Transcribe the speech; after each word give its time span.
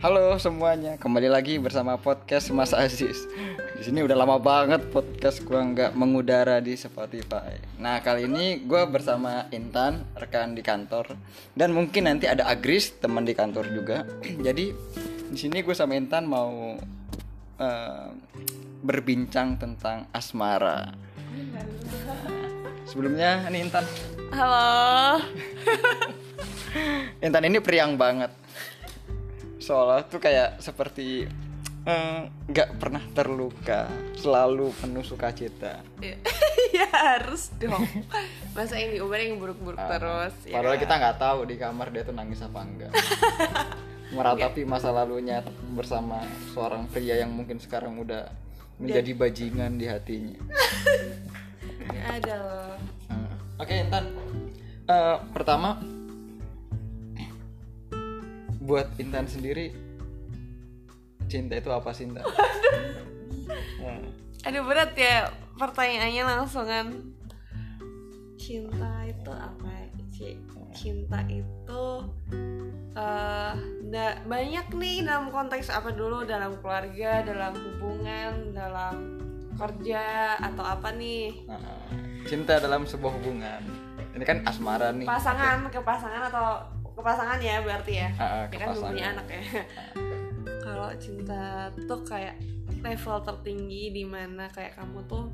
Halo 0.00 0.32
semuanya, 0.40 0.96
kembali 0.96 1.28
lagi 1.28 1.60
bersama 1.60 2.00
podcast 2.00 2.48
Mas 2.56 2.72
Aziz. 2.72 3.28
Di 3.76 3.84
sini 3.84 4.00
udah 4.00 4.16
lama 4.16 4.40
banget 4.40 4.88
podcast 4.88 5.44
gua 5.44 5.60
nggak 5.60 5.92
mengudara 5.92 6.56
di 6.56 6.72
Spotify. 6.72 7.60
Nah 7.76 8.00
kali 8.00 8.24
ini 8.24 8.64
gua 8.64 8.88
bersama 8.88 9.44
Intan, 9.52 10.08
rekan 10.16 10.56
di 10.56 10.64
kantor, 10.64 11.20
dan 11.52 11.76
mungkin 11.76 12.08
nanti 12.08 12.24
ada 12.24 12.48
Agris, 12.48 12.96
teman 12.96 13.28
di 13.28 13.36
kantor 13.36 13.68
juga. 13.76 14.08
Jadi 14.48 14.72
di 15.28 15.36
sini 15.36 15.60
gue 15.60 15.76
sama 15.76 15.92
Intan 15.92 16.24
mau 16.24 16.80
eh, 17.60 18.08
berbincang 18.80 19.60
tentang 19.60 20.08
asmara. 20.16 20.96
Sebelumnya 22.88 23.44
ini 23.52 23.68
Intan. 23.68 23.84
Halo. 24.32 25.20
Intan 27.20 27.44
ini 27.44 27.60
periang 27.60 28.00
banget. 28.00 28.39
Soalnya 29.70 30.02
tuh 30.04 30.18
kayak 30.18 30.58
seperti 30.58 31.30
eh, 31.80 32.20
nggak 32.26 32.76
pernah 32.76 33.06
terluka, 33.08 33.86
selalu 34.14 34.74
penuh 34.74 35.00
sukacita. 35.00 35.78
ya 36.02 36.18
harus 37.06 37.54
dong. 37.56 37.86
Masa 38.58 38.76
yang 38.76 38.90
diumbar 38.92 39.22
yang 39.22 39.38
buruk-buruk 39.38 39.78
terus. 39.78 40.34
ya 40.42 40.50
Ah, 40.50 40.54
Padahal 40.58 40.74
kan? 40.74 40.82
kita 40.82 40.94
nggak 40.96 41.18
tahu 41.18 41.38
di 41.46 41.54
kamar 41.54 41.86
dia 41.88 42.02
tuh 42.02 42.12
nangis 42.12 42.42
apa 42.42 42.58
enggak. 42.60 42.90
Meratapi 44.10 44.66
masa 44.66 44.90
lalunya 44.90 45.38
bersama 45.70 46.18
seorang 46.50 46.90
pria 46.90 47.14
yang 47.16 47.30
mungkin 47.30 47.62
sekarang 47.62 47.94
udah 47.96 48.26
menjadi 48.76 49.14
bajingan 49.14 49.78
di 49.78 49.86
hatinya. 49.86 50.34
Ada 52.10 52.34
loh. 52.36 52.74
Hmm. 53.06 53.30
Oke 53.56 53.74
Intan, 53.78 54.10
Eh, 54.82 55.16
pertama 55.30 55.78
buat 58.70 58.86
Intan 59.02 59.26
sendiri 59.26 59.74
cinta 61.26 61.58
itu 61.58 61.70
apa 61.70 61.90
sih 61.90 62.06
Intan? 62.06 62.22
Hmm. 63.82 64.06
Aduh 64.46 64.62
berat 64.62 64.94
ya 64.94 65.26
pertanyaannya 65.58 66.22
langsungan. 66.22 66.86
Cinta 68.38 68.92
itu 69.04 69.30
apa 69.34 69.70
sih? 70.14 70.38
Cinta 70.70 71.18
itu 71.26 71.84
eh 72.94 73.52
da- 73.90 74.18
banyak 74.22 74.66
nih 74.74 75.02
dalam 75.02 75.34
konteks 75.34 75.70
apa 75.70 75.90
dulu 75.90 76.22
dalam 76.22 76.54
keluarga, 76.62 77.26
dalam 77.26 77.54
hubungan, 77.58 78.54
dalam 78.54 78.94
kerja 79.58 80.34
atau 80.38 80.62
apa 80.62 80.94
nih? 80.94 81.46
Nah, 81.46 81.58
cinta 82.26 82.62
dalam 82.62 82.86
sebuah 82.86 83.12
hubungan. 83.18 83.62
Ini 84.14 84.24
kan 84.26 84.42
asmara 84.46 84.90
nih. 84.90 85.06
pasangan 85.06 85.66
ke 85.70 85.80
pasangan 85.80 86.26
atau 86.28 86.79
ke 87.00 87.04
pasangan 87.08 87.40
ya 87.40 87.64
berarti 87.64 87.92
ya. 87.96 88.08
Ah, 88.20 88.24
ah, 88.24 88.44
ya 88.52 88.58
kan 88.60 88.68
belum 88.76 88.84
punya 88.92 89.04
pasangan. 89.08 89.14
anak 89.16 89.26
ya. 89.32 89.42
Kalau 90.60 90.90
cinta 91.00 91.44
tuh 91.88 92.00
kayak 92.04 92.36
level 92.80 93.16
tertinggi 93.24 93.82
di 93.92 94.04
mana 94.04 94.48
kayak 94.52 94.76
kamu 94.76 95.00
tuh 95.08 95.24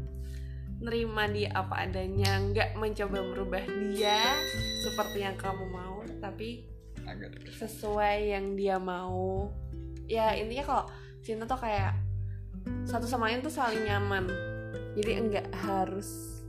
nerima 0.76 1.24
dia 1.26 1.50
apa 1.56 1.88
adanya 1.88 2.36
nggak 2.36 2.76
mencoba 2.76 3.24
merubah 3.24 3.64
dia 3.64 4.36
seperti 4.84 5.24
yang 5.24 5.40
kamu 5.40 5.64
mau 5.72 6.04
tapi 6.20 6.68
sesuai 7.58 8.34
yang 8.34 8.54
dia 8.58 8.76
mau. 8.78 9.50
Ya 10.06 10.34
intinya 10.38 10.64
kalau 10.66 10.84
cinta 11.22 11.44
tuh 11.46 11.58
kayak 11.58 11.94
satu 12.86 13.06
sama 13.06 13.30
lain 13.30 13.42
tuh 13.42 13.52
saling 13.52 13.86
nyaman. 13.86 14.26
Jadi 14.96 15.12
enggak 15.12 15.46
harus 15.54 16.40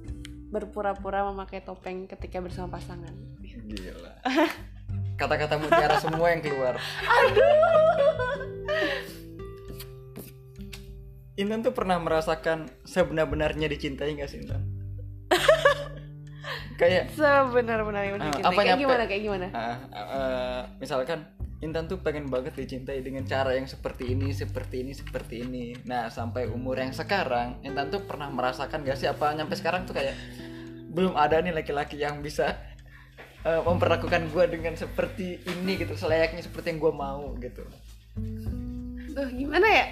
berpura-pura 0.47 1.27
memakai 1.27 1.59
topeng 1.61 2.07
ketika 2.07 2.39
bersama 2.39 2.79
pasangan. 2.79 3.13
Gila. 3.43 4.13
Kata-kata 5.17 5.57
mutiara 5.57 5.97
semua 6.05 6.29
yang 6.31 6.41
keluar. 6.45 6.77
Intan 11.37 11.61
tuh 11.61 11.73
pernah 11.73 12.01
merasakan 12.01 12.65
sebenar-benarnya 12.81 13.69
dicintai 13.69 14.17
gak 14.17 14.29
sih 14.29 14.41
Intan? 14.41 14.61
kayak 16.81 17.13
sebenar-benarnya 17.13 18.09
Ah, 18.09 18.15
mencintai 18.17 18.45
apa 18.45 18.61
kayak 18.61 18.77
gimana 18.77 19.03
kayak 19.09 19.21
gimana 19.25 19.47
ah, 19.49 19.77
ah, 19.97 20.61
misalkan 20.77 21.25
Intan 21.57 21.89
tuh 21.89 22.05
pengen 22.05 22.29
banget 22.29 22.53
dicintai 22.53 23.01
dengan 23.01 23.25
cara 23.25 23.57
yang 23.57 23.65
seperti 23.65 24.13
ini, 24.13 24.29
seperti 24.29 24.85
ini, 24.85 24.93
seperti 24.93 25.41
ini. 25.41 25.73
Nah, 25.89 26.05
sampai 26.05 26.45
umur 26.45 26.77
yang 26.77 26.93
sekarang, 26.93 27.57
Intan 27.65 27.89
tuh 27.89 28.05
pernah 28.05 28.29
merasakan 28.29 28.85
gak 28.85 28.93
sih 28.93 29.09
apa 29.09 29.33
nyampe 29.33 29.57
sekarang 29.57 29.89
tuh 29.89 29.97
kayak 29.97 30.13
belum 30.93 31.17
ada 31.17 31.41
nih 31.41 31.57
laki-laki 31.57 31.97
yang 31.97 32.21
bisa 32.21 32.61
eh, 33.45 33.61
memperlakukan 33.61 34.33
gue 34.33 34.43
dengan 34.49 34.73
seperti 34.73 35.41
ini 35.45 35.77
gitu, 35.77 35.93
selayaknya 35.93 36.41
seperti 36.41 36.73
yang 36.73 36.79
gue 36.81 36.93
mau 36.93 37.35
gitu. 37.37 37.63
tuh 39.17 39.29
gimana 39.33 39.65
ya? 39.65 39.87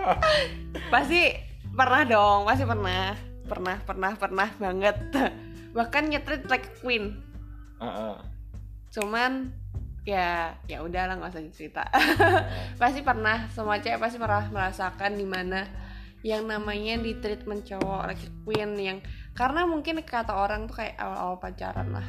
Pasti 0.92 1.32
pernah 1.72 2.02
dong 2.04 2.44
pasti 2.44 2.64
pernah. 2.68 3.16
Pernah 3.44 3.76
pernah 3.84 4.12
pernah 4.16 4.48
banget. 4.60 4.96
Bahkan 5.76 6.12
nyetrit 6.12 6.44
like 6.48 6.80
queen. 6.80 7.20
Heeh. 7.80 8.16
cuman 8.94 9.50
ya 10.06 10.54
ya 10.70 10.78
udahlah 10.86 11.18
nggak 11.18 11.34
usah 11.34 11.42
cerita. 11.50 11.82
Pasti 12.80 13.02
pernah 13.02 13.50
semua 13.50 13.82
cewek 13.82 13.98
pasti 13.98 14.22
pernah 14.22 14.46
merasakan 14.46 15.18
di 15.18 15.26
mana 15.26 15.66
yang 16.24 16.46
namanya 16.48 16.96
di 17.02 17.18
treatment 17.20 17.66
cowok 17.68 18.02
like 18.08 18.24
queen 18.46 18.70
yang 18.80 18.98
karena 19.34 19.66
mungkin 19.68 20.00
kata 20.00 20.32
orang 20.32 20.70
tuh 20.70 20.80
kayak 20.80 20.96
awal-awal 20.96 21.36
pacaran 21.36 21.90
lah 21.92 22.06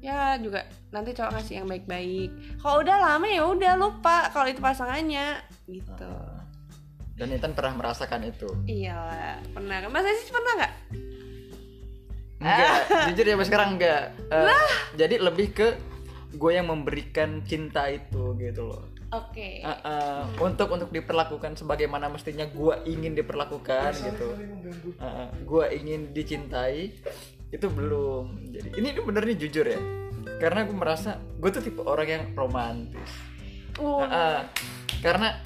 ya 0.00 0.40
juga 0.40 0.64
nanti 0.90 1.12
cowok 1.12 1.30
ngasih 1.36 1.54
yang 1.62 1.68
baik-baik. 1.68 2.30
Kalau 2.60 2.80
udah 2.80 2.96
lama 2.96 3.26
ya 3.28 3.44
udah 3.44 3.72
lupa 3.76 4.32
kalau 4.32 4.48
itu 4.48 4.60
pasangannya 4.60 5.44
gitu. 5.68 6.12
Dan 7.20 7.36
Intan 7.36 7.52
pernah 7.52 7.76
merasakan 7.76 8.32
itu. 8.32 8.48
iyalah 8.64 9.44
pernah. 9.52 9.84
Mas 9.92 10.08
Aziz 10.08 10.32
pernah 10.32 10.52
nggak? 10.56 10.74
Enggak, 12.40 12.76
jujur 13.12 13.24
ya 13.28 13.32
sampai 13.36 13.48
sekarang 13.52 13.68
enggak. 13.76 14.02
Eh, 14.32 14.68
jadi 14.96 15.20
lebih 15.20 15.52
ke 15.52 15.68
gue 16.32 16.52
yang 16.56 16.72
memberikan 16.72 17.44
cinta 17.44 17.92
itu 17.92 18.32
gitu 18.40 18.72
loh. 18.72 18.88
oke. 19.10 19.50
Uh, 19.66 19.72
uh, 19.82 20.20
untuk 20.38 20.70
untuk 20.70 20.88
diperlakukan 20.94 21.58
sebagaimana 21.58 22.06
mestinya 22.08 22.46
gue 22.46 22.74
ingin 22.86 23.12
diperlakukan 23.12 23.90
gitu. 24.00 24.38
Uh, 24.96 25.04
uh, 25.04 25.26
gue 25.44 25.64
ingin 25.76 26.14
dicintai 26.14 26.94
itu 27.50 27.66
belum. 27.66 28.54
Jadi 28.54 28.68
ini, 28.78 28.94
ini 28.94 29.00
bener 29.02 29.22
nih 29.26 29.38
jujur 29.38 29.66
ya. 29.66 29.80
Karena 30.38 30.64
gue 30.64 30.76
merasa 30.76 31.18
gue 31.18 31.50
tuh 31.50 31.62
tipe 31.62 31.82
orang 31.82 32.08
yang 32.08 32.24
romantis. 32.38 33.10
Uh, 33.78 34.06
Uh, 34.06 34.40
karena 35.00 35.40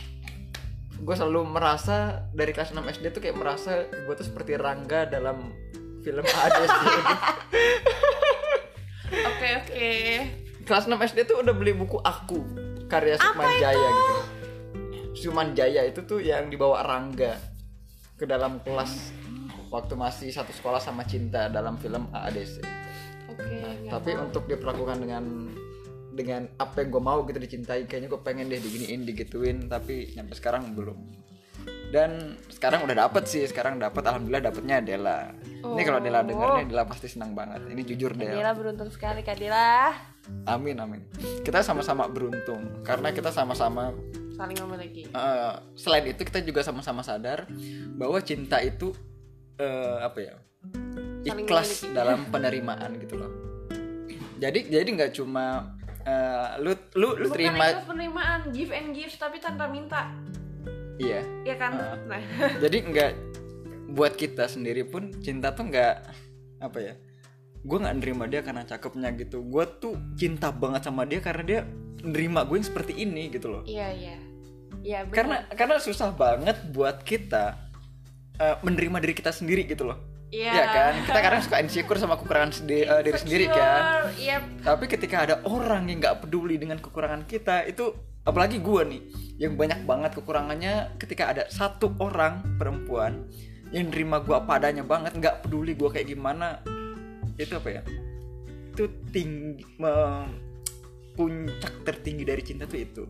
gue 0.94 1.14
selalu 1.14 1.46
merasa 1.46 2.26
dari 2.32 2.50
kelas 2.54 2.72
6 2.72 2.80
SD 2.98 3.04
tuh 3.14 3.20
kayak 3.22 3.36
merasa 3.36 3.86
gue 3.90 4.14
tuh 4.14 4.26
seperti 4.26 4.56
Rangga 4.58 5.06
dalam 5.06 5.52
film 6.02 6.24
Hades 6.24 6.70
oke 9.30 9.48
oke. 9.64 9.92
Kelas 10.64 10.84
6 10.88 10.96
SD 11.12 11.18
tuh 11.28 11.44
udah 11.44 11.54
beli 11.54 11.76
buku 11.76 12.00
aku 12.00 12.40
karya 12.88 13.16
Sukman 13.20 13.50
Jaya 13.60 13.88
gitu. 13.88 14.14
Sukman 15.14 15.48
Jaya 15.56 15.82
itu 15.86 16.02
tuh 16.04 16.20
yang 16.20 16.48
dibawa 16.50 16.84
Rangga 16.84 17.36
ke 18.14 18.24
dalam 18.24 18.62
kelas 18.62 19.23
waktu 19.74 19.98
masih 19.98 20.30
satu 20.30 20.54
sekolah 20.54 20.78
sama 20.78 21.02
Cinta 21.02 21.50
dalam 21.50 21.74
film 21.82 22.06
AADC. 22.14 22.62
oke 23.26 23.42
nggak 23.42 23.90
Tapi 23.90 24.10
mau. 24.14 24.22
untuk 24.30 24.46
diperlakukan 24.46 24.96
dengan 25.02 25.24
dengan 26.14 26.46
apa 26.62 26.78
yang 26.78 26.94
gue 26.94 27.02
mau 27.02 27.18
gitu 27.26 27.42
dicintai 27.42 27.90
kayaknya 27.90 28.06
gue 28.06 28.20
pengen 28.22 28.46
deh 28.46 28.62
diginiin 28.62 29.02
digituin 29.02 29.66
tapi 29.66 30.14
sampai 30.14 30.36
sekarang 30.38 30.62
belum. 30.78 31.26
Dan 31.90 32.38
sekarang 32.50 32.84
udah 32.86 33.06
dapet 33.06 33.24
sih 33.26 33.42
sekarang 33.50 33.78
dapet 33.82 34.02
alhamdulillah 34.04 34.50
dapetnya 34.50 34.78
Dela 34.84 35.30
ini 35.64 35.82
kalau 35.82 35.98
Dela 35.98 36.20
denger 36.22 36.48
nih 36.60 36.64
Dela 36.70 36.84
pasti 36.86 37.10
senang 37.10 37.34
banget. 37.34 37.66
Ini 37.66 37.82
jujur 37.82 38.14
Del 38.14 38.30
Kadila 38.30 38.52
beruntung 38.54 38.90
sekali 38.94 39.26
Kadila 39.26 39.90
Amin 40.46 40.78
amin. 40.78 41.02
Kita 41.42 41.60
sama-sama 41.66 42.06
beruntung 42.06 42.80
karena 42.86 43.10
kita 43.10 43.34
sama-sama 43.34 43.90
saling 44.34 44.58
memiliki. 44.66 45.06
Eh, 45.08 45.54
selain 45.78 46.10
itu 46.10 46.22
kita 46.26 46.42
juga 46.42 46.60
sama-sama 46.66 47.06
sadar 47.06 47.46
bahwa 47.94 48.18
cinta 48.18 48.58
itu 48.58 48.90
eh, 49.58 49.96
apa 50.02 50.18
ya 50.20 50.34
ikhlas 51.24 51.88
dalam 51.96 52.28
penerimaan 52.28 53.00
gitu 53.00 53.16
loh. 53.16 53.32
Jadi 54.36 54.68
jadi 54.68 54.84
nggak 54.84 55.12
cuma 55.16 55.72
eh, 56.04 56.60
lu 56.60 56.76
lu 56.98 57.16
lu 57.16 57.28
bukan 57.32 57.36
terima 57.36 57.64
itu 57.72 57.82
penerimaan 57.88 58.40
give 58.52 58.72
and 58.74 58.92
give 58.92 59.14
tapi 59.16 59.40
tanpa 59.40 59.70
minta. 59.70 60.12
Iya. 60.94 61.26
ya 61.42 61.54
kan? 61.58 61.72
Ah. 61.74 61.98
nah. 62.06 62.22
Jadi 62.62 62.86
nggak 62.86 63.12
buat 63.98 64.14
kita 64.14 64.46
sendiri 64.46 64.86
pun 64.86 65.10
cinta 65.18 65.50
tuh 65.50 65.66
nggak 65.66 65.94
apa 66.62 66.78
ya 66.78 66.94
gue 67.64 67.78
nggak 67.80 67.96
nerima 67.98 68.24
dia 68.28 68.44
karena 68.44 68.62
cakepnya 68.68 69.10
gitu. 69.16 69.40
Gue 69.40 69.64
tuh 69.80 69.96
cinta 70.20 70.52
banget 70.52 70.84
sama 70.84 71.08
dia 71.08 71.24
karena 71.24 71.42
dia 71.42 71.60
nerima 72.04 72.44
gue 72.44 72.60
yang 72.60 72.68
seperti 72.68 72.92
ini 73.00 73.32
gitu 73.32 73.48
loh. 73.48 73.62
Iya 73.64 73.88
iya. 73.90 74.16
Iya 74.84 74.98
karena 75.08 75.48
karena 75.48 75.80
susah 75.80 76.12
banget 76.12 76.60
buat 76.76 77.00
kita 77.00 77.63
eh, 78.34 78.56
menerima 78.60 78.98
diri 78.98 79.14
kita 79.14 79.30
sendiri 79.30 79.64
gitu 79.64 79.86
loh. 79.86 79.98
Iya. 80.28 80.50
ya 80.50 80.64
kan? 80.66 80.92
Kita 81.06 81.20
kadang 81.20 81.40
suka 81.40 81.56
insecure 81.62 81.94
sama 81.94 82.18
kekurangan 82.18 82.50
sendi- 82.50 82.82
eh, 82.82 83.02
diri 83.02 83.14
sendiri 83.14 83.46
kan? 83.46 83.54
Insecure, 83.54 84.18
Iya. 84.18 84.36
tapi 84.60 84.84
ketika 84.88 85.16
ada 85.22 85.36
orang 85.46 85.86
yang 85.86 86.02
nggak 86.02 86.16
peduli 86.20 86.58
dengan 86.58 86.82
kekurangan 86.82 87.22
kita 87.22 87.62
itu 87.64 87.94
apalagi 88.24 88.58
gue 88.58 88.82
nih 88.82 89.00
yang 89.38 89.54
banyak 89.54 89.86
banget 89.86 90.18
kekurangannya 90.18 90.98
ketika 90.98 91.30
ada 91.30 91.46
satu 91.46 91.94
orang 92.00 92.58
perempuan 92.58 93.30
yang 93.70 93.94
nerima 93.94 94.18
gue 94.18 94.34
apa 94.34 94.58
adanya 94.58 94.82
banget 94.82 95.14
nggak 95.14 95.46
peduli 95.46 95.78
gue 95.78 95.86
kayak 95.86 96.08
gimana 96.08 96.58
itu 97.36 97.54
apa 97.54 97.68
ya? 97.70 97.82
Itu 98.74 98.90
tinggi 99.10 99.62
me- 99.78 100.42
puncak 101.14 101.86
tertinggi 101.86 102.26
dari 102.26 102.42
cinta 102.42 102.66
tuh 102.66 102.80
itu. 102.80 103.02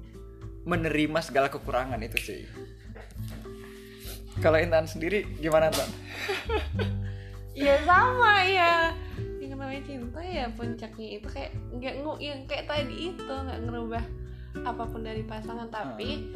Menerima 0.69 1.25
segala 1.25 1.49
kekurangan 1.49 1.97
itu 2.00 2.20
sih 2.20 2.44
kalau 4.42 4.58
Intan 4.58 4.86
sendiri 4.86 5.26
gimana 5.38 5.70
Tan? 5.70 5.90
ya 7.66 7.78
sama 7.86 8.42
ya. 8.46 8.94
Yang 9.38 9.50
namanya 9.54 9.82
cinta 9.86 10.20
ya 10.22 10.46
puncaknya 10.54 11.08
itu 11.20 11.28
kayak 11.31 11.52
nggak 11.75 11.94
ngu 12.02 12.12
yang 12.19 12.40
kayak 12.50 12.66
tadi 12.66 13.14
itu 13.14 13.22
nggak 13.31 13.60
ngerubah 13.66 14.04
apa 14.66 14.82
pun 14.88 15.02
dari 15.06 15.22
pasangan. 15.22 15.69
Tapi 15.70 16.31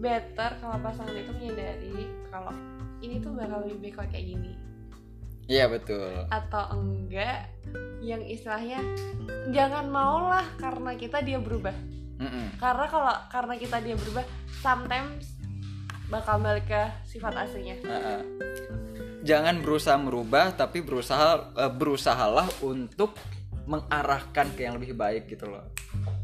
better 0.00 0.58
kalau 0.60 0.76
pasangan 0.80 1.12
itu 1.12 1.32
menyadari 1.36 2.08
kalau 2.32 2.54
ini 3.02 3.18
tuh 3.18 3.34
bakal 3.34 3.66
lebih 3.66 3.78
baik 3.90 3.94
kalau 4.00 4.08
kayak 4.08 4.26
gini. 4.32 4.52
Iya 5.50 5.66
betul. 5.68 6.30
Atau 6.30 6.64
enggak 6.78 7.50
yang 8.00 8.22
istilahnya 8.22 8.78
jangan 9.50 9.90
maulah 9.90 10.46
karena 10.56 10.94
kita 10.96 11.20
dia 11.20 11.42
berubah. 11.42 11.74
Mm-mm. 12.22 12.54
karena 12.62 12.86
kalau 12.86 13.14
karena 13.34 13.54
kita 13.58 13.82
dia 13.82 13.98
berubah 13.98 14.22
sometimes 14.62 15.41
bakal 16.12 16.36
balik 16.44 16.68
ke 16.68 16.82
sifat 17.08 17.32
aslinya. 17.48 17.80
Jangan 19.24 19.64
berusaha 19.64 19.96
merubah 19.96 20.52
tapi 20.52 20.84
berusaha 20.84 21.56
eh, 21.56 21.72
berusahalah 21.72 22.52
untuk 22.60 23.16
mengarahkan 23.64 24.52
ke 24.52 24.68
yang 24.68 24.76
lebih 24.76 24.92
baik 24.92 25.30
gitu 25.32 25.48
loh. 25.48 25.64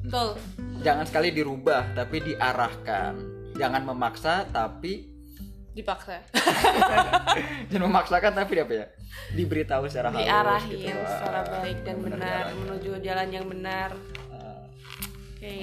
betul 0.04 0.34
Jangan 0.84 1.08
sekali 1.08 1.32
dirubah 1.32 1.96
tapi 1.96 2.20
diarahkan. 2.20 3.12
Jangan 3.56 3.82
memaksa 3.88 4.44
tapi 4.52 5.16
dipaksa 5.78 6.18
jangan 7.70 7.86
memaksakan 7.86 8.34
tapi 8.34 8.58
apa 8.58 8.72
ya? 8.74 8.86
Diberitahu 9.30 9.86
secara 9.86 10.10
halus 10.10 10.26
diarahin 10.26 10.74
gitu 10.74 10.90
loh. 10.90 11.06
secara 11.06 11.40
baik 11.46 11.78
dan 11.86 11.96
benar 12.02 12.18
diarahin. 12.18 12.58
menuju 12.66 12.90
jalan 12.98 13.28
yang 13.30 13.46
benar 13.46 13.90
oke 14.34 15.58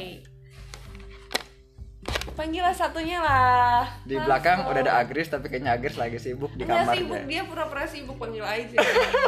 panggil 2.32 2.62
lah 2.62 2.72
satunya 2.72 3.18
lah 3.18 3.86
Di 4.02 4.18
belakang 4.18 4.66
udah 4.66 4.82
ada 4.82 4.94
Agris 4.98 5.28
tapi 5.28 5.46
kayaknya 5.46 5.72
Agris 5.72 5.94
lagi 5.94 6.18
sibuk 6.18 6.50
di 6.52 6.64
Nggak 6.64 6.82
kamar. 6.82 6.94
sibuk 6.96 7.22
dia 7.24 7.42
pura-pura 7.44 7.86
sibuk 7.86 8.16
panggil 8.16 8.42
aja 8.42 8.78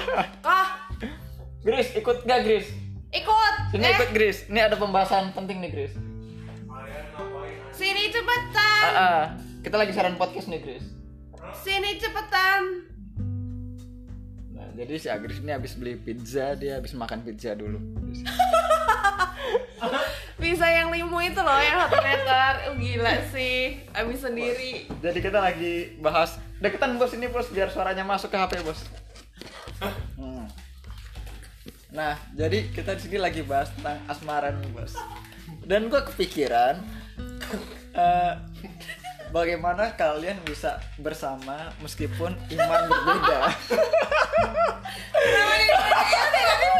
ah 0.48 0.90
Gris, 1.60 1.94
ikut 1.94 2.24
gak 2.24 2.42
Gris? 2.42 2.68
ikut 3.10 3.54
Sini 3.70 3.82
eh 3.82 3.92
ikut 3.94 4.10
Gris. 4.12 4.38
Ini 4.46 4.60
ada 4.64 4.76
pembahasan 4.76 5.32
penting 5.32 5.60
nih 5.60 5.70
Gris. 5.70 5.94
sini 7.72 8.08
cepetan 8.08 8.82
Ah, 8.84 8.96
ah. 8.96 9.24
Kita 9.60 9.76
lagi 9.76 9.92
siaran 9.92 10.16
podcast 10.16 10.48
nih 10.48 10.60
Gris. 10.60 10.86
sini 11.58 11.96
cepetan 11.96 12.62
Nah, 14.50 14.68
jadi 14.76 14.94
si 14.96 15.08
Agris 15.08 15.38
ini 15.38 15.52
habis 15.52 15.74
beli 15.74 15.96
pizza, 15.96 16.54
dia 16.54 16.76
habis 16.76 16.92
makan 16.92 17.22
pizza 17.22 17.52
dulu. 17.52 17.78
bisa 20.38 20.70
yang 20.70 20.94
limo 20.94 21.18
itu 21.18 21.42
loh 21.42 21.60
yang 21.60 21.86
satu 21.86 21.98
meter 22.02 22.52
uh, 22.70 22.76
gila 22.78 23.16
sih 23.34 23.82
abis 23.90 24.22
sendiri 24.22 24.86
Jadi 25.02 25.20
kita 25.20 25.42
lagi 25.42 25.98
bahas 25.98 26.38
deketan 26.62 26.98
bos 27.02 27.14
ini 27.14 27.28
bos 27.30 27.50
biar 27.50 27.70
suaranya 27.70 28.06
masuk 28.06 28.34
ke 28.34 28.38
HP 28.38 28.54
bos. 28.66 28.82
Hmm. 30.18 30.50
Nah, 31.94 32.18
jadi 32.34 32.70
kita 32.74 32.98
di 32.98 33.02
sini 33.06 33.18
lagi 33.22 33.42
bahas 33.46 33.70
tentang 33.78 34.02
asmara 34.10 34.54
nih 34.54 34.72
bos. 34.74 34.98
Dan 35.66 35.90
gua 35.90 36.02
kepikiran 36.06 36.82
eh, 37.94 38.34
bagaimana 39.30 39.94
kalian 39.94 40.40
bisa 40.44 40.80
bersama 40.98 41.72
meskipun 41.82 42.32
iman 42.34 42.82
berbeda. 42.88 43.40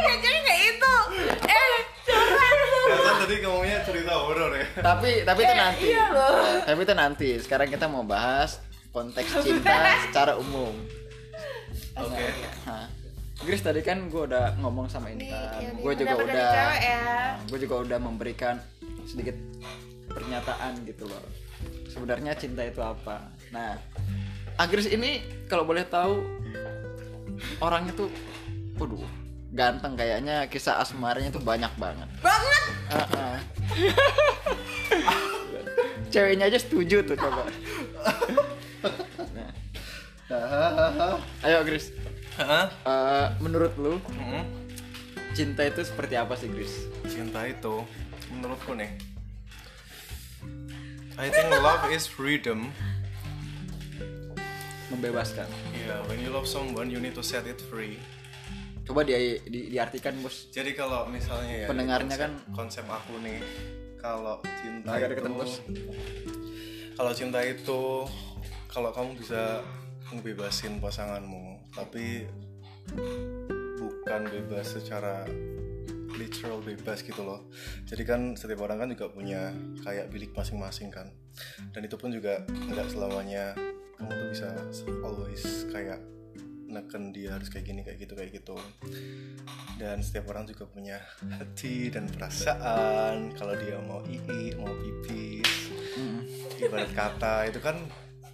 Jadi 0.08 0.38
kayak 0.44 0.62
itu 0.74 0.94
eh 1.44 1.76
kan 2.98 3.14
tadi 3.22 3.34
ngomongnya 3.44 3.78
cerita 3.84 4.12
horor 4.16 4.52
ya. 4.56 4.66
tapi 4.80 5.10
tapi 5.22 5.40
itu 5.44 5.54
nanti. 5.54 5.84
iya 5.92 6.04
loh. 6.10 6.62
Tapi 6.64 6.80
itu 6.82 6.94
nanti. 6.96 7.28
Sekarang 7.38 7.68
kita 7.68 7.86
mau 7.86 8.02
bahas 8.02 8.58
konteks 8.90 9.44
cinta 9.44 10.00
secara 10.08 10.40
umum. 10.40 10.72
Oke. 11.98 12.26
Nah, 12.64 12.86
Gris 13.38 13.62
tadi 13.62 13.80
kan 13.86 14.10
gue 14.10 14.22
udah 14.26 14.58
ngomong 14.58 14.90
sama 14.90 15.14
Intan, 15.14 15.62
Iya, 15.62 15.70
gue 15.78 15.92
juga 15.94 16.14
udah, 16.18 16.50
ya. 16.82 17.38
gue 17.46 17.58
juga 17.62 17.76
udah 17.86 17.98
memberikan 18.02 18.58
sedikit 19.06 19.34
pernyataan 20.10 20.82
gitu 20.82 21.06
loh. 21.06 21.22
Sebenarnya 21.98 22.30
cinta 22.38 22.62
itu 22.62 22.78
apa? 22.78 23.26
Nah, 23.50 23.74
Agris 24.54 24.86
ini 24.86 25.18
kalau 25.50 25.66
boleh 25.66 25.82
tahu 25.82 26.22
orangnya 27.58 27.90
tuh, 27.98 28.06
waduh, 28.78 29.02
ganteng 29.50 29.98
kayaknya 29.98 30.46
kisah 30.46 30.78
asmaranya 30.78 31.34
tuh 31.34 31.42
banyak 31.42 31.74
banget. 31.74 32.06
banget 32.22 32.62
Ah, 32.94 33.06
ah. 33.18 33.38
Ceweknya 36.14 36.46
aja 36.46 36.62
setuju 36.62 37.02
tuh 37.02 37.18
coba. 37.18 37.50
Nah, 39.34 39.50
ayo 41.42 41.66
Gris, 41.66 41.90
Hah? 42.38 42.70
Eh, 42.70 43.26
menurut 43.42 43.74
lu 43.74 43.98
Hmm. 44.14 44.46
cinta 45.34 45.66
itu 45.66 45.82
seperti 45.82 46.14
apa 46.14 46.38
sih 46.38 46.46
Gris? 46.46 46.86
Cinta 47.10 47.42
itu 47.42 47.82
menurutku 48.30 48.78
nih. 48.78 48.94
I 51.18 51.28
think 51.28 51.50
love 51.58 51.90
is 51.90 52.06
freedom. 52.06 52.70
Membebaskan. 54.88 55.50
Yeah, 55.74 56.00
when 56.06 56.22
you 56.22 56.30
love 56.30 56.46
someone, 56.46 56.88
you 56.88 57.02
need 57.02 57.12
to 57.12 57.24
set 57.26 57.44
it 57.44 57.58
free. 57.60 57.98
Coba 58.86 59.04
di, 59.04 59.12
di- 59.44 59.68
diartikan 59.68 60.16
bos. 60.22 60.48
Jadi 60.48 60.72
kalau 60.72 61.04
misalnya 61.10 61.66
ya 61.66 61.68
Pendengarnya 61.68 62.16
konsep, 62.16 62.24
kan- 62.24 62.40
konsep 62.56 62.84
aku 62.88 63.20
nih, 63.20 63.42
kalau 64.00 64.40
cinta 64.64 64.96
Agak 64.96 65.18
itu, 65.18 65.28
Bos. 65.28 65.52
kalau 66.96 67.12
cinta 67.12 67.40
itu 67.44 67.82
kalau 68.70 68.90
kamu 68.94 69.10
bisa 69.20 69.60
ngebebasin 70.08 70.80
pasanganmu, 70.80 71.60
tapi 71.76 72.24
bukan 73.76 74.20
bebas 74.24 74.72
secara 74.72 75.28
literal 76.18 76.58
bebas 76.60 77.06
gitu 77.06 77.22
loh. 77.22 77.46
Jadi 77.86 78.02
kan 78.02 78.34
setiap 78.34 78.66
orang 78.66 78.82
kan 78.82 78.88
juga 78.90 79.06
punya 79.08 79.54
kayak 79.86 80.10
bilik 80.10 80.34
masing-masing 80.34 80.90
kan. 80.90 81.08
Dan 81.70 81.86
itu 81.86 81.94
pun 81.94 82.10
juga 82.10 82.42
nggak 82.50 82.90
selamanya 82.90 83.54
kamu 83.96 84.10
tuh 84.10 84.28
bisa 84.30 84.48
always 85.06 85.42
kayak 85.70 86.02
neken 86.68 87.16
dia 87.16 87.32
harus 87.32 87.48
kayak 87.48 87.64
gini 87.64 87.80
kayak 87.80 87.98
gitu 88.02 88.12
kayak 88.18 88.30
gitu. 88.34 88.58
Dan 89.78 90.02
setiap 90.02 90.28
orang 90.34 90.44
juga 90.44 90.66
punya 90.68 91.00
hati 91.38 91.88
dan 91.88 92.10
perasaan. 92.10 93.32
Kalau 93.38 93.54
dia 93.56 93.78
mau 93.80 94.02
ii 94.04 94.58
mau 94.58 94.68
pipis 94.74 95.70
ibarat 96.58 96.90
kata 96.90 97.46
itu 97.46 97.62
kan 97.62 97.78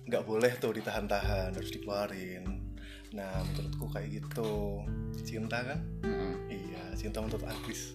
nggak 0.09 0.25
boleh 0.25 0.53
tuh 0.57 0.73
ditahan-tahan 0.73 1.53
harus 1.55 1.71
dikeluarin. 1.71 2.75
Nah 3.15 3.45
menurutku 3.53 3.87
kayak 3.93 4.25
gitu. 4.25 4.83
Cinta 5.25 5.63
kan 5.65 5.81
cinta 6.95 7.21
menurut 7.21 7.43
Agris 7.45 7.95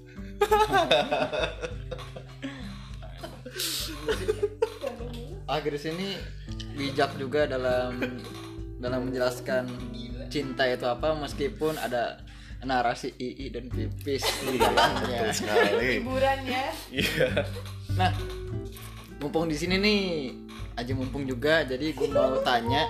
Agris 5.49 5.83
ini 5.89 6.13
bijak 6.77 7.17
juga 7.17 7.49
dalam 7.49 7.97
dalam 8.77 9.09
menjelaskan 9.09 9.65
cinta 10.29 10.63
itu 10.69 10.85
apa 10.85 11.17
meskipun 11.17 11.75
ada 11.75 12.21
narasi 12.59 13.15
ii 13.15 13.49
dan 13.49 13.71
pipis 13.71 14.21
di 14.45 14.59
dalamnya. 14.59 15.25
betul 15.25 15.33
sekali 15.33 15.87
hiburan 15.99 16.39
ya 16.45 16.65
iya 16.91 17.27
Nah, 17.97 18.15
mumpung 19.19 19.51
di 19.51 19.57
sini 19.59 19.75
nih, 19.75 20.31
aja 20.77 20.93
mumpung 20.95 21.27
juga, 21.27 21.67
jadi 21.67 21.91
gue 21.91 22.07
mau 22.07 22.39
tanya, 22.39 22.87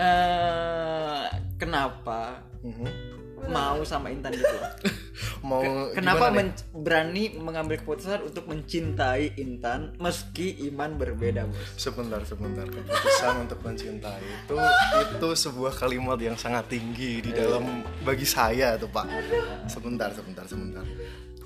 eh 0.00 1.28
kenapa 1.60 2.40
Mhm. 2.62 3.11
Mau 3.48 3.82
sama 3.82 4.10
Intan 4.10 4.34
gitu? 4.34 4.56
mau 5.48 5.62
Kenapa 5.90 6.30
nih? 6.30 6.34
men- 6.38 6.58
berani 6.72 7.24
mengambil 7.36 7.78
keputusan 7.78 8.22
untuk 8.22 8.46
mencintai 8.46 9.34
Intan 9.36 9.98
meski 9.98 10.62
iman 10.70 10.94
berbeda, 10.94 11.46
bos? 11.46 11.58
Sebentar, 11.74 12.22
sebentar. 12.22 12.64
Keputusan 12.64 13.34
untuk 13.42 13.58
mencintai 13.60 14.22
itu 14.22 14.56
itu 15.02 15.28
sebuah 15.34 15.72
kalimat 15.74 16.18
yang 16.18 16.38
sangat 16.38 16.70
tinggi 16.70 17.18
di 17.20 17.30
dalam 17.30 17.82
bagi 18.02 18.24
saya 18.24 18.78
tuh 18.78 18.86
Pak. 18.88 19.06
Sebentar, 19.66 20.14
sebentar, 20.14 20.46
sebentar. 20.46 20.84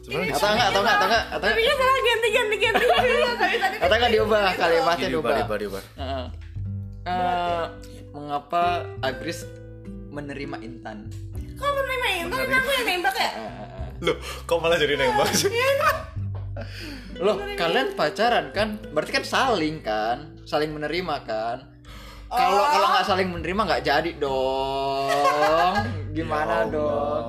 Sebenarnya 0.04 0.38
Atau 0.38 0.48
enggak, 0.54 0.68
atau 0.70 0.80
enggak, 0.86 0.96
atau 0.96 1.06
enggak, 1.10 1.24
atau 1.34 1.46
tapi 1.50 1.60
ya 1.60 1.74
salah 1.74 1.98
ganti 1.98 2.28
ganti 2.30 2.56
ganti 2.62 2.84
tapi 3.42 3.56
tadi 3.58 3.76
atau 3.82 3.96
enggak 3.98 4.12
diubah 4.14 4.42
kalimatnya 4.54 5.08
diubah, 5.10 5.30
diubah. 5.34 5.56
diubah. 5.58 5.82
Eh, 7.06 7.64
mengapa 8.10 8.62
Agris 9.02 9.46
menerima 10.08 10.56
Intan? 10.62 11.10
Kok 11.56 11.70
menerima 11.70 12.06
itu 12.18 12.30
kan 12.30 12.48
aku 12.54 12.70
yang 12.70 12.86
nembak 12.86 13.14
ya 13.14 13.24
Eh, 13.26 13.32
eh, 13.32 13.40
eh. 13.40 13.88
Loh, 13.98 14.16
kok 14.44 14.58
malah 14.58 14.76
jadi 14.76 14.94
nembak 14.94 15.28
sih? 15.32 15.48
Loh, 17.16 17.36
kalian 17.50 17.88
pacaran 17.92 18.52
kan? 18.52 18.76
Berarti 18.86 19.10
kan 19.10 19.24
saling 19.24 19.80
kan? 19.80 20.36
Saling 20.44 20.70
menerima 20.70 21.16
kan? 21.22 21.58
Kalau 22.26 22.58
Oh. 22.58 22.66
kalau 22.66 22.86
nggak 22.90 23.06
saling 23.06 23.28
menerima 23.30 23.60
nggak 23.62 23.82
jadi 23.82 24.10
dong. 24.16 25.74
Gimana 26.16 26.64
Ya 26.64 26.72
dong? 26.72 27.24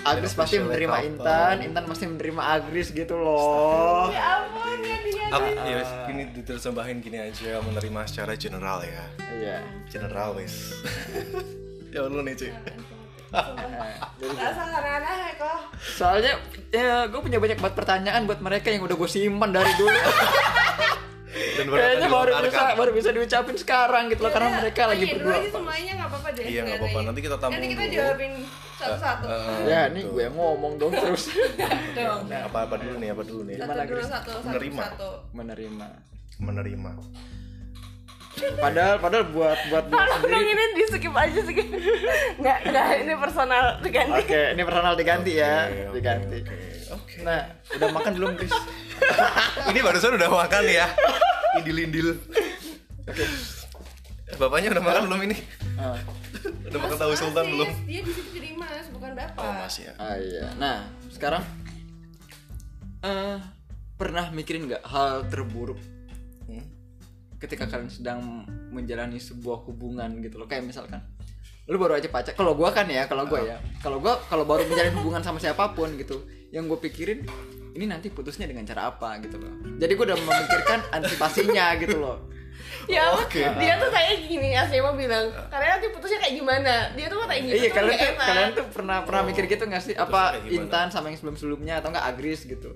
Agris 0.00 0.32
pasti 0.32 0.56
menerima 0.56 0.96
couple. 0.96 1.08
Intan, 1.12 1.56
Intan 1.62 1.84
pasti 1.84 2.04
menerima 2.04 2.42
Agris 2.42 2.88
gitu 2.88 3.14
loh. 3.14 4.08
ya 4.08 4.40
ampun 4.40 4.80
ya 4.80 4.96
dia 4.98 5.24
Aku 5.30 5.46
ya 5.62 5.80
gini 6.04 6.22
diterjemahin 6.32 6.98
gini 6.98 7.18
aja 7.20 7.60
menerima 7.60 8.00
secara 8.04 8.32
general 8.34 8.80
ya. 8.80 9.04
Iya. 9.30 9.56
General 9.86 10.32
wes. 10.34 10.72
ya 11.94 12.00
lu 12.02 12.20
nih 12.20 12.34
cuy. 12.34 12.52
Rasa 13.30 14.62
aneh 14.66 15.32
kok 15.34 15.58
Soalnya 15.78 16.32
ya 16.68 17.06
gue 17.06 17.20
punya 17.20 17.38
banyak 17.38 17.56
banget 17.56 17.74
pertanyaan 17.74 18.22
buat 18.24 18.38
mereka 18.38 18.68
yang 18.68 18.82
udah 18.82 18.94
gue 18.94 19.08
simpan 19.08 19.50
dari 19.50 19.72
dulu. 19.74 19.90
Dan 21.30 21.66
Kayaknya 21.66 22.08
baru 22.08 22.30
bisa 22.42 22.62
baru 22.74 22.90
bisa 22.90 23.08
diucapin 23.10 23.54
sekarang 23.54 24.08
gitu 24.08 24.20
loh 24.20 24.30
karena 24.30 24.48
Yaudah, 24.50 24.60
mereka 24.60 24.82
lagi 24.84 25.04
berdua. 25.06 25.34
aja 25.36 25.48
semuanya 25.50 25.92
nggak 25.94 26.08
apa-apa 26.10 26.28
deh 26.32 26.42
Iya, 26.42 26.60
nggak 26.60 26.78
apa-apa. 26.80 26.98
Nanti- 27.02 27.22
kita 27.22 27.36
tampung 27.36 27.54
nanti 27.54 27.68
kita 27.68 27.82
dulu. 27.82 27.94
jawabin 27.94 28.32
satu-satu 28.72 29.24
Eh, 29.24 29.58
Ya, 29.64 29.80
nih 29.86 30.02
betul. 30.02 30.10
gue 30.10 30.22
yang 30.22 30.36
ngomong 30.36 30.72
dong 30.76 30.92
terus 30.92 31.22
dong 31.92 32.20
Nah, 32.26 32.40
apa 32.44 32.58
apa 32.64 32.74
dulu 32.76 32.94
nih? 32.98 33.08
Apa 33.08 33.22
dulu 33.22 33.40
nih? 33.44 33.54
satu 33.54 33.62
Gimana, 33.62 33.82
dulu 33.82 33.92
Gris? 33.94 34.08
satu 34.08 34.30
satu 34.32 34.46
Menerima. 34.48 34.82
satu 34.82 35.08
menerima. 35.32 35.86
Menerima. 36.40 36.90
Padahal 38.56 38.96
padahal 38.96 39.24
buat 39.28 39.58
buat 39.66 39.84
Tolong 39.86 40.24
ini 40.42 40.64
di 40.72 40.84
skip 40.86 41.12
aja 41.12 41.40
skip 41.40 41.66
Nggak, 42.36 42.58
nggak, 42.66 42.86
ini 42.98 43.12
personal 43.14 43.64
diganti 43.78 44.16
Oke, 44.18 44.42
ini 44.50 44.62
personal 44.62 44.92
diganti 44.94 45.32
ya, 45.34 45.66
Oke, 45.66 45.80
oke, 45.82 45.94
diganti. 45.94 46.38
Oke. 46.40 46.58
Oke. 46.90 47.14
Nah, 47.20 47.40
udah 47.70 47.88
makan 47.90 48.12
belum, 48.14 48.30
Chris? 48.34 48.50
Ini 49.70 49.78
barusan 49.78 50.18
udah 50.18 50.26
makan 50.26 50.64
ya. 50.66 50.90
Indil-indil. 51.54 52.18
Oke. 53.04 53.24
Bapaknya 54.34 54.74
udah 54.74 54.82
makan 54.82 55.02
belum 55.06 55.20
ini? 55.24 55.36
Ah, 55.76 55.94
Udah 56.66 56.78
makan 56.80 56.98
tahu 56.98 57.12
sultan 57.14 57.44
Mas, 57.44 57.52
belum? 57.52 57.68
Dia 57.84 58.00
di 58.00 58.10
situ 58.10 58.30
jadi 58.32 58.50
mas, 58.54 58.86
bukan 58.90 59.10
bapak 59.12 59.38
Oh, 59.38 59.52
Mas 59.54 59.74
ya. 59.76 59.92
ah, 59.96 60.16
iya. 60.16 60.50
Nah, 60.56 60.82
sekarang 61.08 61.42
eh 63.00 63.38
pernah 63.94 64.28
mikirin 64.30 64.66
nggak 64.66 64.82
hal 64.82 65.24
terburuk? 65.26 65.78
Ketika 67.40 67.64
kalian 67.66 67.88
sedang 67.88 68.44
menjalani 68.70 69.16
sebuah 69.16 69.64
hubungan 69.66 70.20
gitu 70.20 70.36
loh. 70.36 70.46
Kayak 70.46 70.68
misalkan 70.68 71.00
lu 71.66 71.80
baru 71.80 71.96
aja 71.96 72.12
pacar. 72.12 72.36
Kalau 72.36 72.52
gua 72.52 72.70
kan 72.70 72.86
ya 72.86 73.08
kalau 73.08 73.24
gua 73.24 73.40
ya. 73.40 73.56
Kalau 73.80 73.98
gua 73.98 74.20
kalau 74.28 74.44
baru 74.44 74.68
menjalin 74.68 74.94
hubungan 75.00 75.24
sama 75.24 75.40
siapa 75.40 75.72
pun 75.72 75.96
gitu 75.96 76.22
yang 76.50 76.66
gue 76.66 76.78
pikirin 76.82 77.22
ini 77.78 77.86
nanti 77.86 78.10
putusnya 78.10 78.50
dengan 78.50 78.66
cara 78.66 78.90
apa 78.90 79.22
gitu 79.22 79.38
loh. 79.38 79.54
Jadi 79.78 79.92
gue 79.94 80.04
udah 80.10 80.18
memikirkan 80.18 80.78
antisipasinya 80.90 81.78
gitu 81.78 81.98
loh. 82.02 82.18
Ya 82.88 83.12
Oke. 83.16 83.40
dia 83.40 83.76
tuh 83.80 83.88
kayak 83.92 84.28
gini 84.28 84.52
Asli 84.56 84.82
mau 84.84 84.92
bilang 84.92 85.32
Kalian 85.48 85.78
nanti 85.78 85.88
putusnya 85.92 86.18
kayak 86.20 86.34
gimana? 86.38 86.74
Dia 86.92 87.06
tuh 87.08 87.16
mau 87.22 87.28
kayak 87.28 87.42
gitu 87.46 87.54
iya 87.56 87.68
tuh 87.70 87.76
kalian 87.76 87.88
nggak 87.88 88.00
tuh 88.00 88.10
enak. 88.10 88.28
kalian 88.28 88.50
tuh 88.50 88.66
pernah 88.72 88.98
pernah 89.04 89.22
mikir 89.26 89.44
gitu 89.48 89.64
nggak 89.64 89.82
sih? 89.84 89.94
Apa? 89.96 90.22
Intan 90.48 90.86
sama 90.92 91.08
yang 91.08 91.18
sebelum 91.18 91.36
sebelumnya 91.40 91.74
atau 91.80 91.88
enggak 91.92 92.06
Agris 92.08 92.44
gitu 92.44 92.70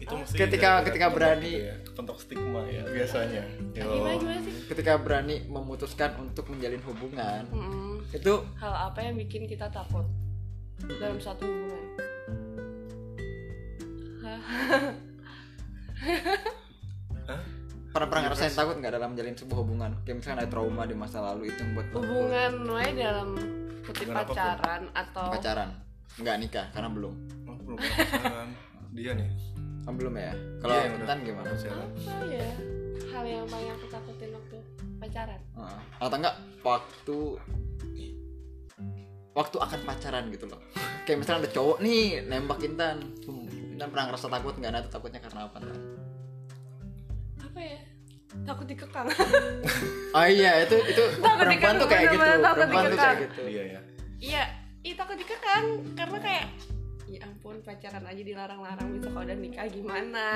Itu 0.00 0.16
mesti 0.16 0.32
Ketika- 0.34 0.80
ketika 0.82 1.12
berani. 1.12 1.44
gitu 1.46 1.60
ya, 1.62 1.74
kepentok 1.84 2.16
stigma 2.18 2.64
ya 2.64 2.82
biasanya. 2.82 3.44
Yo. 3.76 3.84
Gimana 3.86 4.16
gimana 4.16 4.40
sih 4.40 4.54
ketika 4.66 4.92
berani 4.96 5.36
memutuskan 5.44 6.10
untuk 6.16 6.46
menjalin 6.46 6.80
hubungan 6.80 7.42
Mm-mm. 7.48 8.00
itu 8.08 8.34
Hal 8.54 8.74
apa 8.86 9.02
yang 9.02 9.14
bikin 9.14 9.44
kita 9.44 9.66
takut 9.66 10.06
Dalam 10.80 11.18
satu 11.18 11.42
hubungan 11.42 11.84
Hah? 14.22 14.40
pernah 17.90 18.06
pernah 18.06 18.22
ngerasain 18.24 18.54
takut 18.54 18.78
nggak 18.78 18.92
dalam 18.92 19.10
menjalin 19.10 19.34
sebuah 19.34 19.58
hubungan 19.58 19.90
kayak 20.00 20.16
misalkan 20.16 20.38
ada 20.38 20.48
trauma 20.48 20.82
di 20.84 20.94
masa 20.94 21.18
lalu 21.20 21.50
itu 21.50 21.58
yang 21.58 21.72
buat 21.74 21.86
Hubungan 21.92 22.50
mulai 22.62 22.90
dalam 22.94 23.28
kutip 23.82 24.06
pacaran 24.08 24.82
Atau 24.94 25.26
pacaran 25.28 25.70
nggak 26.16 26.36
nikah 26.38 26.66
karena 26.70 26.88
belum 26.88 27.14
Oh, 27.44 27.56
belum 27.58 27.76
pacaran. 27.76 28.48
Dia 28.90 29.14
nih. 29.14 29.30
Oh, 29.84 29.92
belum 29.92 30.14
ya? 30.14 30.32
Kalau 30.58 30.74
yang 30.74 30.92
udah. 30.92 31.00
Intan 31.00 31.18
gimana. 31.22 31.48
Apa 31.50 32.24
ya? 32.26 32.50
Hal 33.10 33.24
yang 33.24 33.46
paling 33.46 33.70
aku 33.70 33.86
takutin 33.88 34.30
waktu 34.30 34.56
pacaran. 34.96 35.40
Heeh. 35.56 35.80
atau 35.98 36.16
enggak 36.16 36.36
waktu 36.60 37.16
waktu 39.30 39.56
akan 39.56 39.80
pacaran 39.82 40.24
gitu 40.28 40.44
loh. 40.46 40.60
Kayak 41.02 41.18
misalnya 41.18 41.40
ada 41.46 41.50
cowok 41.50 41.78
nih 41.80 42.04
nembak 42.24 42.60
Intan. 42.60 42.96
Intan 43.72 43.88
pernah 43.88 44.04
ngerasa 44.08 44.26
takut 44.28 44.54
nggak? 44.54 44.70
Nah 44.70 44.80
itu 44.80 44.90
takutnya 44.90 45.20
karena 45.20 45.40
apa 45.48 45.56
Tan? 45.58 45.76
Apa 47.40 47.60
ya? 47.60 47.78
Takut 48.46 48.66
dikekang. 48.68 49.08
Oh 50.14 50.26
iya 50.38 50.62
itu 50.62 50.76
itu 50.86 51.02
Takut 51.18 51.38
perempuan 51.40 51.74
tuh 51.74 51.82
dikekang, 51.82 51.90
kayak 51.90 52.14
gitu. 52.14 52.30
takut 52.38 52.54
perempuan 52.54 52.82
tuh 52.84 52.90
kayak 52.90 52.94
dikekang. 52.94 53.16
gitu. 53.24 53.42
Dia 53.48 53.64
ya. 53.64 53.80
Iya 54.20 54.42
Ih 54.80 54.94
takut 54.94 55.16
dikekang. 55.16 55.64
Karena 55.92 56.18
kayak 56.20 56.46
Ya 57.10 57.26
ampun 57.26 57.58
pacaran 57.60 58.06
aja 58.06 58.22
dilarang-larang 58.22 58.88
Bisa 58.94 59.10
kalau 59.10 59.26
udah 59.26 59.34
nikah 59.34 59.66
gimana? 59.66 60.28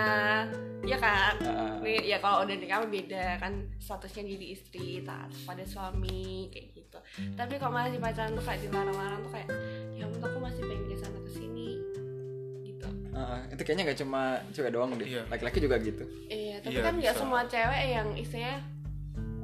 Iya 0.82 0.98
kan. 0.98 1.34
Nih, 1.80 2.02
ya 2.04 2.18
kalau 2.18 2.42
udah 2.42 2.50
nikah 2.52 2.82
beda 2.82 3.38
kan 3.38 3.52
statusnya 3.78 4.26
jadi 4.26 4.46
istri 4.50 4.98
taat 5.00 5.30
pada 5.42 5.62
suami 5.62 6.50
kayak 6.50 6.66
gitu. 6.74 6.98
Tapi 7.32 7.54
kalau 7.56 7.72
masih 7.72 7.96
pacaran 7.96 8.34
tuh 8.34 8.42
kayak 8.42 8.60
dilarang-larang 8.60 9.20
tuh 9.22 9.32
kayak 9.32 9.48
ya 9.94 10.02
ampun 10.02 10.20
aku 10.20 10.38
masih 10.40 10.62
pengen 10.62 10.84
ke 10.84 10.96
sana 10.98 11.18
ke 11.20 11.30
sini 11.32 11.68
gitu. 12.64 12.88
Heeh, 13.14 13.38
itu 13.54 13.62
kayaknya 13.62 13.82
nggak 13.86 13.98
cuma 14.02 14.22
cewek 14.50 14.70
doang 14.70 14.90
deh 14.94 15.06
Iya. 15.06 15.22
laki-laki 15.30 15.58
juga 15.62 15.76
gitu. 15.78 16.04
Iya 16.26 16.56
tapi 16.58 16.74
Iya, 16.74 16.82
kan 16.82 16.94
nggak 16.98 17.16
semua 17.16 17.40
cewek 17.46 17.82
yang 17.86 18.08
istilahnya 18.18 18.56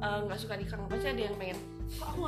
eh, 0.01 0.19
nggak 0.27 0.39
suka 0.39 0.53
dikekang 0.59 0.83
pasti 0.85 1.07
ada 1.07 1.21
yang 1.23 1.35
pengen 1.39 1.57
kok 1.91 2.07
aku 2.07 2.21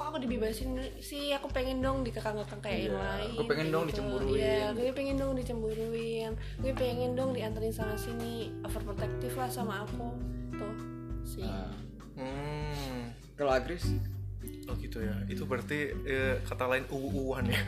kok 0.00 0.08
aku 0.08 0.18
dibebasin 0.18 0.72
sih 0.96 1.28
aku 1.30 1.52
pengen 1.52 1.78
dong 1.78 2.00
dikekang-kekang 2.00 2.56
kayak 2.58 2.78
yang 2.82 2.96
Iya, 2.96 3.04
lain 3.20 3.30
aku 3.30 3.42
pengen 3.44 3.68
dong 3.68 3.84
gitu. 3.84 3.92
dicemburuin. 3.92 4.40
iya 4.40 4.66
gue 4.72 4.88
pengen 4.90 5.16
dong 5.16 5.32
dicemburuin 5.36 6.32
gue 6.56 6.72
pengen 6.72 7.10
dong 7.12 7.30
dianterin 7.30 7.68
sana 7.68 7.92
sini 7.94 8.32
overprotective 8.62 9.34
lah 9.34 9.46
sama 9.46 9.84
aku 9.84 10.08
tuh 10.50 10.74
sih 11.22 11.44
Nah, 11.44 11.68
Hmm. 12.16 13.12
kalau 13.34 13.52
Agris 13.52 13.84
Oh 14.64 14.76
gitu 14.76 15.02
ya. 15.02 15.12
Itu 15.26 15.44
berarti 15.44 15.90
eh, 16.00 16.38
kata 16.40 16.64
lain 16.64 16.86
uu-uan 16.88 17.42
ya. 17.44 17.58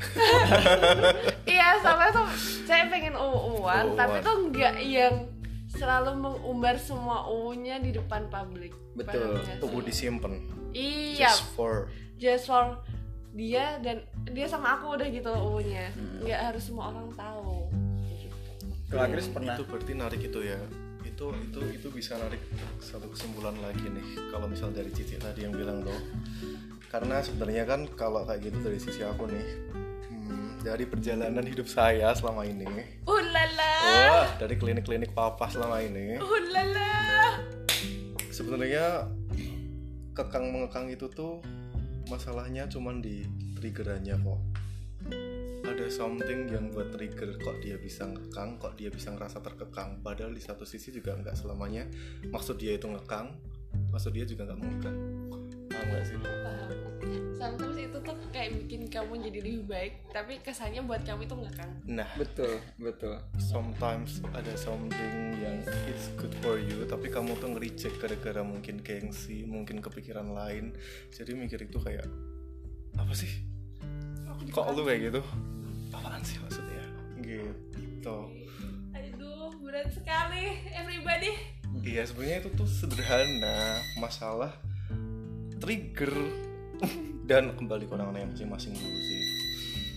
Iya, 1.52 1.82
sama 1.82 2.08
tuh 2.08 2.24
saya 2.62 2.86
pengen 2.86 3.12
uuan, 3.12 3.58
Uuan. 3.58 3.84
tapi 3.92 4.22
tuh 4.22 4.48
nggak 4.48 4.78
yang 4.80 5.26
selalu 5.68 6.14
mengumbar 6.16 6.78
semua 6.78 7.26
uunya 7.26 7.76
di 7.76 7.90
depan 7.90 8.28
publik. 8.28 8.70
Betul. 8.94 9.40
Uu 9.60 9.82
disimpan. 9.82 10.38
Iya, 10.70 11.28
Just 11.28 11.52
for 11.52 11.90
just 12.22 12.46
for 12.46 12.78
dia 13.34 13.82
dan 13.82 14.06
dia 14.30 14.46
sama 14.46 14.78
aku 14.78 14.94
udah 14.94 15.08
gitu 15.10 15.34
uunya. 15.34 15.90
Hmm. 15.90 16.22
Nggak 16.22 16.40
harus 16.54 16.62
semua 16.70 16.94
orang 16.94 17.10
tahu. 17.18 17.66
Gitu. 18.06 18.36
kalau 18.86 19.02
Agris 19.08 19.26
pernah 19.26 19.56
Itu 19.58 19.64
berarti 19.66 19.92
narik 19.98 20.22
itu 20.22 20.40
ya. 20.46 20.60
Itu 21.02 21.34
itu 21.34 21.60
itu 21.74 21.88
bisa 21.90 22.14
narik 22.20 22.38
satu 22.78 23.10
kesimpulan 23.10 23.58
lagi 23.58 23.90
nih. 23.90 24.30
Kalau 24.30 24.46
misal 24.46 24.70
dari 24.70 24.94
Cici 24.94 25.18
tadi 25.18 25.42
yang 25.42 25.56
bilang 25.56 25.82
tuh. 25.82 25.98
Karena 26.92 27.24
sebenarnya 27.24 27.64
kan 27.66 27.88
kalau 27.96 28.22
kayak 28.22 28.52
gitu 28.52 28.58
dari 28.62 28.78
sisi 28.78 29.02
aku 29.02 29.26
nih. 29.26 29.46
hmm, 30.12 30.62
dari 30.62 30.84
perjalanan 30.84 31.42
hidup 31.42 31.66
saya 31.66 32.12
selama 32.12 32.44
ini. 32.44 32.68
Ulala, 33.08 33.74
Wah, 34.12 34.28
dari 34.36 34.54
klinik-klinik 34.60 35.16
papa 35.16 35.48
selama 35.48 35.80
ini. 35.82 36.20
ulala. 36.20 36.92
sebenarnya 38.32 39.08
kekang 40.12 40.52
mengekang 40.52 40.88
itu 40.88 41.08
tuh 41.08 41.40
masalahnya 42.08 42.66
cuman 42.70 43.02
di 43.02 43.26
triggerannya 43.58 44.16
kok. 44.18 44.40
Ada 45.62 45.86
something 45.88 46.50
yang 46.50 46.74
buat 46.74 46.90
trigger 46.94 47.38
kok 47.38 47.62
dia 47.62 47.78
bisa 47.78 48.06
ngekang 48.06 48.58
kok 48.58 48.74
dia 48.74 48.90
bisa 48.90 49.14
ngerasa 49.14 49.42
terkekang. 49.42 50.02
Padahal 50.02 50.34
di 50.34 50.42
satu 50.42 50.66
sisi 50.66 50.90
juga 50.90 51.14
nggak 51.14 51.38
selamanya. 51.38 51.86
Maksud 52.28 52.58
dia 52.58 52.74
itu 52.74 52.90
ngekang 52.90 53.52
maksud 53.92 54.12
dia 54.16 54.24
juga 54.24 54.48
nggak 54.48 54.60
mengekang 54.60 54.98
paham 55.82 55.98
nggak 55.98 56.06
sih 56.06 56.16
Paham. 56.22 56.70
Sometimes 57.34 57.78
itu 57.82 57.98
tuh 58.06 58.16
kayak 58.30 58.50
bikin 58.62 58.86
kamu 58.86 59.18
jadi 59.18 59.38
lebih 59.42 59.66
baik, 59.66 59.92
tapi 60.14 60.38
kesannya 60.38 60.86
buat 60.86 61.02
kamu 61.02 61.26
itu 61.26 61.34
nggak 61.34 61.54
kan? 61.58 61.70
nah. 61.90 62.06
Betul 62.14 62.62
betul. 62.78 63.18
Sometimes 63.42 64.22
ada 64.30 64.54
something 64.54 65.34
yang 65.42 65.58
it's 65.90 66.06
good 66.14 66.30
for 66.38 66.54
you 66.62 66.86
tapi 66.86 67.10
kamu 67.10 67.34
tuh 67.42 67.50
nge-reject 67.58 67.98
gara-gara 67.98 68.46
mungkin 68.46 68.78
gengsi 68.78 69.42
mungkin 69.42 69.82
kepikiran 69.82 70.30
lain. 70.30 70.70
Jadi 71.10 71.34
mikir 71.34 71.66
itu 71.66 71.82
kayak 71.82 72.06
apa 72.94 73.10
sih? 73.10 73.42
Kok 74.54 74.78
lu 74.78 74.86
kayak 74.86 75.10
gitu? 75.10 75.20
Apaan 75.90 76.22
sih 76.22 76.38
maksudnya? 76.38 76.84
Gitu. 77.18 78.16
Aduh, 78.94 79.50
berat 79.58 79.90
sekali, 79.90 80.62
everybody. 80.70 81.34
iya 81.82 82.06
sebenarnya 82.06 82.46
itu 82.46 82.50
tuh 82.54 82.70
sederhana. 82.70 83.82
Masalah 83.98 84.54
trigger. 85.62 86.12
Dan 87.30 87.54
kembali 87.54 87.86
ke 87.86 87.92
orang-orang 87.94 88.26
yang 88.26 88.32
masing-masing 88.34 88.74
dulu 88.74 88.98
sih. 88.98 89.22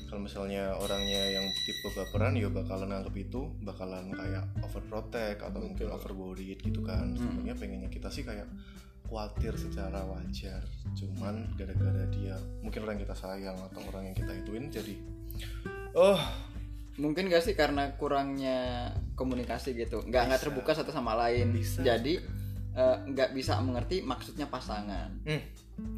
Kalau 0.05 0.21
misalnya 0.21 0.77
orangnya 0.77 1.21
yang 1.33 1.45
tipe 1.65 1.91
baperan 1.91 2.37
ya 2.37 2.47
bakalan 2.47 2.93
anggap 2.93 3.17
itu 3.17 3.51
bakalan 3.65 4.13
kayak 4.13 4.45
overprotect 4.63 5.41
atau 5.41 5.59
mungkin 5.59 5.89
overworried 5.89 6.61
gitu 6.61 6.85
kan. 6.85 7.17
Sebenarnya 7.17 7.57
pengennya 7.57 7.89
kita 7.89 8.13
sih 8.13 8.21
kayak 8.21 8.45
khawatir 9.09 9.57
secara 9.57 10.05
wajar. 10.05 10.61
Cuman 10.93 11.57
gara-gara 11.57 12.05
dia 12.13 12.37
mungkin 12.61 12.85
orang 12.85 13.01
yang 13.01 13.03
kita 13.09 13.17
sayang 13.17 13.57
atau 13.59 13.81
orang 13.89 14.13
yang 14.13 14.15
kita 14.15 14.31
ituin 14.37 14.69
jadi 14.69 14.95
oh. 15.97 16.21
Mungkin 16.95 17.27
gak 17.27 17.43
sih 17.43 17.59
karena 17.59 17.91
kurangnya 17.99 18.87
komunikasi 19.19 19.75
gitu? 19.75 19.99
Nggak 20.07 20.31
nggak 20.31 20.41
terbuka 20.47 20.71
satu 20.71 20.95
sama 20.95 21.11
lain. 21.11 21.51
Bisa. 21.51 21.83
jadi 21.83 22.23
eh, 22.75 22.97
nggak 23.07 23.31
bisa 23.31 23.57
mengerti 23.63 24.03
maksudnya 24.03 24.45
pasangan. 24.51 25.09
Hmm, 25.23 25.41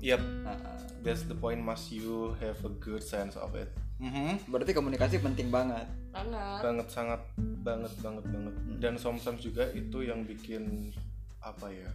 yep. 0.01 0.21
Heeh. 0.21 0.77
that's 1.05 1.23
the 1.29 1.37
point 1.37 1.61
must 1.61 1.93
you 1.93 2.33
have 2.41 2.57
a 2.65 2.71
good 2.81 3.01
sense 3.01 3.37
of 3.37 3.53
it. 3.57 3.69
Mhm. 3.97 4.45
berarti 4.53 4.77
komunikasi 4.77 5.17
penting 5.17 5.49
banget. 5.49 5.89
Banget 6.13 6.61
banget 6.61 6.87
sangat 6.93 7.21
banget 7.65 7.93
banget 8.05 8.25
banget. 8.29 8.53
Dan 8.77 8.93
sometimes 9.01 9.41
juga 9.41 9.65
itu 9.73 10.05
yang 10.05 10.21
bikin 10.21 10.93
apa 11.41 11.69
ya 11.73 11.89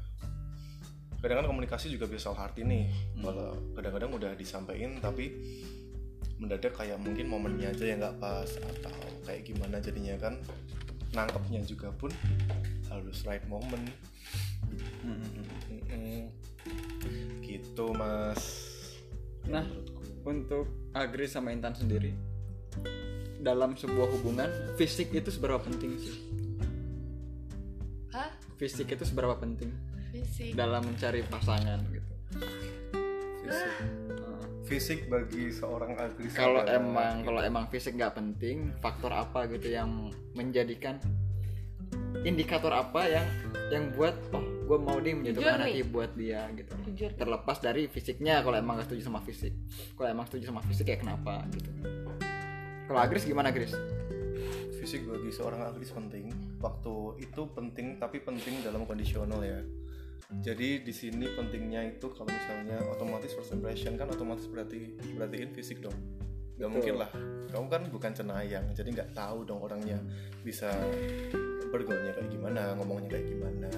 kadang 1.23 1.47
kan 1.47 1.55
komunikasi 1.55 1.87
juga 1.87 2.11
bisa 2.11 2.35
hard 2.35 2.59
ini 2.59 2.91
kalau 3.23 3.55
kadang-kadang 3.79 4.11
udah 4.11 4.35
disampaikan 4.35 4.99
tapi 4.99 5.31
mendadak 6.43 6.75
kayak 6.75 6.99
mungkin 6.99 7.31
momennya 7.31 7.71
aja 7.71 7.87
yang 7.87 8.03
nggak 8.03 8.19
pas 8.19 8.51
atau 8.59 8.91
kayak 9.23 9.47
gimana 9.47 9.79
jadinya 9.79 10.19
kan. 10.19 10.35
Nangkepnya 11.15 11.63
juga 11.63 11.95
pun 11.95 12.11
harus 12.91 13.23
right 13.23 13.45
moment 13.47 13.87
Gitu 17.43 17.87
mas 17.97 18.43
Nah, 19.43 19.67
untuk 20.23 20.71
Agri 20.95 21.27
sama 21.27 21.51
Intan 21.51 21.75
sendiri 21.75 22.15
dalam 23.43 23.75
sebuah 23.75 24.07
hubungan 24.15 24.47
fisik 24.79 25.11
itu 25.11 25.35
seberapa 25.35 25.59
penting 25.59 25.99
sih? 25.99 26.17
Hah? 28.15 28.31
Fisik 28.55 28.95
itu 28.95 29.03
seberapa 29.03 29.35
penting 29.35 29.75
fisik 30.13 30.55
dalam 30.55 30.87
mencari 30.87 31.27
pasangan 31.27 31.81
gitu? 31.91 32.13
fisik 33.43 33.73
Heeh. 33.83 34.41
fisik 34.63 35.01
bagi 35.11 35.51
seorang 35.51 35.99
agri 35.99 36.31
Kalau 36.31 36.63
emang 36.65 37.21
gitu. 37.21 37.27
kalau 37.29 37.41
emang 37.43 37.65
fisik 37.69 37.93
nggak 37.99 38.15
penting, 38.15 38.71
faktor 38.79 39.11
apa 39.11 39.51
gitu 39.51 39.75
yang 39.75 40.13
menjadikan 40.39 41.03
indikator 42.23 42.71
apa 42.71 43.03
yang 43.09 43.27
yang 43.73 43.85
buat 43.97 44.15
oh 44.37 44.53
gue 44.73 44.79
mau 44.79 44.97
dia 45.03 45.13
menjatuhkan 45.13 45.43
Jujur 45.43 45.63
hati 45.69 45.81
nih. 45.83 45.89
buat 45.91 46.11
dia 46.17 46.41
gitu. 46.57 46.73
Jujur. 46.89 47.11
terlepas 47.19 47.57
dari 47.61 47.83
fisiknya 47.91 48.41
kalau 48.41 48.57
emang 48.57 48.81
gak 48.81 48.89
setuju 48.89 49.03
sama 49.11 49.21
fisik. 49.21 49.53
Kalau 49.99 50.09
emang 50.09 50.25
setuju 50.25 50.45
sama 50.49 50.61
fisik 50.65 50.87
ya 50.89 50.97
kenapa 50.97 51.45
gitu. 51.53 51.69
Kalau 52.89 53.01
Agris 53.01 53.29
gimana 53.29 53.53
Agris? 53.53 53.75
Fisik 54.81 55.07
bagi 55.07 55.31
seorang 55.31 55.63
agris 55.63 55.95
penting 55.95 56.59
waktu 56.59 57.23
itu 57.23 57.43
penting 57.55 58.03
tapi 58.03 58.19
penting 58.19 58.65
dalam 58.65 58.83
kondisional 58.89 59.45
ya. 59.45 59.61
Jadi 60.41 60.81
di 60.81 60.95
sini 60.97 61.29
pentingnya 61.29 61.85
itu 61.85 62.09
kalau 62.09 62.33
misalnya 62.33 62.81
otomatis 62.89 63.37
first 63.37 63.53
impression 63.53 64.01
kan 64.01 64.09
otomatis 64.09 64.49
berarti 64.49 64.97
berartiin 65.15 65.53
fisik 65.53 65.85
dong. 65.85 65.95
Gak 66.57 66.67
Betul. 66.67 66.73
mungkin 66.73 66.95
lah. 66.99 67.11
Kamu 67.53 67.67
kan 67.69 67.83
bukan 67.93 68.13
cenayang 68.17 68.73
jadi 68.73 68.89
nggak 68.89 69.11
tahu 69.13 69.45
dong 69.45 69.61
orangnya 69.61 70.01
bisa 70.41 70.73
bergaulnya 71.73 72.13
kayak 72.13 72.29
gimana 72.29 72.77
ngomongnya 72.77 73.17
kayak 73.17 73.27
gimana. 73.33 73.69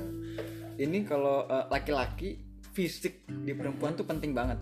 Ini 0.75 0.99
kalau 1.07 1.47
eh, 1.47 1.65
laki-laki 1.71 2.43
fisik 2.75 3.23
di 3.25 3.55
perempuan 3.55 3.95
tuh 3.95 4.03
penting 4.03 4.35
banget. 4.35 4.59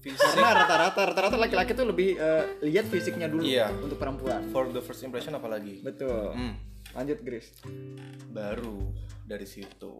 Fisik. 0.00 0.16
Karena 0.16 0.64
rata-rata 0.64 1.00
rata-rata 1.12 1.36
laki-laki 1.36 1.74
tuh 1.74 1.90
lebih 1.90 2.14
eh, 2.16 2.44
lihat 2.64 2.86
fisiknya 2.88 3.26
dulu 3.26 3.42
Iya. 3.44 3.68
untuk 3.74 3.98
perempuan. 3.98 4.46
For 4.54 4.70
the 4.70 4.80
first 4.80 5.02
impression 5.02 5.34
apalagi. 5.34 5.82
Betul. 5.82 6.32
Hmm. 6.32 6.54
lanjut 6.90 7.22
Gris. 7.22 7.54
Baru 8.34 8.90
dari 9.22 9.46
situ. 9.46 9.94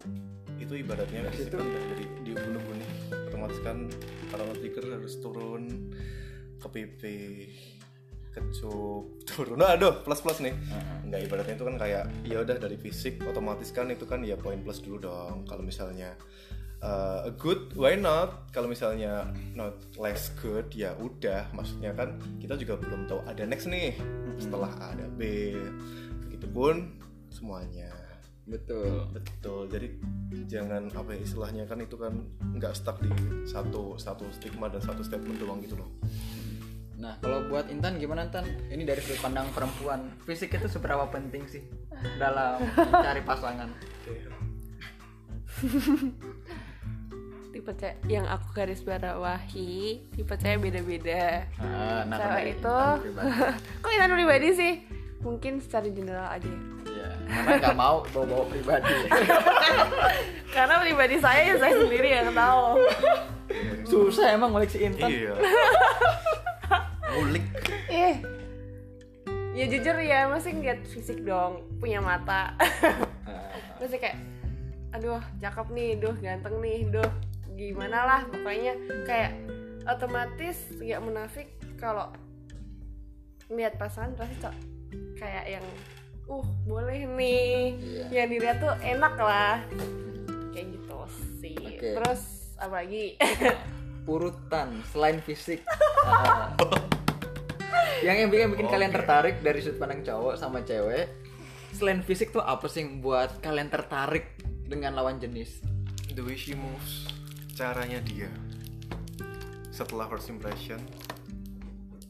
Itu 0.59 0.73
ibaratnya 0.75 1.23
Dari 1.31 1.37
situ? 1.39 1.55
dari 1.55 2.03
di 2.27 2.35
nih 2.35 2.89
otomatis 3.31 3.59
kan 3.63 3.87
kalau 4.27 4.51
trigger 4.59 4.99
harus 4.99 5.15
turun 5.23 5.87
ke 6.59 6.67
pipi 6.67 7.19
kecup 8.31 9.03
turun. 9.29 9.61
Aduh 9.61 10.01
plus 10.03 10.23
plus 10.23 10.39
nih 10.39 10.55
nggak 11.07 11.21
ibaratnya 11.27 11.55
itu 11.59 11.65
kan 11.67 11.75
kayak 11.75 12.03
ya 12.23 12.37
udah 12.41 12.57
dari 12.57 12.79
fisik 12.79 13.19
otomatis 13.27 13.69
kan 13.75 13.91
itu 13.91 14.07
kan 14.07 14.23
ya 14.23 14.39
poin 14.39 14.59
plus 14.63 14.79
dulu 14.79 14.97
dong. 15.11 15.43
Kalau 15.45 15.63
misalnya 15.63 16.15
uh, 16.81 17.27
a 17.27 17.31
good 17.35 17.75
why 17.75 17.93
not? 17.95 18.49
Kalau 18.55 18.71
misalnya 18.71 19.29
not 19.53 19.77
less 19.99 20.31
good 20.39 20.71
ya 20.71 20.95
udah. 20.97 21.51
Maksudnya 21.51 21.91
kan 21.93 22.17
kita 22.39 22.55
juga 22.57 22.79
belum 22.79 23.07
tahu 23.11 23.21
ada 23.27 23.43
next 23.43 23.67
nih. 23.67 23.95
Setelah 24.39 24.71
A 24.79 24.95
ada 24.95 25.07
B 25.11 25.53
begitupun 26.27 26.97
semuanya. 27.27 27.91
Betul. 28.47 29.07
Betul. 29.13 29.69
Jadi 29.69 29.87
jangan 30.47 30.87
apa 30.95 31.15
ya 31.15 31.19
istilahnya 31.23 31.63
kan 31.67 31.79
itu 31.83 31.95
kan 31.95 32.13
nggak 32.55 32.73
stuck 32.75 32.99
di 33.03 33.11
satu 33.43 33.95
satu 33.99 34.27
stigma 34.31 34.71
dan 34.71 34.79
satu 34.79 35.03
statement 35.03 35.39
doang 35.39 35.59
gitu 35.59 35.75
loh 35.79 35.91
Nah, 37.01 37.17
kalau 37.17 37.49
buat 37.49 37.65
Intan 37.73 37.97
gimana 37.97 38.29
Intan? 38.29 38.45
Ini 38.69 38.85
dari 38.85 39.01
sudut 39.01 39.25
pandang 39.25 39.49
perempuan, 39.49 40.13
fisik 40.21 40.53
itu 40.53 40.69
seberapa 40.69 41.09
penting 41.09 41.49
sih 41.49 41.65
dalam 42.21 42.61
mencari 42.77 43.25
pasangan? 43.25 43.69
tipe 47.51 47.71
cewek 47.75 47.99
yang 48.07 48.23
aku 48.25 48.47
garis 48.55 48.79
bawahi 48.81 49.99
tipe 50.15 50.33
cewek 50.39 50.57
beda-beda 50.71 51.45
Nah, 51.59 52.07
nah 52.07 52.17
kalau 52.17 52.39
Cewek 52.39 52.55
itu 52.55 52.77
Intan 53.11 53.53
kok 53.83 53.91
Intan 53.91 54.11
pribadi 54.15 54.47
sih 54.55 54.73
mungkin 55.21 55.53
secara 55.61 55.85
general 55.91 56.25
aja 56.31 56.47
ya. 56.49 56.57
Iya, 56.91 57.09
karena 57.29 57.51
nggak 57.61 57.77
mau 57.77 58.01
bawa-bawa 58.09 58.45
pribadi. 58.49 58.95
karena 60.55 60.75
pribadi 60.81 61.15
saya 61.21 61.41
ya 61.53 61.55
saya 61.61 61.73
sendiri 61.77 62.09
yang 62.09 62.33
tahu 62.33 62.81
Susah 63.85 64.31
emang 64.33 64.55
ngoleksi 64.55 64.87
Intan. 64.87 65.11
iya 65.11 65.35
ngulik 67.11 67.43
eh 67.87 68.15
ya 69.51 69.65
jujur 69.67 69.95
ya 69.99 70.31
masih 70.31 70.55
ngeliat 70.55 70.79
fisik 70.87 71.21
dong 71.21 71.59
punya 71.77 71.99
mata 71.99 72.55
Ah, 73.21 73.51
masih 73.79 73.99
kayak 73.99 74.17
aduh 74.91 75.19
cakep 75.37 75.67
nih 75.71 75.89
duh 75.95 76.15
ganteng 76.17 76.55
nih 76.59 76.87
duh 76.87 77.11
gimana 77.53 78.03
lah 78.03 78.21
pokoknya 78.27 78.73
kayak 79.03 79.35
otomatis 79.83 80.57
gak 80.77 80.99
munafik 80.99 81.47
kalau 81.75 82.11
lihat 83.47 83.75
pasangan 83.75 84.15
pasti 84.15 84.35
cok 84.39 84.55
kayak 85.15 85.59
yang 85.59 85.65
uh 86.25 86.47
boleh 86.63 87.03
nih 87.11 87.75
Iya. 87.75 88.03
yang 88.23 88.27
dilihat 88.29 88.57
tuh 88.59 88.73
enak 88.79 89.15
lah 89.15 89.59
kayak 90.51 90.67
gitu 90.71 90.95
sih 91.39 91.55
Oke. 91.59 91.91
terus 91.99 92.21
apa 92.55 92.83
lagi 92.83 93.19
Urutan 94.01 94.81
selain 94.89 95.21
fisik. 95.21 95.61
Ah. 96.01 96.49
yang 98.01 98.17
yang 98.17 98.29
bikin, 98.33 98.51
bikin 98.57 98.67
kalian 98.67 98.91
Oke. 98.91 98.97
tertarik 99.01 99.35
dari 99.45 99.59
sudut 99.61 99.77
pandang 99.77 100.01
cowok 100.01 100.33
sama 100.37 100.61
cewek. 100.65 101.09
Selain 101.71 102.01
fisik 102.03 102.33
tuh 102.35 102.43
apa 102.43 102.67
sih 102.67 102.83
yang 102.83 102.99
buat 102.99 103.39
kalian 103.39 103.69
tertarik 103.71 104.35
dengan 104.67 104.97
lawan 104.97 105.21
jenis? 105.21 105.71
the 106.11 106.19
way 106.23 106.35
she 106.35 106.51
moves 106.51 107.07
caranya 107.55 108.03
dia 108.03 108.27
setelah 109.71 110.11
first 110.11 110.27
impression 110.27 110.79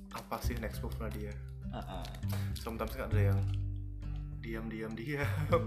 apa 0.10 0.42
sih 0.42 0.58
next 0.58 0.82
move 0.82 0.98
nya 0.98 1.10
dia 1.14 1.34
ah. 1.70 2.02
sometimes 2.58 2.98
kan 2.98 3.14
ada 3.14 3.30
yang 3.30 3.42
diam 4.42 4.66
diam 4.74 4.92
diam 5.00 5.64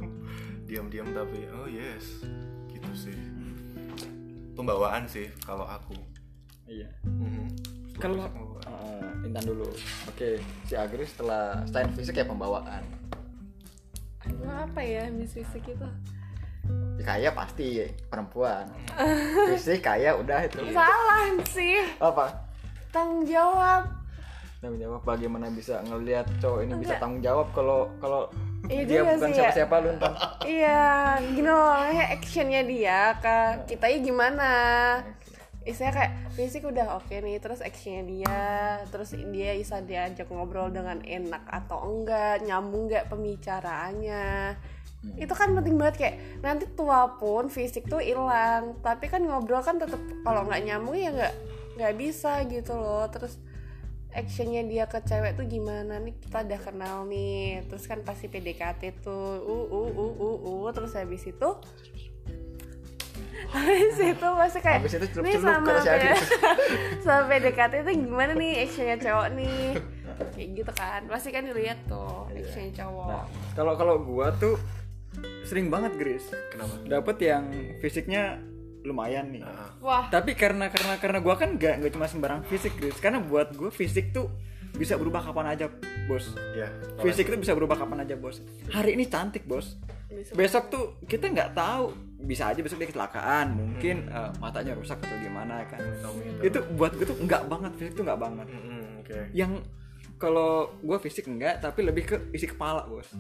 diam 0.67 0.87
diam 0.91 1.09
tapi 1.15 1.47
oh 1.55 1.71
yes 1.71 2.27
gitu 2.75 2.91
sih 2.93 3.19
pembawaan 4.59 5.07
sih 5.07 5.31
kalau 5.47 5.67
aku 5.67 5.95
Iya. 6.65 6.89
Mhm. 7.05 7.45
Kalau. 8.01 8.25
Uh, 8.77 9.25
Intan 9.25 9.45
dulu. 9.45 9.69
Oke, 10.07 10.37
si 10.63 10.75
Agri 10.75 11.03
setelah 11.03 11.63
selain 11.65 11.91
fisik 11.93 12.15
ya 12.15 12.25
pembawaan. 12.25 12.83
aduh 14.21 14.49
apa 14.49 14.81
ya 14.81 15.05
miss 15.09 15.33
fisik 15.33 15.65
itu 15.67 15.89
Ya, 16.97 17.05
kaya 17.05 17.29
pasti 17.31 17.77
perempuan. 18.09 18.65
Fisik 19.53 19.85
kaya 19.85 20.17
udah 20.17 20.41
itu. 20.43 20.65
salah 20.71 21.29
sih 21.45 21.85
Apa? 21.99 22.33
tanggung 22.89 23.29
jawab 23.29 23.85
Tanggung 24.59 24.81
jawab 24.81 25.01
bagaimana 25.05 25.53
bisa 25.53 25.85
ngelihat 25.85 26.25
cowok 26.39 26.65
ini 26.65 26.73
bisa 26.75 26.97
Enggak. 26.97 27.01
tanggung 27.01 27.21
jawab 27.21 27.47
kalau 27.53 27.93
kalau 27.99 28.33
Iya 28.65 28.81
dia 28.89 29.01
bukan 29.05 29.29
ya. 29.29 29.37
siapa-siapa 29.37 29.75
lu 29.77 29.89
Intan. 29.93 30.13
Iya, 30.41 30.81
gini 31.21 31.45
loh, 31.45 31.77
ya 31.85 32.05
actionnya 32.11 32.63
dia 32.65 32.99
ke 33.21 33.37
kita 33.69 33.87
gimana? 34.01 34.51
Istilahnya 35.65 35.95
kayak 35.97 36.13
fisik 36.37 36.63
udah 36.69 37.01
oke 37.01 37.13
nih, 37.13 37.41
terus 37.41 37.65
actionnya 37.65 38.05
dia, 38.05 38.41
terus 38.93 39.17
dia 39.17 39.57
bisa 39.57 39.81
diajak 39.81 40.29
ngobrol 40.29 40.69
dengan 40.69 41.01
enak 41.01 41.45
atau 41.49 41.89
enggak, 41.89 42.45
nyambung 42.45 42.93
nggak 42.93 43.09
pembicaraannya. 43.09 44.57
Itu 45.17 45.33
kan 45.33 45.57
penting 45.57 45.77
banget 45.81 45.97
kayak 46.01 46.17
nanti 46.45 46.65
tua 46.77 47.17
pun 47.17 47.49
fisik 47.49 47.89
tuh 47.89 48.05
hilang, 48.05 48.77
tapi 48.85 49.09
kan 49.09 49.25
ngobrol 49.25 49.65
kan 49.65 49.81
tetap 49.81 50.01
kalau 50.21 50.45
nggak 50.45 50.63
nyambung 50.69 50.97
ya 50.97 51.11
nggak 51.13 51.35
nggak 51.81 51.95
bisa 51.97 52.45
gitu 52.45 52.77
loh. 52.77 53.09
Terus 53.09 53.41
actionnya 54.15 54.63
dia 54.63 54.87
ke 54.87 55.03
cewek 55.03 55.35
tuh 55.35 55.45
gimana 55.51 55.99
nih 55.99 56.15
kita 56.23 56.47
udah 56.47 56.61
kenal 56.63 56.97
nih 57.11 57.67
terus 57.67 57.91
kan 57.91 58.01
pasti 58.07 58.31
PDKT 58.31 59.03
tuh 59.03 59.43
uh 59.43 59.67
uh 59.67 59.91
uh 59.91 60.15
uh, 60.15 60.37
uh. 60.47 60.71
terus 60.71 60.95
habis 60.95 61.27
itu 61.27 61.49
habis 63.53 63.99
itu 64.01 64.29
pasti 64.39 64.59
kayak 64.63 64.79
Habis 64.81 64.93
itu 64.97 65.07
celup-celup 65.13 65.27
nih 65.27 65.35
sama 65.43 65.71
Agnes." 65.77 66.23
sama 67.05 67.23
PDKT. 67.29 67.73
Itu 67.85 67.91
gimana 68.07 68.33
nih 68.33 68.53
actionnya 68.65 68.97
cowok 69.01 69.29
nih? 69.37 69.61
Kayak 70.35 70.49
gitu 70.57 70.73
kan. 70.73 71.01
Pasti 71.11 71.29
kan 71.35 71.43
dilihat 71.45 71.79
tuh 71.91 72.31
actionnya 72.31 72.73
cowok. 72.85 73.09
Nah, 73.11 73.25
kalau 73.53 73.73
kalau 73.77 73.95
gua 74.01 74.33
tuh 74.39 74.57
sering 75.45 75.69
banget 75.69 75.93
Gris. 76.01 76.25
Kenapa? 76.51 76.75
Dapat 76.87 77.17
yang 77.23 77.45
fisiknya 77.79 78.41
lumayan 78.85 79.33
nih. 79.33 79.43
Ah, 79.43 79.73
wah. 79.81 80.05
Tapi 80.13 80.37
karena 80.37 80.69
karena 80.69 81.01
karena 81.01 81.19
gua 81.21 81.35
kan 81.37 81.57
nggak 81.57 81.83
nggak 81.83 81.93
cuma 81.93 82.07
sembarang 82.07 82.41
fisik 82.47 82.77
Gris. 82.77 82.97
Karena 83.01 83.21
buat 83.23 83.53
gua 83.57 83.73
fisik 83.73 84.13
tuh 84.13 84.29
bisa 84.75 84.99
berubah 84.99 85.23
kapan 85.23 85.55
aja 85.55 85.71
bos. 86.11 86.35
Ya 86.59 86.69
fisik 86.99 87.31
itu 87.31 87.39
bisa 87.39 87.55
berubah 87.55 87.79
kapan 87.79 88.03
aja 88.03 88.19
bos. 88.19 88.43
Hari 88.75 88.99
ini 88.99 89.07
cantik 89.07 89.47
bos. 89.47 89.79
Besok 90.35 90.65
tuh 90.71 90.85
kita 91.07 91.31
nggak 91.31 91.55
tahu 91.55 91.95
bisa 92.25 92.49
aja 92.49 92.61
besok 92.61 92.81
dia 92.81 92.89
kecelakaan. 92.89 93.53
Mungkin 93.53 93.97
eh, 94.09 94.31
matanya 94.37 94.73
rusak 94.73 94.99
atau 94.99 95.17
gimana 95.17 95.65
kan. 95.65 95.81
Amin. 95.81 96.41
itu 96.41 96.59
buat 96.75 96.93
gue 96.93 97.05
tuh 97.05 97.17
nggak 97.17 97.43
banget 97.47 97.73
fisik 97.77 97.95
tuh 97.95 98.05
nggak 98.05 98.21
banget. 98.21 98.47
Mm-mm, 98.49 98.83
oke. 99.01 99.19
Yang 99.31 99.53
kalau 100.15 100.73
gue 100.81 100.99
fisik 100.99 101.27
enggak 101.27 101.61
tapi 101.61 101.85
lebih 101.85 102.05
ke 102.05 102.17
isi 102.31 102.47
kepala 102.47 102.85
bos. 102.85 103.13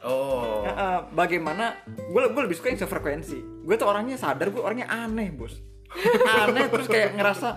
Oh. 0.00 0.64
Eh, 0.64 1.00
bagaimana 1.12 1.76
gue 1.86 2.22
gue 2.26 2.42
lebih 2.44 2.56
suka 2.56 2.68
yang 2.68 2.80
sefrekuensi. 2.80 3.64
Gue 3.64 3.76
tuh 3.76 3.84
orangnya 3.84 4.16
sadar 4.16 4.48
gue 4.48 4.60
orangnya 4.60 4.88
aneh 4.88 5.28
bos. 5.30 5.56
Aneh 6.46 6.70
terus 6.70 6.86
kayak 6.86 7.18
ngerasa 7.18 7.48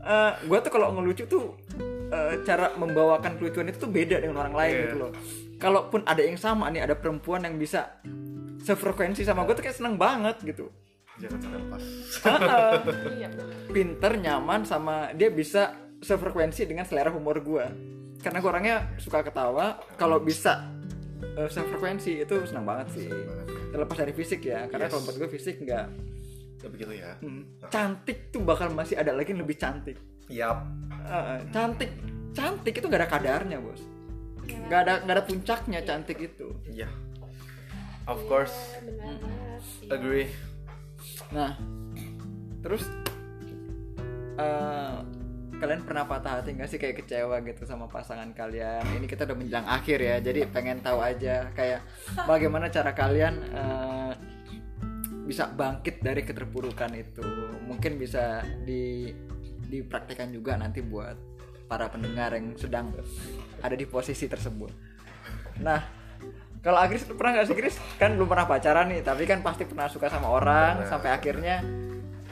eh 0.00 0.32
gue 0.42 0.58
tuh 0.58 0.72
kalau 0.72 0.90
ngelucu 0.90 1.24
tuh 1.24 1.54
eh, 2.10 2.40
cara 2.42 2.72
membawakan 2.74 3.36
kelucuan 3.36 3.68
itu 3.68 3.78
tuh 3.78 3.92
beda 3.92 4.18
dengan 4.18 4.42
orang 4.42 4.54
lain 4.56 4.72
Iya. 4.74 4.82
gitu 4.88 4.96
loh. 4.98 5.12
Kalaupun 5.60 6.00
ada 6.02 6.24
yang 6.24 6.34
sama 6.34 6.66
nih 6.68 6.82
ada 6.82 6.96
perempuan 6.96 7.44
yang 7.44 7.54
bisa 7.54 8.00
sefrekuensi 8.60 9.24
sama 9.24 9.48
gue 9.48 9.54
tuh 9.56 9.64
kayak 9.64 9.76
seneng 9.76 9.96
banget 9.96 10.36
gitu. 10.44 10.68
Jangan 11.20 11.38
sampai 11.42 11.58
lepas 11.60 11.82
iya. 13.20 13.28
Pinter 13.68 14.12
nyaman 14.16 14.64
sama 14.64 15.12
dia 15.12 15.28
bisa 15.28 15.76
sefrekuensi 16.00 16.64
dengan 16.64 16.88
selera 16.88 17.12
humor 17.12 17.44
gue 17.44 17.64
karena 18.20 18.40
gue 18.40 18.50
orangnya 18.52 18.76
suka 18.96 19.20
ketawa 19.24 19.80
kalau 20.00 20.20
bisa 20.20 20.68
eh, 21.36 21.48
sefrekuensi 21.48 22.24
itu 22.24 22.34
senang 22.48 22.64
banget 22.64 22.88
sih. 22.96 23.08
Terlepas 23.70 23.96
dari 23.96 24.12
fisik 24.16 24.40
ya 24.44 24.64
karena 24.68 24.88
Yes. 24.88 24.92
kalau 24.96 25.02
buat 25.08 25.16
gue 25.20 25.30
fisik 25.30 25.56
nggak 25.60 25.86
ya 26.60 26.68
begitu 26.68 26.92
ya. 27.00 27.10
Hmm, 27.20 27.42
cantik 27.72 28.32
tuh 28.32 28.44
bakal 28.44 28.72
masih 28.72 28.96
ada 29.00 29.12
lagi 29.16 29.32
yang 29.32 29.44
lebih 29.44 29.56
cantik. 29.56 29.96
Yap. 30.28 30.64
Eh, 31.08 31.38
cantik. 31.52 31.90
Cantik 32.30 32.78
itu 32.78 32.86
gak 32.86 33.02
ada 33.02 33.10
kadarnya 33.10 33.58
bos. 33.58 33.82
Nggak 34.46 34.80
ada 34.86 34.94
nggak 35.02 35.14
ada 35.18 35.24
puncaknya 35.26 35.80
cantik 35.82 36.18
itu. 36.20 36.48
Ya 36.70 36.88
of 38.06 38.20
course 38.26 38.54
benar 38.80 39.16
banget 39.18 39.62
Iya. 39.80 39.90
agree 39.92 40.28
Nah, 41.30 41.54
terus 42.60 42.82
eh, 44.34 44.96
kalian 45.54 45.84
pernah 45.84 46.08
patah 46.08 46.40
hati 46.40 46.56
nggak 46.56 46.70
sih 46.70 46.80
kayak 46.80 47.04
kecewa 47.04 47.38
gitu 47.44 47.68
sama 47.68 47.86
pasangan 47.86 48.32
kalian? 48.32 48.80
Ini 48.96 49.04
kita 49.04 49.28
udah 49.28 49.36
menjelang 49.36 49.68
akhir 49.68 50.00
ya, 50.00 50.16
jadi 50.18 50.48
pengen 50.48 50.80
tahu 50.80 50.98
aja 50.98 51.52
kayak 51.52 51.84
bagaimana 52.30 52.72
cara 52.72 52.96
kalian 52.96 53.34
eh, 53.52 54.12
bisa 55.28 55.46
bangkit 55.52 56.00
dari 56.02 56.24
keterpurukan 56.24 56.90
itu. 56.96 57.22
Mungkin 57.68 58.00
bisa 58.00 58.42
di 58.64 59.12
dipraktekkan 59.70 60.34
juga 60.34 60.58
nanti 60.58 60.82
buat 60.82 61.14
para 61.70 61.86
pendengar 61.86 62.34
yang 62.34 62.58
sedang 62.58 62.90
ada 63.62 63.76
di 63.78 63.86
posisi 63.86 64.26
tersebut. 64.26 64.72
Nah, 65.62 65.78
kalau 66.60 66.78
Agris 66.78 67.04
pernah 67.04 67.32
gak 67.34 67.46
sih 67.46 67.56
Gris? 67.56 67.76
Kan 67.96 68.14
belum 68.14 68.28
pernah 68.28 68.44
pacaran 68.44 68.88
nih, 68.88 69.00
tapi 69.00 69.24
kan 69.24 69.40
pasti 69.40 69.64
pernah 69.64 69.86
suka 69.86 70.06
sama 70.06 70.28
orang 70.28 70.80
Pernah. 70.80 70.88
sampai 70.88 71.10
akhirnya 71.10 71.56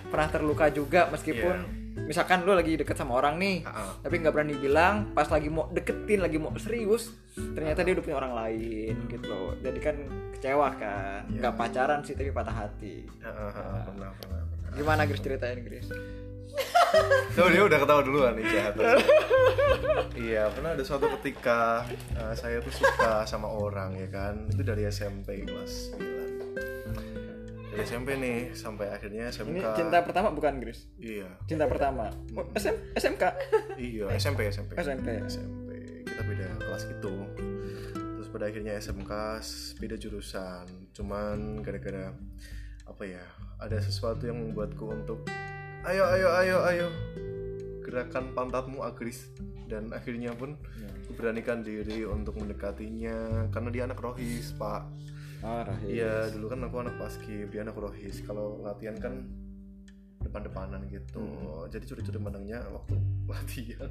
pernah 0.05 0.29
terluka 0.29 0.69
juga 0.69 1.09
meskipun 1.09 1.57
misalkan 2.01 2.41
lu 2.41 2.53
lagi 2.53 2.73
deket 2.75 2.95
sama 2.95 3.12
orang 3.14 3.37
nih, 3.37 3.61
Ah, 3.62 3.73
ah. 3.75 3.93
tapi 4.01 4.19
nggak 4.19 4.31
berani 4.31 4.55
bilang, 4.55 5.12
pas 5.12 5.27
lagi 5.27 5.49
mau 5.49 5.69
deketin, 5.69 6.21
lagi 6.21 6.37
mau 6.37 6.49
serius, 6.57 7.12
ternyata 7.35 7.83
dia 7.83 7.93
udah 7.93 8.01
punya 8.03 8.17
orang 8.17 8.33
lain 8.35 8.95
gitu 9.07 9.27
loh. 9.27 9.53
Jadi 9.59 9.79
kan 9.79 9.97
kecewa 10.33 10.69
kan, 10.73 11.27
Iya. 11.27 11.37
nggak 11.38 11.55
pacaran 11.55 12.01
sih 12.01 12.14
tapi 12.14 12.31
patah 12.31 12.57
hati. 12.57 13.05
Ah, 13.21 13.29
ah, 13.29 13.51
ah, 13.51 13.83
pernah 13.85 14.09
pernah 14.14 14.41
pernah. 14.47 14.73
Gimana 14.73 15.03
Gris 15.05 15.21
ceritain 15.21 15.61
Gris? 15.61 15.88
Tuh 17.37 17.48
dia 17.52 17.62
udah 17.62 17.78
ketawa 17.78 18.00
duluan 18.02 18.32
nih 18.34 18.44
jahat. 18.48 18.74
iya, 20.18 20.48
pernah 20.50 20.74
ada 20.74 20.84
suatu 20.84 21.06
ketika 21.20 21.84
uh, 22.16 22.34
saya 22.34 22.58
tuh 22.64 22.72
suka 22.72 23.22
sama 23.28 23.46
orang 23.46 23.94
ya 23.94 24.08
kan. 24.11 24.48
Itu 24.50 24.64
dari 24.64 24.88
SMP 24.88 25.44
kelas 25.44 25.94
9. 25.94 27.70
Dari 27.72 27.82
SMP 27.84 28.08
nih 28.18 28.38
sampai 28.56 28.90
akhirnya 28.90 29.30
SMK. 29.30 29.54
Ini 29.54 29.62
cinta 29.76 29.98
pertama 30.02 30.34
bukan 30.34 30.58
Gris? 30.58 30.88
Iya. 30.98 31.30
Cinta 31.46 31.70
pertama. 31.70 32.11
Oh, 32.34 32.46
SM, 32.56 32.74
SMK. 32.96 33.24
Iya, 33.78 34.11
SMP 34.18 34.50
SMP. 34.50 34.74
SMP. 34.74 35.08
SMP. 35.30 35.70
Kita 36.08 36.22
beda 36.26 36.46
kelas 36.58 36.82
gitu. 36.90 37.14
Terus 37.94 38.28
pada 38.34 38.50
akhirnya 38.50 38.74
SMK 38.80 39.12
beda 39.78 39.94
jurusan. 39.94 40.66
Cuman 40.90 41.62
gara-gara 41.62 42.11
apa 42.88 43.04
ya? 43.06 43.22
Ada 43.62 43.84
sesuatu 43.84 44.26
yang 44.26 44.42
membuatku 44.42 44.87
untuk 44.90 45.22
ayo 45.87 46.05
ayo 46.11 46.29
ayo 46.43 46.57
ayo. 46.67 46.88
Gerakan 47.85 48.35
pantatmu 48.35 48.83
agris. 48.83 49.31
Dan 49.69 49.93
akhirnya 49.93 50.33
pun 50.33 50.57
beranikan 51.14 51.61
diri 51.62 52.03
untuk 52.09 52.41
mendekatinya. 52.41 53.49
Karena 53.53 53.69
dia 53.71 53.83
anak 53.87 54.01
rohis 54.01 54.57
pak. 54.57 54.88
Oh, 55.38 55.62
Rahim. 55.62 55.87
Iya 55.87 56.35
dulu 56.35 56.51
kan 56.51 56.67
aku 56.67 56.77
anak 56.83 56.99
paskib 56.99 57.53
dia 57.55 57.62
anak 57.62 57.79
rohis. 57.79 58.25
Kalau 58.27 58.59
latihan 58.64 58.99
kan 58.99 59.23
depan-depanan 60.19 60.83
gitu. 60.91 61.23
Jadi 61.71 61.85
curi-curi 61.87 62.19
pandangnya 62.19 62.59
waktu 62.75 62.99
latihan. 63.35 63.91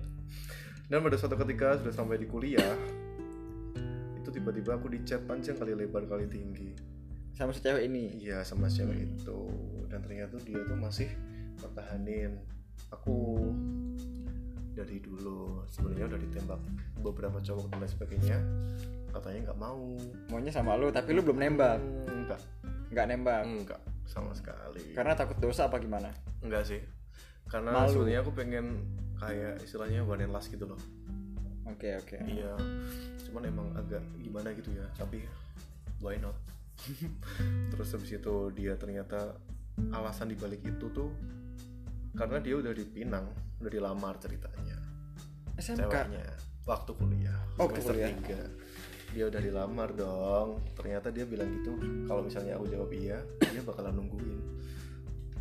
Dan 0.88 1.04
pada 1.04 1.16
suatu 1.20 1.36
ketika 1.40 1.80
sudah 1.80 1.94
sampai 1.96 2.20
di 2.20 2.28
kuliah 2.28 2.76
itu 4.16 4.30
tiba-tiba 4.32 4.76
aku 4.76 4.92
dicat 4.92 5.24
panjang 5.24 5.56
kali 5.56 5.72
lebar 5.76 6.04
kali 6.04 6.28
tinggi. 6.28 6.76
Sama 7.38 7.54
si 7.54 7.62
cewek 7.62 7.86
ini. 7.86 8.18
iya 8.18 8.44
sama 8.44 8.68
cewek 8.68 8.98
itu. 8.98 9.40
Dan 9.88 10.04
ternyata 10.04 10.36
dia 10.44 10.58
tuh 10.68 10.76
masih 10.76 11.08
pertahanin 11.58 12.38
aku 12.90 13.38
dari 14.72 15.02
dulu 15.02 15.66
sebenarnya 15.68 16.06
udah 16.08 16.20
ditembak 16.22 16.60
beberapa 17.02 17.38
cowok 17.38 17.66
dan 17.68 17.78
lain 17.82 17.92
sebagainya 17.92 18.38
katanya 19.10 19.40
nggak 19.50 19.60
mau 19.60 19.98
Maunya 20.30 20.52
sama 20.52 20.78
lu, 20.78 20.94
tapi 20.94 21.10
lu 21.10 21.26
belum 21.26 21.40
nembak. 21.40 21.82
Enggak 22.06 22.42
Nggak 22.88 23.06
nembak. 23.10 23.44
enggak 23.44 23.82
sama 24.06 24.32
sekali 24.32 24.94
Karena 24.94 25.12
takut 25.12 25.36
dosa 25.38 25.66
apa 25.66 25.78
gimana? 25.78 26.14
enggak 26.40 26.64
sih 26.64 26.80
karena 27.48 27.72
Malu. 27.74 27.90
sebenarnya 27.90 28.20
aku 28.22 28.32
pengen 28.32 28.66
kayak 29.16 29.64
istilahnya 29.64 30.04
one 30.04 30.20
and 30.20 30.32
last 30.32 30.48
gitu 30.48 30.68
loh 30.68 30.78
Oke, 31.66 31.96
oke. 31.96 32.16
iya 32.24 32.54
cuman 33.24 33.44
emang 33.44 33.68
agak 33.74 34.00
gimana 34.18 34.52
gitu 34.52 34.72
ya 34.72 34.84
tapi 34.94 35.24
why 36.00 36.16
not 36.16 36.36
terus 37.72 37.90
habis 37.90 38.12
itu 38.14 38.36
dia 38.52 38.76
ternyata 38.76 39.36
alasan 39.90 40.28
dibalik 40.28 40.60
itu 40.62 40.92
tuh 40.92 41.10
karena 42.18 42.38
dia 42.40 42.56
udah 42.56 42.74
dipinang 42.74 43.26
udah 43.58 43.72
dilamar 43.72 44.18
ceritanya 44.18 44.78
SMK. 45.56 45.80
ceweknya 45.80 46.26
waktu 46.64 46.92
kuliah 46.94 47.40
Oh, 47.56 47.66
semester 47.68 47.94
kuliah. 47.94 48.12
tiga. 48.18 48.42
dia 49.08 49.24
udah 49.26 49.40
dilamar 49.40 49.90
dong 49.94 50.50
ternyata 50.74 51.08
dia 51.10 51.24
bilang 51.24 51.50
gitu 51.52 51.74
kalau 52.04 52.22
misalnya 52.22 52.54
aku 52.54 52.68
jawab 52.68 52.90
iya 52.92 53.18
dia 53.40 53.62
bakalan 53.62 53.94
nungguin 53.96 54.40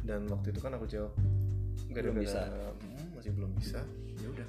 dan 0.03 0.23
waktu 0.27 0.49
itu 0.49 0.61
kan 0.61 0.73
aku 0.73 0.87
jawab 0.87 1.13
nggak 1.87 2.03
Belum 2.05 2.17
bisa. 2.17 2.41
masih 3.11 3.33
belum 3.33 3.51
bisa 3.53 3.81
ya 4.15 4.29
udah 4.29 4.49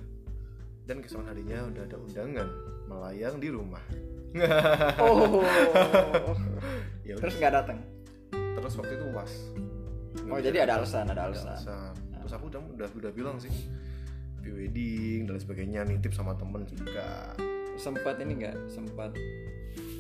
dan 0.86 1.00
keesokan 1.00 1.28
harinya 1.28 1.66
udah 1.66 1.84
ada 1.84 1.98
undangan 1.98 2.48
melayang 2.86 3.36
di 3.38 3.50
rumah 3.50 3.84
Oh. 5.02 5.42
ya. 7.02 7.16
Terus 7.18 7.36
nggak 7.36 7.54
datang. 7.54 7.80
terus 8.32 8.74
waktu 8.76 8.94
itu 8.94 9.08
was 9.10 9.34
Oh, 10.28 10.38
jadi 10.38 10.66
ada 10.66 10.78
alasan, 10.78 11.08
ada 11.08 11.26
alasan. 11.26 11.94
Terus 12.28 12.44
aku 12.44 12.52
udah 12.52 12.60
udah 12.76 12.88
udah 12.92 13.12
bilang 13.16 13.40
sih 13.40 13.52
pre-wedding 14.44 15.24
dan 15.24 15.40
lain 15.40 15.44
sebagainya 15.48 15.80
nitip 15.88 16.12
sama 16.12 16.36
temen 16.36 16.68
juga 16.68 17.32
Sempat 17.78 18.18
ini 18.26 18.42
nggak? 18.42 18.74
Sempat 18.74 19.14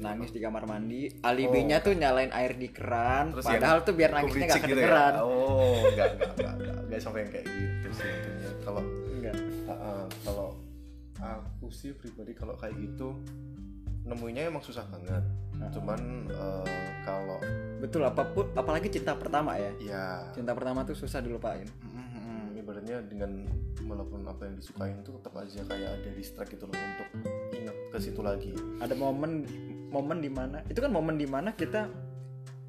nangis 0.01 0.33
di 0.33 0.41
kamar 0.41 0.65
mandi. 0.65 1.13
Alibinya 1.21 1.77
tuh 1.77 1.93
nyalain 1.93 2.33
air 2.33 2.57
di 2.57 2.73
keran. 2.73 3.37
Terus 3.37 3.45
padahal 3.45 3.85
tuh 3.85 3.93
biar 3.93 4.17
nangisnya 4.17 4.49
nggak 4.49 4.61
gitu 4.65 4.81
kedengeran. 4.81 5.13
ya? 5.13 5.21
Oh, 5.21 5.77
enggak, 5.93 6.09
enggak, 6.17 6.31
enggak, 6.33 6.53
enggak, 6.57 6.77
enggak 6.89 6.99
sampai 7.05 7.19
yang 7.21 7.31
kayak 7.31 7.45
gitu 7.45 7.87
sih 7.93 8.09
intinya. 8.09 8.51
Kalau 8.65 8.81
Enggak. 9.13 9.35
ah, 9.69 9.73
ah, 9.77 10.03
kalau 10.25 10.49
aku 11.21 11.69
sih 11.69 11.93
pribadi 11.93 12.33
kalau 12.33 12.57
kayak 12.57 12.73
gitu 12.81 13.13
nemuinya 14.09 14.49
emang 14.49 14.65
susah 14.65 14.85
banget. 14.89 15.23
Ah. 15.61 15.69
Cuman 15.69 15.99
eh, 16.33 16.65
kalau 17.05 17.37
Betul 17.77 18.01
apa 18.09 18.25
pun, 18.33 18.49
apalagi 18.57 18.89
cinta 18.89 19.13
pertama 19.13 19.53
ya. 19.53 19.69
ya 19.77 20.05
Cinta 20.33 20.57
pertama 20.57 20.81
tuh 20.81 20.97
susah 20.97 21.21
dilupain. 21.21 21.69
mm, 21.69 21.96
ibaratnya 22.77 23.01
dengan 23.09 23.41
melakukan 23.89 24.21
apa 24.29 24.45
yang 24.45 24.55
disukain 24.61 25.01
itu 25.01 25.09
tetap 25.17 25.33
aja 25.33 25.65
kayak 25.65 25.89
ada 25.97 26.09
distract 26.13 26.49
gitu 26.53 26.69
loh 26.69 26.77
untuk 26.77 27.09
ingat 27.57 27.75
ke 27.89 27.97
situ 27.97 28.21
lagi. 28.21 28.53
Ada 28.77 28.93
momen 28.93 29.49
momen 29.89 30.21
di 30.21 30.29
mana 30.29 30.61
itu 30.69 30.77
kan 30.77 30.93
momen 30.93 31.17
di 31.17 31.25
mana 31.25 31.57
kita 31.57 31.89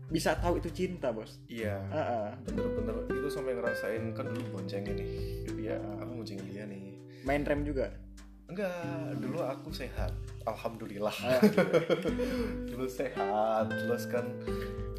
bisa 0.09 0.33
tahu 0.40 0.64
itu 0.64 0.73
cinta 0.73 1.12
bos. 1.12 1.44
Iya. 1.44 1.77
Ah. 1.92 2.33
bener-bener 2.40 3.05
itu 3.12 3.29
sampai 3.29 3.53
ngerasain 3.53 4.16
kan 4.16 4.33
dulu 4.33 4.57
boncengin 4.57 4.97
nih 4.97 5.09
dia 5.53 5.77
aku 6.01 6.25
boncengin 6.25 6.47
dia 6.49 6.64
nih. 6.64 6.97
Main 7.29 7.44
rem 7.44 7.68
juga? 7.68 7.92
Enggak 8.49 9.12
dulu 9.21 9.44
aku 9.44 9.68
sehat. 9.77 10.16
Alhamdulillah. 10.49 11.12
Ah. 11.21 11.37
dulu 12.73 12.88
sehat 12.88 13.68
terus 13.68 14.09
kan 14.09 14.25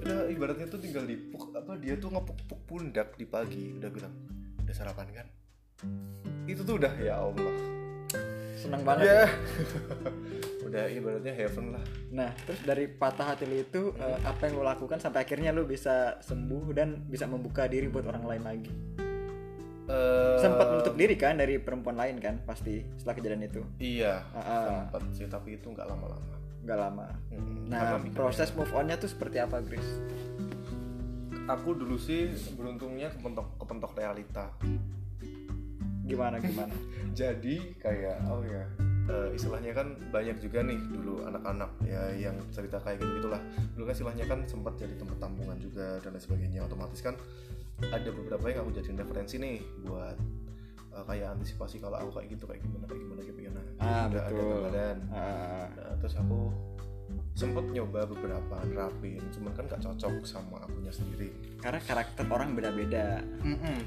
udah 0.06 0.30
ibaratnya 0.30 0.70
tuh 0.70 0.78
tinggal 0.78 1.02
dipuk 1.10 1.50
apa 1.58 1.82
dia 1.82 1.98
tuh 1.98 2.14
ngepuk-puk 2.14 2.62
pundak 2.70 3.18
di 3.18 3.26
pagi 3.26 3.74
udah 3.74 3.90
bilang 3.90 4.14
udah 4.70 4.78
sarapan 4.78 5.10
kan? 5.10 5.28
Itu 6.46 6.62
tuh 6.62 6.78
udah. 6.78 6.94
Ya 7.02 7.18
Allah. 7.18 7.54
Senang 8.54 8.86
banget 8.86 9.10
ya. 9.10 9.26
ya. 9.26 9.28
udah 10.70 10.84
ibaratnya 10.94 11.34
heaven 11.34 11.74
lah. 11.74 11.82
Nah 12.14 12.30
terus 12.46 12.62
dari 12.62 12.86
patah 12.86 13.34
hati 13.34 13.50
lu 13.50 13.58
itu 13.58 13.98
eh, 13.98 14.18
apa 14.22 14.46
yang 14.46 14.62
lu 14.62 14.64
lakukan 14.70 15.02
sampai 15.02 15.26
akhirnya 15.26 15.50
lu 15.50 15.66
bisa 15.66 16.22
sembuh 16.22 16.70
dan 16.78 17.02
bisa 17.10 17.26
membuka 17.26 17.66
diri 17.66 17.90
buat 17.90 18.06
orang 18.06 18.30
lain 18.30 18.44
lagi? 18.46 18.74
Eh, 19.90 20.38
sempat 20.38 20.70
menutup 20.70 20.94
diri 20.94 21.18
kan 21.18 21.42
dari 21.42 21.58
perempuan 21.58 21.98
lain 21.98 22.22
kan 22.22 22.38
pasti 22.46 22.86
setelah 22.94 23.18
kejadian 23.18 23.50
itu? 23.50 23.66
Iya 23.82 24.22
ah. 24.38 24.86
sempat 24.86 25.02
sih 25.18 25.26
tapi 25.26 25.58
itu 25.58 25.66
nggak 25.66 25.90
lama-lama. 25.90 26.38
Nggak 26.62 26.78
lama. 26.78 27.08
Hmm, 27.34 27.66
nah 27.66 27.98
proses 28.14 28.54
move 28.54 28.70
onnya 28.78 29.02
tuh 29.02 29.10
seperti 29.10 29.42
apa 29.42 29.66
Chris 29.66 29.88
aku 31.50 31.74
dulu 31.74 31.98
sih 31.98 32.30
beruntungnya 32.54 33.10
kepentok 33.10 33.58
kepentok 33.58 33.92
realita. 33.98 34.54
Gimana 36.06 36.38
gimana? 36.38 36.74
Jadi 37.20 37.74
kayak 37.82 38.22
oh 38.30 38.46
ya 38.46 38.64
eh, 39.10 39.30
istilahnya 39.34 39.74
kan 39.74 39.98
banyak 40.14 40.38
juga 40.38 40.62
nih 40.62 40.78
dulu 40.78 41.26
anak-anak 41.26 41.72
ya 41.86 42.14
yang 42.14 42.38
cerita 42.54 42.78
kayak 42.78 43.02
gitu 43.02 43.26
gitulah. 43.26 43.42
Dulu 43.74 43.84
kan 43.90 43.94
istilahnya 43.94 44.26
kan 44.30 44.40
sempat 44.46 44.78
jadi 44.78 44.94
tempat 44.96 45.18
tampungan 45.18 45.58
juga 45.58 45.98
dan 46.06 46.14
lain 46.14 46.22
sebagainya. 46.22 46.60
Otomatis 46.66 47.02
kan 47.02 47.18
ada 47.80 48.10
beberapa 48.12 48.46
yang 48.52 48.62
aku 48.68 48.72
jadiin 48.78 48.98
referensi 49.02 49.42
nih 49.42 49.58
buat 49.86 50.18
eh, 50.94 51.04
kayak 51.10 51.38
antisipasi 51.38 51.82
kalau 51.82 51.98
aku 51.98 52.22
kayak 52.22 52.38
gitu 52.38 52.46
kayak 52.46 52.62
gimana 52.62 52.86
kayak 52.86 53.02
gimana 53.02 53.20
kayak 53.26 53.38
gimana. 53.38 53.62
Ah 53.82 54.06
Udah 54.06 54.22
ada 54.22 54.30
betul. 54.30 54.46
gambaran. 54.54 54.98
Ah, 55.10 55.66
Nah, 55.70 55.96
terus 55.98 56.14
aku 56.18 56.40
sempet 57.40 57.72
nyoba 57.72 58.04
beberapa 58.04 58.56
nerapin 58.68 59.24
cuman 59.32 59.52
kan 59.56 59.64
gak 59.66 59.80
cocok 59.80 60.28
sama 60.28 60.60
akunya 60.60 60.92
sendiri 60.92 61.32
karena 61.64 61.80
karakter 61.80 62.28
orang 62.28 62.52
beda-beda 62.52 63.24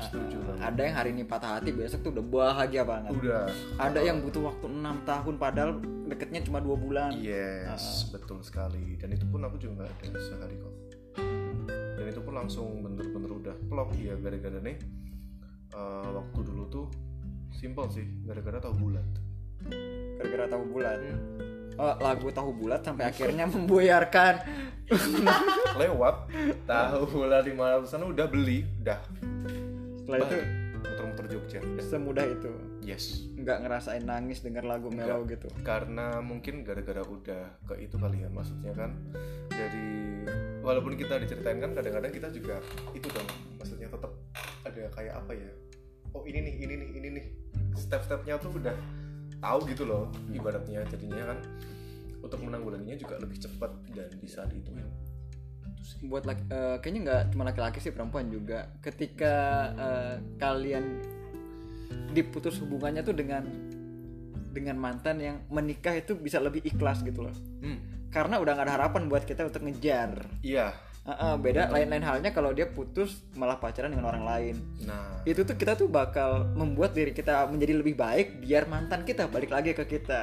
setuju 0.00 0.40
banget 0.40 0.62
ada 0.64 0.80
yang 0.80 0.96
hari 0.96 1.10
ini 1.12 1.22
patah 1.22 1.60
hati 1.60 1.70
besok 1.70 2.00
tuh 2.00 2.16
udah 2.16 2.24
bahagia 2.24 2.82
banget 2.82 3.12
udah 3.12 3.44
ada 3.76 4.00
yang 4.00 4.24
butuh 4.24 4.48
waktu 4.48 4.66
enam 4.72 4.96
tahun 5.04 5.34
padahal 5.36 5.70
deketnya 6.08 6.40
cuma 6.44 6.60
dua 6.60 6.76
bulan 6.76 7.12
Yes, 7.16 8.08
betul 8.08 8.44
sekali. 8.44 9.00
Dan 9.00 9.16
itu 9.16 9.24
pun 9.24 9.40
aku 9.40 9.56
juga 9.56 9.84
nggak 9.88 10.12
ada 10.12 10.20
sehari 10.20 10.56
kok. 10.60 10.74
Dan 11.96 12.04
itu 12.04 12.20
pun 12.20 12.36
langsung 12.36 12.84
bener-bener 12.84 13.32
udah 13.32 13.56
plok 13.64 13.96
ya 13.96 14.12
gara-gara 14.20 14.60
nih 14.60 14.76
eh, 15.72 16.08
waktu 16.12 16.40
dulu 16.44 16.64
tuh 16.68 16.86
simple 17.50 17.88
sih 17.88 18.04
gara-gara 18.28 18.60
tahu 18.60 18.74
bulat. 18.76 19.08
gara-gara 20.20 20.44
tahu 20.50 20.64
bulat 20.68 20.98
Hmm. 21.00 21.61
Oh, 21.78 21.94
lagu 22.00 22.28
tahu 22.32 22.50
bulat 22.52 22.80
sampai 22.82 23.08
akhirnya 23.08 23.44
membuyarkan 23.48 24.34
Lewat 25.80 26.28
tahu 26.68 27.02
bulat 27.08 27.48
di 27.48 27.54
mana 27.56 27.80
sana 27.88 28.04
udah 28.04 28.28
beli, 28.28 28.66
udah 28.84 29.00
setelah 30.02 30.18
itu 30.26 30.36
muter-muter 30.82 31.26
Jogja. 31.30 31.60
Udah. 31.62 31.84
semudah 31.86 32.26
itu 32.26 32.52
Yes. 32.82 33.30
nggak 33.38 33.62
ngerasain 33.62 34.02
nangis 34.02 34.42
dengar 34.42 34.66
lagu 34.66 34.90
mellow 34.90 35.22
gitu 35.30 35.46
Karena 35.62 36.18
mungkin 36.18 36.66
gara-gara 36.66 36.98
udah 37.06 37.62
ke 37.62 37.78
itu 37.78 37.94
kali 37.94 38.26
ya 38.26 38.28
maksudnya 38.28 38.74
kan 38.74 38.90
dari 39.46 40.26
walaupun 40.66 40.98
kita 40.98 41.22
diceritain 41.22 41.62
kan 41.62 41.70
kadang-kadang 41.78 42.10
kita 42.10 42.28
juga 42.34 42.58
itu 42.90 43.06
dong 43.06 43.28
maksudnya 43.62 43.86
tetap 43.86 44.10
ada 44.66 44.82
kayak 44.98 45.14
apa 45.14 45.30
ya 45.30 45.50
oh 46.10 46.22
ini 46.26 46.38
nih 46.42 46.54
ini 46.58 46.74
nih 46.74 46.88
ini 46.98 47.08
nih 47.18 47.24
step-stepnya 47.78 48.42
tuh 48.42 48.50
udah 48.50 48.74
tahu 49.42 49.58
gitu 49.66 49.82
loh 49.84 50.06
ibaratnya 50.30 50.86
jadinya 50.86 51.34
kan 51.34 51.38
untuk 52.22 52.38
menanggulanginya 52.46 52.94
juga 52.94 53.18
lebih 53.18 53.42
cepat 53.42 53.74
dan 53.90 54.08
bisa 54.22 54.46
diituin 54.46 54.86
buat 56.02 56.26
laki, 56.26 56.42
eh, 56.50 56.76
kayaknya 56.82 57.00
nggak 57.06 57.22
cuma 57.34 57.42
laki-laki 57.46 57.78
sih 57.78 57.94
perempuan 57.94 58.26
juga. 58.26 58.74
Ketika 58.82 59.34
eh, 59.74 60.14
kalian 60.38 60.84
diputus 62.10 62.58
hubungannya 62.58 63.02
tuh 63.06 63.14
dengan 63.14 63.46
dengan 64.50 64.76
mantan 64.78 65.22
yang 65.22 65.36
menikah 65.46 65.94
itu 65.94 66.18
bisa 66.18 66.42
lebih 66.42 66.62
ikhlas 66.66 67.06
gitu 67.06 67.26
loh. 67.26 67.34
Karena 68.10 68.42
udah 68.42 68.52
nggak 68.52 68.66
ada 68.66 68.74
harapan 68.78 69.06
buat 69.06 69.22
kita 69.22 69.46
untuk 69.46 69.62
ngejar. 69.62 70.26
Iya 70.42 70.91
Heeh, 71.02 71.34
beda 71.34 71.66
lain-lain 71.68 71.98
halnya 72.00 72.30
kalau 72.30 72.50
dia 72.50 72.62
putus 72.64 73.26
malah 73.34 73.58
pacaran 73.58 73.90
dengan 73.90 74.06
orang 74.06 74.22
lain 74.22 74.54
nah 74.80 75.18
itu 75.22 75.42
tuh 75.42 75.52
kita 75.52 75.74
tuh 75.74 75.86
bakal 75.86 76.46
membuat 76.48 76.92
diri 76.92 77.10
kita 77.10 77.42
menjadi 77.44 77.74
lebih 77.74 77.94
baik 77.94 78.38
biar 78.38 78.64
mantan 78.64 79.02
kita 79.02 79.26
balik 79.26 79.50
lagi 79.50 79.70
ke 79.72 79.82
kita 79.82 80.20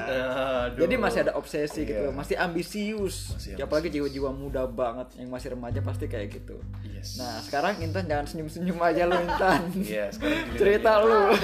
aduh. 0.72 0.80
jadi 0.80 0.96
masih 0.96 1.20
ada 1.22 1.36
obsesi 1.36 1.84
gitu 1.84 2.00
Iya. 2.00 2.08
loh, 2.08 2.16
masih 2.16 2.36
ambisius. 2.38 3.16
Masih 3.30 3.52
Ya, 3.54 3.66
apalagi 3.66 3.90
jiwa-jiwa 3.90 4.32
muda 4.32 4.64
banget 4.66 5.12
yang 5.16 5.28
masih 5.28 5.52
remaja 5.52 5.80
pasti 5.82 6.06
kayak 6.06 6.32
gitu. 6.34 6.56
yes 6.86 7.20
Nah, 7.20 7.40
sekarang 7.42 7.76
Intan 7.80 8.08
jangan 8.08 8.24
senyum-senyum 8.26 8.80
aja 8.80 9.04
lu 9.04 9.20
Intan. 9.20 9.62
iya 9.84 10.08
sekarang 10.08 10.56
Cerita 10.56 10.96
lu. 11.02 11.36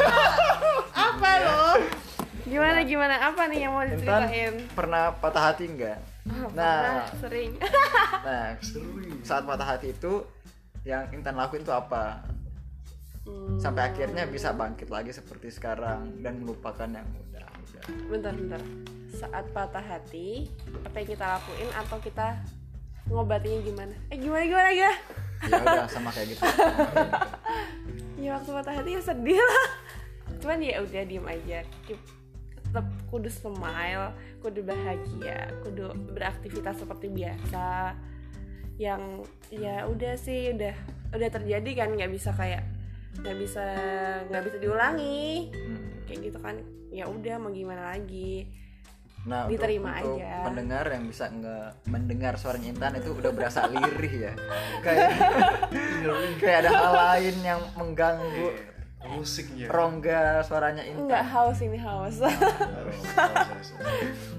apa 0.93 1.31
lo 1.41 1.63
gimana 2.45 2.79
gimana 2.81 3.15
apa 3.19 3.41
nih 3.47 3.59
yang 3.61 3.73
mau 3.73 3.83
Intan 3.83 3.99
diceritain 4.31 4.53
pernah 4.71 5.11
patah 5.11 5.51
hati 5.51 5.67
enggak? 5.67 5.99
Ah, 6.25 6.49
Nah, 6.51 7.05
sering. 7.15 7.53
Nah 8.25 8.57
saat 9.21 9.45
patah 9.45 9.67
hati 9.67 9.93
itu 9.93 10.25
yang 10.81 11.05
Intan 11.11 11.33
lakuin 11.33 11.61
tuh 11.61 11.73
apa? 11.73 12.25
Hmm, 13.21 13.57
Sampai 13.57 13.89
akhirnya 13.89 14.25
bisa 14.25 14.49
bangkit 14.49 14.89
lagi 14.89 15.09
seperti 15.09 15.49
sekarang 15.49 16.21
dan 16.21 16.37
melupakan 16.37 16.85
yang 16.85 17.05
udah 17.05 17.45
udah. 17.59 17.81
bentar 18.07 18.33
bentar. 18.33 18.61
Saat 19.11 19.45
patah 19.49 19.81
hati 19.81 20.49
apa 20.81 20.95
yang 20.95 21.09
kita 21.09 21.25
lakuin 21.31 21.69
atau 21.71 21.97
kita 21.99 22.27
ngobatinya 23.05 23.59
gimana? 23.61 23.95
Eh 24.09 24.17
gimana 24.17 24.43
gimana 24.43 24.71
ya 24.71 24.91
Ya 25.45 25.57
udah 25.57 25.85
sama 25.85 26.09
kayak 26.09 26.33
gitu. 26.33 26.41
ya 28.23 28.29
waktu 28.33 28.49
patah 28.51 28.73
hati 28.73 28.89
ya 28.91 29.01
sedih 29.03 29.37
lah. 29.37 29.67
Cuman 30.37 30.57
ya 30.57 30.81
udah 30.81 31.03
diem 31.03 31.25
aja. 31.25 31.59
Keep- 31.85 32.14
tetap 32.75 32.91
kudu 33.07 33.31
smile 33.31 34.11
kudu 34.43 34.67
bahagia 34.67 35.47
kudu 35.63 35.95
beraktivitas 36.11 36.75
seperti 36.75 37.07
biasa 37.07 37.95
yang 38.75 39.23
ya 39.47 39.87
udah 39.87 40.19
sih 40.19 40.51
udah 40.51 40.75
udah 41.15 41.29
terjadi 41.31 41.71
kan 41.71 41.95
nggak 41.95 42.11
bisa 42.11 42.35
kayak 42.35 42.67
nggak 43.23 43.35
bisa 43.39 43.63
nggak 44.27 44.43
bisa 44.43 44.57
diulangi 44.59 45.55
Hmm. 45.55 46.03
kayak 46.03 46.19
gitu 46.19 46.39
kan 46.43 46.59
ya 46.91 47.07
udah 47.07 47.39
mau 47.39 47.55
gimana 47.55 47.95
lagi 47.95 48.51
Nah, 49.25 49.49
Diterima 49.49 49.97
untuk, 49.97 50.21
untuk 50.21 50.21
aja. 50.21 50.45
pendengar 50.45 50.85
yang 50.85 51.03
bisa 51.09 51.25
nge 51.33 51.57
mendengar 51.89 52.37
suaranya 52.37 52.69
Intan 52.69 52.93
itu 53.01 53.09
udah 53.09 53.31
berasa 53.33 53.65
lirih 53.65 54.29
ya. 54.29 54.33
Kayak 54.85 55.09
kayak 56.45 56.57
ada 56.61 56.69
hal 56.69 56.93
lain 56.93 57.35
yang 57.41 57.61
mengganggu 57.73 58.53
musiknya. 59.09 59.67
Nggak 59.67 59.73
rongga 59.73 60.41
suaranya 60.43 60.83
Intan. 60.85 61.25
haus 61.25 61.59
ini 61.61 61.77
haus. 61.77 62.17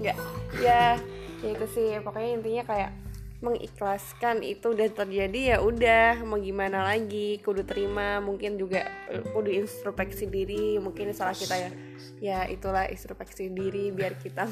Nggak 0.01 0.17
ya 0.59 0.99
ya 1.41 1.51
itu 1.53 1.65
sih. 1.71 1.99
Pokoknya 2.03 2.29
intinya 2.41 2.63
kayak 2.67 2.91
mengikhlaskan 3.37 4.41
itu 4.41 4.73
udah 4.73 4.89
terjadi 4.89 5.55
ya 5.55 5.57
udah. 5.61 6.25
Mau 6.25 6.41
gimana 6.41 6.85
lagi? 6.89 7.37
Kudu 7.41 7.61
terima. 7.63 8.17
Mungkin 8.17 8.57
juga 8.57 8.89
eh, 9.09 9.21
kudu 9.21 9.53
introspeksi 9.53 10.25
diri. 10.25 10.81
Mungkin 10.81 11.13
salah 11.13 11.37
kita 11.37 11.55
ya. 11.57 11.69
Ya 12.17 12.39
itulah 12.49 12.89
introspeksi 12.89 13.53
diri 13.53 13.93
biar 13.93 14.17
kita 14.17 14.49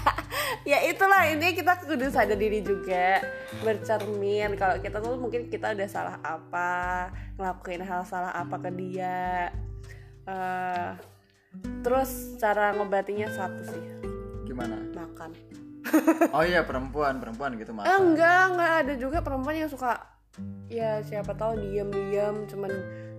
ya 0.70 0.78
itulah. 0.88 1.28
Ini 1.28 1.52
kita 1.52 1.84
kudu 1.84 2.08
sadar 2.08 2.40
diri 2.40 2.64
juga. 2.64 3.20
Bercermin. 3.60 4.56
Kalau 4.56 4.80
kita 4.80 5.04
tuh 5.04 5.20
mungkin 5.20 5.52
kita 5.52 5.76
udah 5.76 5.88
salah 5.88 6.16
apa 6.24 7.12
ngelakuin 7.36 7.84
hal 7.84 8.08
salah 8.08 8.32
apa 8.32 8.56
ke 8.56 8.70
dia. 8.72 9.52
Eh, 10.24 10.90
terus 11.84 12.40
cara 12.40 12.72
ngobatinya 12.72 13.28
satu 13.28 13.62
sih. 13.68 13.84
Gimana? 14.48 14.84
makan 14.94 15.63
Oh 16.36 16.42
iya 16.42 16.62
perempuan, 16.62 17.18
perempuan 17.18 17.54
gitu 17.54 17.70
Eh, 17.70 17.76
makan. 17.76 17.98
enggak 18.10 18.42
enggak 18.50 18.72
ada 18.82 18.92
juga 18.94 19.18
perempuan 19.20 19.56
yang 19.56 19.68
suka 19.68 20.00
ya 20.66 20.98
siapa 21.00 21.30
tahu 21.32 21.60
diam-diam 21.60 22.42
cuman 22.44 22.72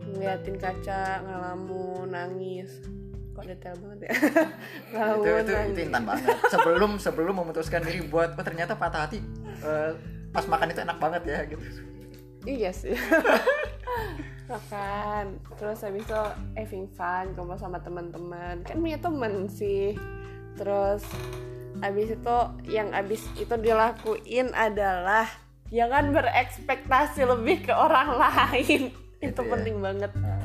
ngeliatin 0.06 0.56
kaca 0.56 1.24
ngelamun 1.24 2.10
nangis 2.10 2.84
kok 3.32 3.44
detail 3.44 3.76
banget 3.80 4.00
ya 4.06 4.12
ngelamun 4.92 5.24
itu 5.24 5.30
itu 5.32 5.52
nangis. 5.52 5.72
itu 5.72 5.82
Intan 5.86 6.04
banget. 6.04 6.36
Sebelum 6.50 6.92
sebelum 6.98 7.34
memutuskan 7.36 7.82
diri 7.82 8.04
buat 8.04 8.34
oh, 8.34 8.44
ternyata 8.44 8.76
patah 8.76 9.08
hati 9.08 9.20
eh, 9.62 9.92
pas 10.30 10.44
makan 10.46 10.68
itu 10.70 10.80
enak 10.82 10.98
banget 11.00 11.22
ya 11.24 11.40
gitu. 11.48 11.64
iya 12.46 12.70
sih 12.70 12.94
makan 14.52 15.42
terus 15.58 15.82
habis 15.82 16.06
itu 16.06 16.22
having 16.54 16.86
fun 16.92 17.34
kumpul 17.34 17.58
sama 17.58 17.82
teman-teman 17.82 18.62
kan 18.62 18.78
punya 18.78 19.00
temen 19.00 19.50
sih 19.50 19.98
terus 20.54 21.02
habis 21.80 22.14
itu 22.14 22.38
yang 22.68 22.92
habis 22.92 23.24
itu 23.36 23.56
dilakuin 23.56 24.52
adalah 24.52 25.28
jangan 25.68 26.14
berekspektasi 26.14 27.26
lebih 27.26 27.68
ke 27.68 27.74
orang 27.74 28.16
lain. 28.24 28.92
Itu 29.20 29.32
Gitu 29.32 29.42
ya. 29.42 29.52
penting 29.58 29.76
banget. 29.82 30.12
Nah, 30.16 30.44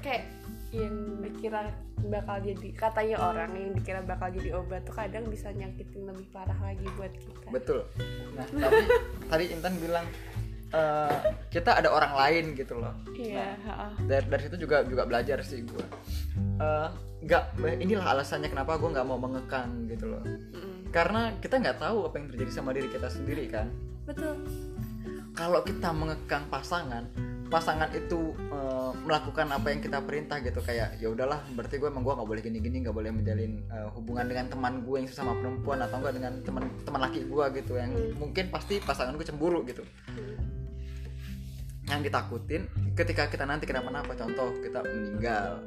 kayak 0.00 0.24
yang 0.70 0.94
dikira 1.24 1.72
bakal 2.06 2.38
jadi 2.38 2.68
katanya 2.76 3.16
orang 3.18 3.50
yang 3.56 3.70
dikira 3.72 4.00
bakal 4.04 4.28
jadi 4.30 4.54
obat 4.54 4.84
tuh 4.84 4.94
kadang 4.94 5.24
bisa 5.26 5.50
nyakitin 5.50 6.06
lebih 6.06 6.28
parah 6.30 6.58
lagi 6.62 6.86
buat 6.94 7.10
kita. 7.10 7.48
Betul. 7.50 7.80
Nah 8.36 8.46
tapi 8.68 8.84
tadi 9.26 9.44
Intan 9.50 9.74
bilang 9.80 10.06
eh, 10.74 11.16
kita 11.52 11.78
ada 11.78 11.88
orang 11.90 12.12
lain 12.16 12.44
gitu 12.58 12.78
loh. 12.78 12.94
Iya 13.14 13.54
ha-ha. 13.66 13.94
dari 14.06 14.26
dari 14.26 14.42
situ 14.46 14.56
juga 14.66 14.82
juga 14.82 15.06
belajar 15.06 15.38
sih 15.46 15.62
gue 15.62 15.86
Eh, 16.56 16.88
nggak 17.28 17.60
inilah 17.84 18.16
alasannya 18.16 18.48
kenapa 18.48 18.80
gue 18.80 18.88
nggak 18.88 19.06
mau 19.08 19.20
mengekang 19.20 19.88
gitu 19.92 20.08
loh. 20.08 20.22
Mm-mm. 20.24 20.88
karena 20.88 21.28
kita 21.44 21.60
nggak 21.60 21.76
tahu 21.76 22.08
apa 22.08 22.14
yang 22.16 22.26
terjadi 22.32 22.50
sama 22.52 22.72
diri 22.72 22.88
kita 22.88 23.08
sendiri 23.12 23.44
kan? 23.52 23.68
Betul. 24.08 24.40
Kalau 25.36 25.60
kita 25.60 25.92
mengekang 25.92 26.48
pasangan 26.48 27.04
pasangan 27.46 27.86
itu 27.94 28.34
eh, 28.50 28.90
melakukan 29.06 29.46
apa 29.54 29.70
yang 29.70 29.78
kita 29.78 30.02
perintah 30.02 30.42
gitu 30.42 30.58
kayak 30.64 30.98
ya 30.98 31.12
udahlah 31.12 31.38
berarti 31.54 31.78
gue 31.78 31.86
emang 31.86 32.02
gue 32.02 32.14
nggak 32.18 32.26
boleh 32.26 32.42
gini-gini 32.42 32.82
nggak 32.82 32.96
boleh 32.96 33.10
menjalin 33.14 33.62
eh, 33.70 33.88
hubungan 33.94 34.26
dengan 34.26 34.46
teman 34.50 34.82
gue 34.82 34.96
yang 34.98 35.08
sesama 35.08 35.36
perempuan 35.38 35.78
atau 35.78 36.00
enggak 36.02 36.14
dengan 36.18 36.32
teman 36.42 36.64
teman 36.82 37.00
laki 37.04 37.20
gue 37.28 37.44
gitu. 37.62 37.72
Yang 37.76 37.92
mungkin 38.16 38.44
pasti 38.50 38.80
pasangan 38.80 39.14
gue 39.14 39.26
cemburu 39.28 39.60
gitu 39.68 39.84
yang 41.86 42.02
ditakutin 42.02 42.66
ketika 42.98 43.30
kita 43.30 43.46
nanti 43.46 43.64
kenapa-napa 43.66 44.12
contoh 44.18 44.50
kita 44.58 44.82
meninggal. 44.82 45.62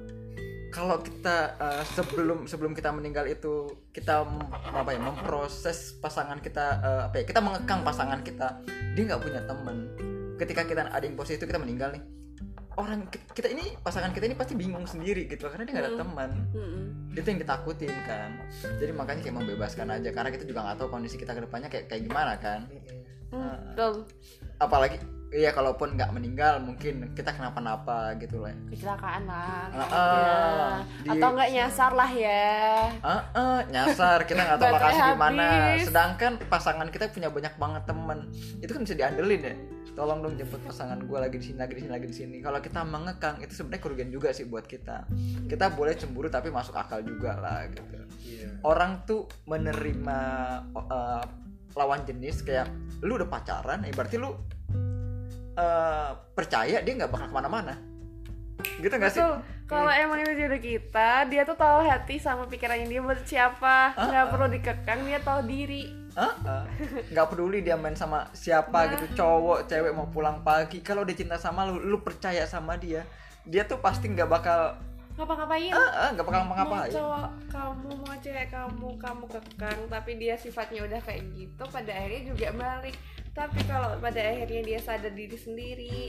Kalau 0.70 1.02
kita 1.02 1.58
eh, 1.58 1.84
sebelum 1.98 2.46
sebelum 2.46 2.78
kita 2.78 2.94
meninggal 2.94 3.26
itu 3.26 3.74
kita 3.90 4.22
apa 4.54 4.90
ya 4.94 5.02
memproses 5.02 5.98
pasangan 5.98 6.38
kita 6.44 6.66
eh, 6.84 7.02
apa 7.10 7.16
ya 7.20 7.24
kita 7.26 7.40
mengekang 7.42 7.82
pasangan 7.82 8.22
kita. 8.22 8.62
Dia 8.94 9.04
nggak 9.10 9.22
punya 9.24 9.42
teman. 9.48 9.90
Ketika 10.38 10.68
kita 10.68 10.88
ada 10.92 11.04
yang 11.04 11.18
posisi 11.18 11.42
itu 11.42 11.48
kita 11.50 11.58
meninggal 11.58 11.96
nih. 11.96 12.04
Orang 12.78 13.12
ki- 13.12 13.28
kita 13.36 13.52
ini 13.52 13.76
pasangan 13.82 14.14
kita 14.14 14.30
ini 14.30 14.38
pasti 14.38 14.56
bingung 14.56 14.88
sendiri 14.88 15.28
gitu 15.28 15.52
karena 15.52 15.68
dia 15.68 15.74
nggak 15.74 15.88
ada 15.90 15.96
teman. 16.00 16.30
Mm-mm. 16.54 16.86
itu 17.18 17.26
yang 17.26 17.42
ditakutin 17.42 17.92
kan. 18.06 18.32
Jadi 18.80 18.92
makanya 18.96 19.22
kayak 19.26 19.36
membebaskan 19.36 19.90
aja 19.92 20.10
karena 20.14 20.30
kita 20.32 20.46
juga 20.46 20.64
nggak 20.64 20.78
tahu 20.80 20.88
kondisi 20.94 21.18
kita 21.20 21.36
ke 21.36 21.42
depannya 21.44 21.68
kayak 21.68 21.90
kayak 21.92 22.04
gimana 22.06 22.34
kan. 22.40 22.70
Hmm, 23.34 23.58
betul. 23.74 24.08
apalagi 24.58 24.98
iya 25.30 25.50
kalaupun 25.50 25.94
nggak 25.94 26.10
meninggal 26.10 26.58
mungkin 26.58 27.13
kita 27.13 27.30
kenapa-napa 27.30 28.18
gitu 28.18 28.42
loh 28.42 28.50
kecelakaan 28.68 29.24
lah 29.24 29.70
Ah, 29.70 29.78
Ya. 29.78 29.86
ah. 29.88 30.76
Di- 31.00 31.10
atau 31.12 31.28
enggak 31.32 31.50
nyasar 31.52 31.92
lah 31.94 32.10
ya. 32.10 32.50
Ah, 33.00 33.22
ah, 33.32 33.60
nyasar 33.63 34.26
kita 34.26 34.42
nggak 34.42 34.58
tahu 34.58 34.74
lokasi 34.76 35.00
di 35.00 35.13
mana. 35.15 35.48
sedangkan 35.80 36.32
pasangan 36.44 36.88
kita 36.88 37.10
punya 37.10 37.30
banyak 37.30 37.54
banget 37.56 37.84
temen. 37.86 38.20
Itu 38.58 38.72
kan 38.72 38.82
bisa 38.82 38.96
diandelin 38.96 39.42
ya. 39.44 39.56
Tolong 39.92 40.20
dong 40.20 40.34
jemput 40.34 40.62
pasangan 40.62 40.98
gue 40.98 41.18
lagi 41.18 41.36
di 41.36 41.46
sini 41.46 41.58
lagi 41.58 41.74
di 41.74 41.82
sini 41.82 41.92
lagi 41.92 42.08
di 42.08 42.15
sini. 42.15 42.38
Kalau 42.39 42.58
kita 42.58 42.82
mengekang 42.84 43.38
itu 43.38 43.54
sebenarnya 43.54 43.82
kerugian 43.82 44.10
juga 44.10 44.30
sih 44.32 44.44
buat 44.44 44.65
kita. 44.65 45.06
Kita 45.46 45.65
boleh 45.70 45.94
cemburu 45.94 46.28
tapi 46.28 46.50
masuk 46.50 46.74
akal 46.74 47.02
juga 47.02 47.36
lah 47.36 47.70
gitu. 47.70 47.86
Iya. 48.20 48.50
orang 48.62 49.04
tuh 49.04 49.26
menerima 49.46 50.20
uh, 50.72 51.24
lawan 51.72 52.02
jenis 52.04 52.42
kayak 52.42 52.68
lu 53.00 53.15
udah 53.15 53.26
pacaran 53.26 53.82
ya 53.82 53.92
berarti 53.92 54.18
lu 54.18 54.36
uh, 55.60 56.15
percaya 56.32 56.80
dia 56.80 56.93
nggak 56.95 57.12
bakal 57.12 57.28
ke 57.28 57.36
mana-mana. 57.36 57.76
Gitu 58.80 58.95
nggak 58.95 59.12
sih. 59.12 59.24
Kalau 59.69 59.91
emang 59.93 60.24
itu 60.26 60.34
jodoh 60.34 60.58
kita, 60.58 61.30
dia 61.30 61.45
tuh 61.45 61.54
tahu 61.54 61.86
hati 61.86 62.17
sama 62.17 62.50
pikirannya 62.50 62.88
dia 62.89 63.04
buat 63.04 63.22
siapa. 63.28 63.93
Nggak 63.93 64.26
ah. 64.26 64.30
perlu 64.32 64.48
dikekang, 64.50 65.00
dia 65.06 65.19
tahu 65.22 65.45
diri. 65.45 65.91
Nggak 67.13 67.28
peduli 67.30 67.62
dia 67.62 67.78
main 67.78 67.93
sama 67.93 68.32
siapa 68.34 68.89
gitu 68.95 69.19
cowok 69.19 69.69
cewek 69.69 69.91
mau 69.93 70.10
pulang 70.10 70.41
pagi. 70.41 70.82
Kalau 70.82 71.06
dia 71.06 71.13
cinta 71.13 71.38
sama 71.38 71.67
lu 71.69 71.78
lu 71.78 72.02
percaya 72.02 72.48
sama 72.48 72.80
dia 72.80 73.06
dia 73.50 73.65
tuh 73.65 73.82
pasti 73.82 74.12
nggak 74.12 74.30
bakal 74.30 74.78
Ngapa-ngapain? 75.19 75.74
nggak 76.15 76.26
bakal 76.26 76.41
mau 76.48 76.56
ngapain 76.56 76.91
cowok 76.95 77.28
kamu 77.52 77.89
mau 77.91 78.15
cewek 78.24 78.48
kamu 78.48 78.89
kamu 78.95 79.26
kekang 79.28 79.80
tapi 79.91 80.12
dia 80.15 80.36
sifatnya 80.39 80.88
udah 80.88 81.00
kayak 81.04 81.28
gitu 81.36 81.63
pada 81.67 81.91
akhirnya 81.91 82.22
juga 82.32 82.48
balik 82.56 82.95
tapi 83.34 83.60
kalau 83.65 83.96
pada 84.02 84.22
akhirnya 84.22 84.62
dia 84.65 84.80
sadar 84.82 85.13
diri 85.13 85.38
sendiri 85.38 86.00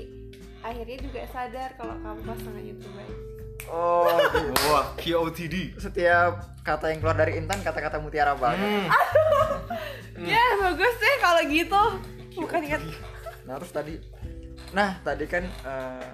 akhirnya 0.61 0.97
juga 1.01 1.21
sadar 1.31 1.69
kalau 1.77 1.95
kamu 2.01 2.21
pasangannya 2.25 2.73
itu 2.77 2.89
baik 2.93 3.17
oh 3.69 4.19
Wah, 4.73 4.87
QOTD. 4.97 5.77
setiap 5.81 6.61
kata 6.65 6.93
yang 6.93 6.99
keluar 7.05 7.17
dari 7.17 7.41
Intan 7.41 7.61
kata-kata 7.65 8.01
mutiara 8.01 8.37
banget 8.37 8.89
ya 10.33 10.45
bagus 10.61 10.95
deh 11.01 11.17
kalau 11.21 11.43
gitu 11.49 11.83
bukan 12.41 12.63
kan 12.67 12.81
Nah 13.51 13.59
terus 13.59 13.73
tadi, 13.75 13.95
nah 14.71 14.95
tadi 15.03 15.27
kan 15.27 15.43
eh, 15.43 16.11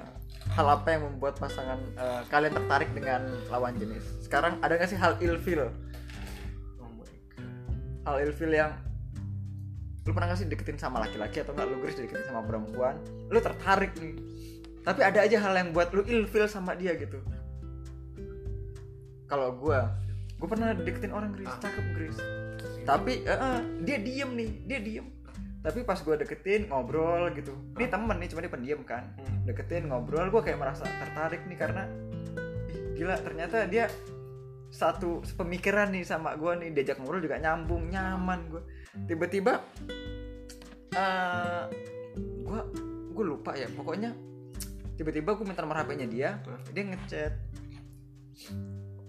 hal 0.56 0.66
apa 0.72 0.88
yang 0.96 1.04
membuat 1.04 1.36
pasangan 1.36 1.76
eh, 2.00 2.22
kalian 2.32 2.54
tertarik 2.56 2.88
dengan 2.96 3.28
lawan 3.52 3.76
jenis? 3.76 4.24
Sekarang 4.24 4.56
ada 4.64 4.80
nggak 4.80 4.88
sih 4.88 4.96
hal 4.96 5.20
ilfil? 5.20 5.68
Oh. 6.80 6.88
Hal 8.08 8.16
ilfil 8.24 8.56
yang 8.56 8.72
lu 10.06 10.14
pernah 10.14 10.30
nggak 10.30 10.38
sih 10.38 10.46
deketin 10.46 10.78
sama 10.78 11.02
laki-laki 11.02 11.42
atau 11.42 11.50
nggak 11.50 11.66
lu 11.66 11.82
Gris 11.82 11.98
deketin 11.98 12.30
sama 12.30 12.46
perempuan? 12.46 12.94
Lu 13.26 13.42
tertarik 13.42 13.90
nih, 13.98 14.14
tapi 14.86 15.02
ada 15.02 15.18
aja 15.26 15.36
hal 15.42 15.54
yang 15.58 15.74
buat 15.74 15.90
lu 15.90 16.06
ilfil 16.06 16.46
sama 16.46 16.78
dia 16.78 16.94
gitu. 16.94 17.18
Kalau 19.26 19.50
gua, 19.58 19.90
gua 20.38 20.48
pernah 20.48 20.70
deketin 20.78 21.10
orang 21.10 21.34
Gris, 21.34 21.50
cakep 21.58 21.86
Gris. 21.98 22.16
Tapi 22.86 23.26
eh, 23.26 23.34
eh, 23.34 23.60
dia 23.82 23.98
diem 23.98 24.30
nih, 24.30 24.50
dia 24.62 24.78
diem. 24.78 25.06
Tapi 25.66 25.82
pas 25.82 25.98
gua 26.06 26.14
deketin 26.14 26.70
ngobrol 26.70 27.34
gitu, 27.34 27.50
ini 27.74 27.90
temen 27.90 28.16
nih 28.22 28.30
cuma 28.30 28.40
dia 28.46 28.52
pendiam 28.54 28.80
kan. 28.86 29.10
Hmm. 29.18 29.42
Deketin 29.42 29.90
ngobrol, 29.90 30.30
gua 30.30 30.46
kayak 30.46 30.62
merasa 30.62 30.86
tertarik 30.86 31.42
nih 31.50 31.58
karena 31.58 31.82
ih, 32.70 32.94
gila 32.94 33.18
ternyata 33.18 33.66
dia 33.66 33.90
satu 34.70 35.26
pemikiran 35.34 35.90
nih 35.90 36.06
sama 36.06 36.38
gua 36.38 36.54
nih 36.54 36.70
diajak 36.70 37.02
ngobrol 37.02 37.18
juga 37.18 37.42
nyambung 37.42 37.90
nyaman 37.90 38.40
gua 38.54 38.62
tiba-tiba 39.04 39.60
eh 40.96 41.64
gua 42.40 42.60
gue 43.12 43.24
lupa 43.24 43.52
ya. 43.56 43.68
Pokoknya 43.72 44.12
tiba-tiba 44.96 45.36
gue 45.36 45.44
minta 45.44 45.60
nomor 45.60 45.80
HP-nya 45.84 46.06
dia. 46.08 46.30
Dia 46.72 46.84
ngechat. 46.88 47.32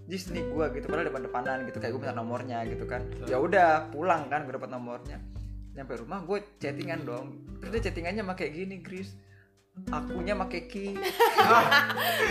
Jis 0.07 0.31
nih 0.31 0.43
gue 0.47 0.65
gitu. 0.79 0.85
Padahal 0.87 1.07
depan-depanan 1.11 1.57
gitu. 1.67 1.77
Kayak 1.79 1.91
gue 1.95 2.01
minta 2.03 2.15
nomornya 2.15 2.63
gitu 2.67 2.87
kan. 2.87 3.03
Ya 3.27 3.39
udah 3.39 3.91
pulang 3.91 4.27
kan 4.31 4.47
gue 4.47 4.55
dapat 4.55 4.71
nomornya. 4.71 5.19
Nyampe 5.75 5.99
rumah 5.99 6.23
gue 6.23 6.39
chattingan 6.57 7.03
dong. 7.03 7.43
Terus 7.59 7.71
dia 7.77 7.81
chattingannya 7.91 8.23
pakai 8.23 8.47
gini 8.51 8.79
Gris. 8.79 9.11
Akunya 9.93 10.33
pakai 10.33 10.61
ki. 10.65 10.87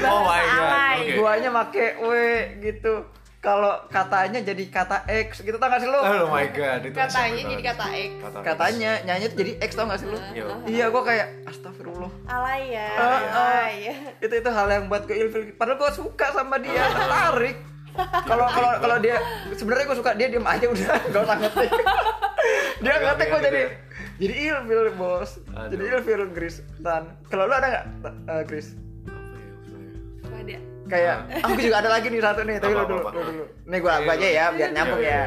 Oh 0.06 0.22
my 0.26 0.44
god. 0.44 0.96
Oke. 1.00 1.14
guanya 1.16 1.50
pakai 1.54 1.88
w 2.02 2.10
gitu 2.60 2.94
kalau 3.46 3.78
katanya 3.86 4.42
jadi 4.42 4.64
kata 4.66 5.06
X 5.06 5.46
gitu 5.46 5.54
tau 5.54 5.70
gak 5.70 5.78
sih 5.78 5.86
lu? 5.86 5.94
Oh 5.94 6.26
my 6.34 6.50
god, 6.50 6.82
itu 6.82 6.98
katanya 6.98 7.42
jadi 7.46 7.62
kata 7.62 7.84
X. 7.94 8.10
Kata 8.18 8.38
X. 8.42 8.44
katanya 8.50 8.90
nyanyi 9.06 9.24
tuh 9.30 9.38
jadi 9.38 9.52
X 9.62 9.70
tau 9.78 9.86
gak 9.86 10.02
sih 10.02 10.08
lu? 10.10 10.18
Yo. 10.34 10.50
iya 10.66 10.90
gue 10.90 11.02
kayak 11.06 11.46
astagfirullah. 11.46 12.10
Alay 12.26 12.74
ya. 12.74 12.90
Ah, 12.98 13.06
ah. 13.06 13.20
alay 13.38 13.74
ya. 13.86 13.94
Itu 14.18 14.34
itu 14.34 14.50
hal 14.50 14.66
yang 14.66 14.90
buat 14.90 15.06
gue 15.06 15.14
ilfil. 15.14 15.54
Padahal 15.54 15.78
gue 15.78 15.90
suka 15.94 16.26
sama 16.34 16.58
dia 16.58 16.90
tertarik. 16.90 17.56
Kalau 18.26 18.46
kalau 18.50 18.70
kalau 18.82 18.96
dia 18.98 19.16
sebenarnya 19.54 19.84
gue 19.94 19.98
suka 20.02 20.10
dia 20.18 20.26
diem 20.26 20.42
aja 20.42 20.66
udah 20.66 20.98
gak 21.14 21.22
usah 21.22 21.36
ngetik. 21.38 21.70
Dia 22.76 22.92
Agak 22.92 23.16
ngetik 23.16 23.26
gue 23.26 23.38
gitu 23.40 23.46
jadi 23.48 23.62
jadi 24.20 24.34
ilfil 24.52 24.82
bos. 24.98 25.30
Aduh. 25.54 25.70
jadi 25.70 25.82
ilfil 25.96 26.22
Gris. 26.34 26.66
Dan 26.82 27.14
kalau 27.30 27.46
lu 27.46 27.54
ada 27.54 27.66
nggak 27.72 27.84
eh, 28.26 28.42
Gris 28.44 28.85
Kayak 30.86 31.16
aku 31.40 31.58
juga 31.58 31.76
ada 31.78 31.90
lagi 31.90 32.06
nih 32.06 32.20
satu 32.20 32.40
nih 32.42 32.56
tapi 32.56 32.72
lu 32.72 32.78
Apa, 32.78 32.86
dulu 32.86 33.00
apa, 33.00 33.10
lu 33.10 33.18
apa? 33.18 33.28
dulu 33.28 33.44
nih 33.64 33.78
gue 33.78 33.92
aku 33.92 34.08
aja 34.08 34.26
ya 34.28 34.44
biar 34.50 34.70
nyambung 34.70 35.00
Iya, 35.00 35.08
ya 35.08 35.16
iya. 35.16 35.26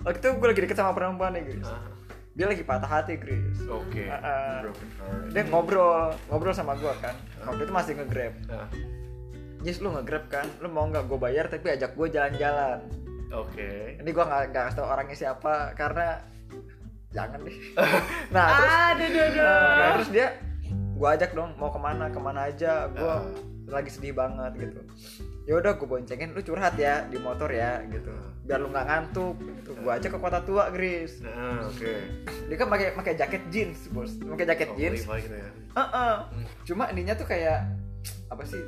waktu 0.00 0.18
itu 0.18 0.28
gue 0.32 0.48
lagi 0.48 0.60
deket 0.60 0.76
sama 0.76 0.92
perempuan 0.92 1.30
nih 1.32 1.42
Ah, 1.60 1.82
dia 2.30 2.46
lagi 2.46 2.62
patah 2.62 2.90
hati 2.90 3.14
Gris 3.14 3.58
Oke. 3.66 4.04
Ah. 4.06 4.62
Broken 4.62 4.88
heart. 4.96 5.28
dia 5.30 5.42
ngobrol 5.46 6.00
ngobrol 6.26 6.50
sama 6.50 6.74
gue 6.74 6.92
kan 6.98 7.14
waktu 7.42 7.62
itu 7.62 7.72
masih 7.72 7.92
nge-grab 7.96 8.34
Jis 9.60 9.76
lu 9.78 9.92
nge-grab 9.92 10.24
kan, 10.26 10.48
lu 10.58 10.66
mau 10.66 10.88
nggak 10.88 11.04
gue 11.04 11.18
bayar 11.20 11.44
tapi 11.44 11.68
ajak 11.68 11.92
gue 11.92 12.08
jalan-jalan. 12.08 12.80
Oke. 13.28 13.92
Ini 13.94 14.08
gue 14.08 14.24
nggak 14.24 14.42
nggak 14.50 14.66
tau 14.72 14.88
orangnya 14.88 15.12
siapa 15.12 15.76
karena 15.76 16.16
jangan 17.12 17.44
deh. 17.44 17.52
nah 18.34 18.46
terus, 18.56 18.72
aduh 18.72 19.04
aduh 19.04 19.20
aduh 19.20 19.42
nah, 19.44 19.88
terus 19.94 20.08
dia 20.08 20.26
gue 20.72 21.08
ajak 21.10 21.30
dong 21.30 21.52
mau 21.54 21.68
ke 21.68 21.76
mana 21.76 22.08
ke 22.08 22.16
mana 22.16 22.48
aja, 22.48 22.88
gue 22.88 23.04
Ah. 23.04 23.20
Lagi 23.72 23.88
sedih 23.88 24.12
banget 24.12 24.52
gitu. 24.58 24.80
Ya 25.44 25.56
udah 25.56 25.72
gue 25.72 25.84
boncengin, 25.84 26.30
lu 26.30 26.40
curhat 26.40 26.74
ya 26.74 27.06
di 27.06 27.16
motor 27.16 27.48
ya 27.48 27.82
gitu, 27.84 28.12
biar 28.44 28.58
lu 28.58 28.68
nggak 28.68 28.86
ngantuk. 28.86 29.34
Gitu. 29.36 29.70
Gue 29.76 29.90
ajak 29.90 30.10
ke 30.10 30.18
kota 30.18 30.38
tua, 30.40 30.68
Gris. 30.68 31.18
Nah, 31.20 31.64
oke. 31.64 31.92
Dia 32.46 32.56
kan 32.56 32.68
pakai 32.68 32.86
pakai 32.92 33.12
jaket 33.14 33.42
jeans 33.48 33.88
bos, 33.88 34.14
pakai 34.16 34.46
jaket 34.46 34.68
Oh, 34.68 34.76
jeans. 34.76 35.00
Gitu 35.02 35.34
ya. 35.34 35.50
Heeh. 35.72 36.14
Cuma 36.64 36.86
ininya 36.88 37.14
tuh 37.14 37.24
kayak 37.24 37.66
apa 38.26 38.42
sih 38.44 38.62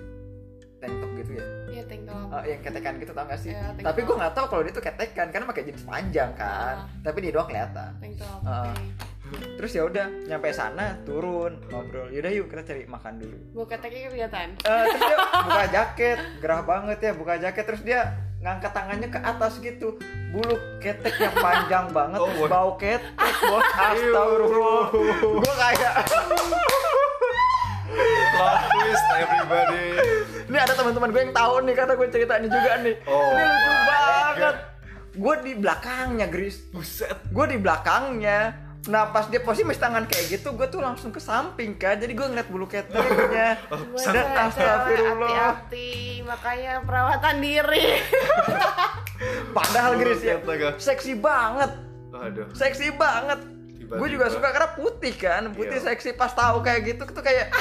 tank 0.77 0.99
top 0.99 1.11
gitu 1.15 1.39
ya 1.39 1.47
Iya 1.71 1.83
tank 1.87 2.03
top. 2.05 2.27
Eh, 2.35 2.45
yang 2.49 2.61
ketekan 2.61 2.95
gitu 2.99 3.13
tau 3.13 3.23
gak 3.23 3.39
sih 3.39 3.55
tank 3.55 3.79
tapi 3.81 4.03
gue 4.03 4.17
nggak 4.19 4.35
tahu 4.35 4.47
kalau 4.51 4.63
dia 4.67 4.75
tuh 4.75 4.83
ketekan 4.83 5.31
karena 5.31 5.47
pakai 5.47 5.63
jeans 5.63 5.87
panjang 5.87 6.35
kan 6.35 6.75
Ah. 6.83 6.91
tapi 7.01 7.23
dia 7.23 7.31
doang 7.31 7.47
kelihatan 7.47 7.91
Tank 7.97 8.15
top. 8.19 8.43
Oke. 8.43 8.75
Terus 9.57 9.73
ya 9.73 9.83
udah 9.85 10.07
nyampe 10.27 10.51
sana 10.51 10.99
turun 11.03 11.57
ngobrol. 11.71 12.11
Yaudah 12.11 12.33
yuk 12.33 12.47
kita 12.49 12.63
cari 12.65 12.83
makan 12.85 13.19
dulu. 13.19 13.37
Gue 13.53 13.67
keteknya 13.67 14.11
kelihatan. 14.11 14.49
Eh, 14.59 14.85
terus 14.91 15.03
dia 15.03 15.17
buka 15.45 15.65
jaket 15.69 16.19
gerah 16.39 16.63
banget 16.63 16.99
ya 17.01 17.13
buka 17.15 17.35
jaket. 17.39 17.65
Terus 17.65 17.83
dia 17.83 18.01
ngangkat 18.43 18.73
tangannya 18.75 19.09
ke 19.09 19.21
atas 19.23 19.53
gitu. 19.59 19.97
Bulu 20.33 20.57
ketek 20.81 21.15
yang 21.15 21.37
panjang 21.37 21.87
banget 21.93 22.19
Oh, 22.19 22.27
terus 22.27 22.51
bau 22.51 22.71
ketek. 22.75 23.35
Bos 23.51 23.67
astagfirullah. 23.71 24.85
Gue 25.21 25.55
kayak 25.55 25.93
Plot 28.33 28.61
twist 28.73 29.07
everybody. 29.13 29.87
ini 30.49 30.59
ada 30.59 30.73
teman-teman 30.73 31.09
gue 31.13 31.23
yang 31.23 31.35
tahu 31.37 31.55
nih 31.65 31.75
karena 31.77 31.93
gue 31.95 32.09
cerita 32.09 32.33
ini 32.41 32.49
juga 32.49 32.71
nih. 32.81 32.95
Oh 33.05 33.31
ini 33.31 33.43
lucu 33.45 33.73
banget. 33.85 34.57
Gue 35.13 35.35
di 35.45 35.53
belakangnya 35.55 36.27
Gris. 36.27 36.57
Buset. 36.73 37.19
gue 37.29 37.47
di 37.47 37.59
belakangnya 37.61 38.39
nah 38.83 39.07
pas 39.07 39.31
dia 39.31 39.39
posisi 39.39 39.63
masih 39.63 39.79
tangan 39.79 40.11
kayak 40.11 40.27
gitu 40.29 40.59
gue 40.59 40.67
tuh 40.67 40.83
langsung 40.83 41.15
ke 41.15 41.23
samping 41.23 41.79
kan 41.79 41.95
jadi 41.95 42.11
gue 42.11 42.27
ngeliat 42.27 42.49
bulu 42.51 42.67
keteknya. 42.67 43.63
Dan 44.11 44.27
astagfirullah. 44.43 45.31
hati-hati 45.31 45.91
makanya 46.27 46.83
perawatan 46.83 47.35
diri. 47.39 48.03
padahal 49.57 49.95
Gris 49.95 50.19
ya 50.21 50.43
seksi 50.83 51.15
banget. 51.15 51.71
Aduh. 52.11 52.51
seksi 52.53 52.91
banget. 52.93 53.39
Gue 53.87 54.09
juga 54.09 54.27
suka 54.27 54.51
karena 54.51 54.75
putih 54.75 55.15
kan. 55.15 55.53
Putih 55.53 55.79
Iya. 55.79 55.95
seksi. 55.95 56.17
Pas 56.17 56.33
tahu 56.33 56.65
kayak 56.65 56.81
gitu 56.83 57.03
tuh 57.07 57.23
kayak 57.23 57.55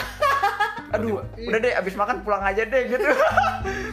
aduh 0.96 1.24
udah 1.38 1.60
deh 1.62 1.72
abis 1.78 1.94
makan 1.94 2.26
pulang 2.26 2.42
aja 2.42 2.66
deh 2.66 2.84
gitu. 2.90 3.06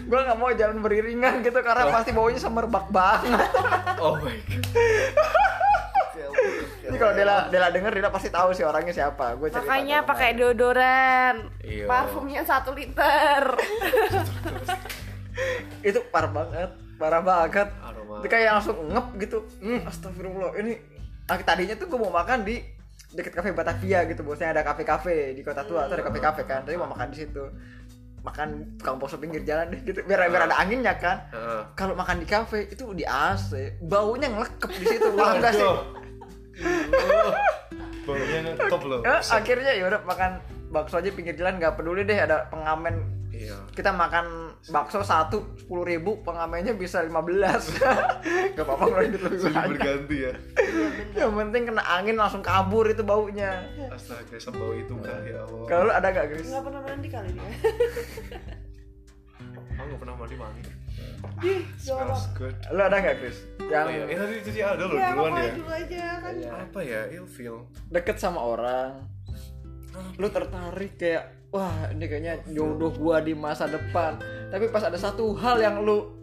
Gue 0.08 0.18
nggak 0.18 0.38
mau 0.38 0.48
jalan 0.50 0.80
beriringan 0.80 1.44
gitu 1.44 1.60
karena 1.60 1.84
Oh. 1.84 1.92
pasti 1.92 2.10
baunya 2.10 2.40
semerbak 2.40 2.88
banget. 2.88 3.52
Oh 4.00 4.16
my 4.16 4.32
god. 4.48 5.67
Ini 6.88 6.96
kalau 6.96 7.12
Dela 7.12 7.36
Dela 7.52 7.68
denger 7.68 7.92
Dela 7.92 8.08
pasti 8.08 8.28
tahu 8.32 8.50
sih 8.56 8.64
orangnya 8.64 8.96
siapa. 8.96 9.36
Gue 9.36 9.52
cerita 9.52 9.68
Makanya 9.68 9.98
pakai 10.08 10.30
deodoran. 10.32 11.34
Iya. 11.60 11.84
Parfumnya 11.84 12.42
satu 12.48 12.72
liter. 12.72 13.42
itu 15.88 16.00
parah 16.08 16.32
banget. 16.32 16.70
Parah 16.96 17.22
banget. 17.22 17.68
Aroma. 17.84 18.24
itu 18.24 18.28
kayak 18.32 18.58
langsung 18.58 18.76
ngep 18.88 19.06
gitu. 19.20 19.38
Hmm, 19.60 19.80
astagfirullah. 19.86 20.50
Ini 20.58 20.72
ah, 21.28 21.38
tadinya 21.44 21.76
tuh 21.76 21.86
gue 21.92 21.98
mau 22.00 22.10
makan 22.10 22.42
di 22.42 22.58
deket 23.12 23.36
kafe 23.36 23.52
Batavia 23.52 24.08
gitu. 24.08 24.24
Bosnya 24.24 24.56
ada 24.56 24.64
kafe-kafe 24.64 25.36
di 25.36 25.44
kota 25.44 25.62
tua. 25.68 25.86
Tuh 25.86 25.94
ada 26.00 26.04
kafe-kafe 26.04 26.42
kan. 26.48 26.64
Tadi 26.64 26.76
mau 26.80 26.88
makan 26.88 27.12
di 27.12 27.16
situ. 27.20 27.44
Makan 28.18 28.80
tukang 28.80 28.96
bakso 28.98 29.20
pinggir 29.20 29.44
jalan 29.44 29.70
deh 29.70 29.80
gitu. 29.84 30.00
Biar 30.08 30.26
biar 30.26 30.48
ada 30.48 30.56
anginnya 30.56 30.96
kan. 30.96 31.28
Heeh. 31.36 31.62
kalau 31.76 31.92
makan 31.94 32.18
di 32.18 32.26
kafe 32.26 32.66
itu 32.72 32.96
di 32.96 33.04
AC 33.04 33.78
baunya 33.84 34.32
ngelekep 34.32 34.70
di 34.72 34.84
situ. 34.88 35.08
Wah 35.20 35.36
enggak 35.36 35.52
sih. 35.52 35.97
Baunya 38.08 38.56
top 38.68 38.82
loh. 38.88 38.98
Ya, 39.04 39.20
akhirnya 39.20 39.72
ya 39.76 39.84
udah 39.88 40.00
makan 40.02 40.30
bakso 40.68 41.00
aja 41.00 41.12
pinggir 41.12 41.36
jalan 41.36 41.56
nggak 41.60 41.76
peduli 41.76 42.04
deh 42.04 42.16
ada 42.16 42.48
pengamen 42.48 43.18
Iya. 43.28 43.54
kita 43.70 43.94
makan 43.94 44.50
bakso 44.72 44.98
satu 45.06 45.54
sepuluh 45.54 45.86
ribu 45.86 46.26
pengamennya 46.26 46.74
bisa 46.74 47.06
15 47.06 47.14
gak 48.58 48.64
apa-apa 48.66 48.84
kalau 48.90 49.04
itu 49.06 49.18
lebih 49.20 49.40
banyak 49.46 49.64
berganti 49.78 50.16
ya. 50.26 50.32
yang 51.22 51.32
penting 51.38 51.62
kena 51.70 51.82
angin 51.86 52.18
langsung 52.18 52.42
kabur 52.42 52.90
itu 52.90 53.06
baunya 53.06 53.62
Astaga, 53.94 54.34
sebau 54.42 54.74
itu 54.74 54.90
kah 54.98 55.22
ya 55.22 55.46
Allah. 55.46 55.66
kalau 55.70 55.92
ada 55.94 56.08
gak 56.10 56.26
Gris? 56.34 56.50
Nggak 56.50 56.64
pernah 56.66 56.80
mandi 56.82 57.08
kali 57.08 57.30
dia. 57.30 57.50
Aku 59.78 59.86
nggak 59.86 60.00
pernah 60.02 60.14
mandi 60.18 60.34
mandi. 60.34 60.62
Ih, 61.38 61.62
Smells 61.76 62.26
good. 62.32 62.54
lu 62.68 62.80
ada 62.80 62.98
gak 62.98 63.16
Gris? 63.18 63.38
yang 63.64 63.86
Oh 63.86 63.92
iya, 63.92 64.04
eh 64.06 64.16
tadi 64.16 64.34
tadi 64.40 64.60
ada 64.60 64.82
loh 64.82 64.96
Ya, 64.96 65.08
duluan 65.12 65.30
ya. 65.34 65.52
dulu 65.52 65.70
aja 65.70 66.02
kan. 66.18 66.32
Iya. 66.34 66.50
Apa 66.58 66.80
ya? 66.80 67.00
Ilfeel. 67.12 67.56
deket 67.88 68.16
sama 68.16 68.40
orang 68.40 68.92
lu 70.14 70.28
tertarik 70.28 70.94
kayak 70.94 71.24
wah 71.48 71.90
ini 71.90 72.06
kayaknya 72.06 72.34
jodoh 72.48 72.92
gua 72.92 73.18
di 73.18 73.34
masa 73.34 73.66
depan 73.66 74.14
tapi 74.46 74.66
pas 74.68 74.80
ada 74.80 74.94
satu 74.94 75.34
hal 75.34 75.58
yang 75.58 75.82
lu 75.82 76.14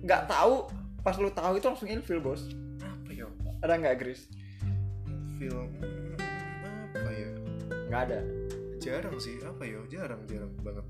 nggak 0.00 0.26
tahu 0.26 0.66
pas 0.98 1.14
lu 1.14 1.30
tahu 1.30 1.54
itu 1.54 1.62
langsung 1.64 1.86
ilfil 1.86 2.18
bos 2.18 2.42
Apa 2.80 3.10
ya? 3.12 3.26
ada 3.60 3.74
nggak 3.76 3.96
Gris? 3.96 4.26
Ilfeel. 5.06 5.62
Apa 6.90 7.08
ya? 7.08 7.28
nggak 7.86 8.02
ada 8.04 8.18
Jarang 8.80 9.14
sih. 9.14 9.36
Apa 9.38 9.62
ya? 9.62 9.76
Jarang, 9.86 10.24
jarang 10.24 10.50
banget. 10.58 10.86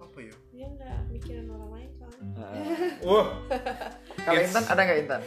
Apa 0.00 0.18
ya? 0.18 0.34
Dia 0.50 0.66
nggak 0.72 0.98
mikirin 1.06 1.46
orang 1.46 1.70
lain. 1.70 1.90
Wah, 3.02 3.26
kalau 4.18 4.40
Intan 4.40 4.64
ada 4.64 4.80
nggak 4.80 4.98
Intan? 5.00 5.20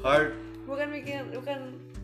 hard. 0.00 0.30
Bukan 0.64 0.86
mikirin, 0.90 1.24
bukan 1.30 1.58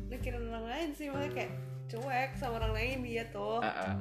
mikirin 0.07 0.43
orang 0.47 0.65
lain 0.67 0.89
sih, 0.93 1.07
maksudnya 1.07 1.33
kayak 1.35 1.53
cuek 1.89 2.31
sama 2.35 2.57
orang 2.57 2.73
lain 2.73 2.97
dia 3.03 3.25
tuh. 3.29 3.59
Ah, 3.59 3.69
ah. 3.89 3.95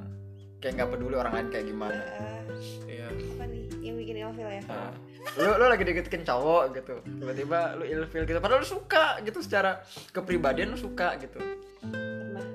kayak 0.58 0.78
nggak 0.78 0.90
peduli 0.90 1.16
orang 1.16 1.34
lain 1.34 1.48
kayak 1.50 1.66
gimana 1.66 1.98
Eh, 1.98 2.42
Iya. 2.88 3.08
apa 3.10 3.44
nih 3.46 3.64
yang 3.82 3.96
bikin 3.98 4.16
ilfil 4.20 4.46
ya? 4.48 4.62
Ah. 4.68 4.94
lu 5.34 5.50
lu 5.52 5.66
lagi 5.66 5.82
deketin 5.82 6.22
cowok 6.22 6.64
gitu 6.72 6.94
tiba-tiba 7.18 7.74
lu 7.76 7.84
ilfil 7.84 8.24
gitu 8.24 8.38
padahal 8.38 8.62
lu 8.62 8.68
suka 8.68 9.18
gitu 9.22 9.38
secara 9.40 9.82
kepribadian 10.10 10.70
lu 10.70 10.78
suka 10.78 11.18
gitu 11.18 11.42
Pernah. 11.82 12.46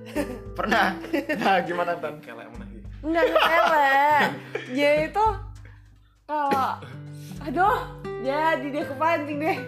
pernah 0.55 0.87
nah 1.43 1.59
gimana 1.61 1.95
Tan? 1.97 2.19
Kayak 2.21 2.47
mana 2.47 2.65
sih? 2.65 2.81
Enggak 3.03 3.25
nyepelek. 3.27 4.29
Dia 4.69 4.91
itu 5.05 5.27
kalau 6.25 6.71
aduh, 7.47 7.79
jadi 8.21 8.67
dia 8.67 8.85
kepancing 8.85 9.39
deh. 9.39 9.59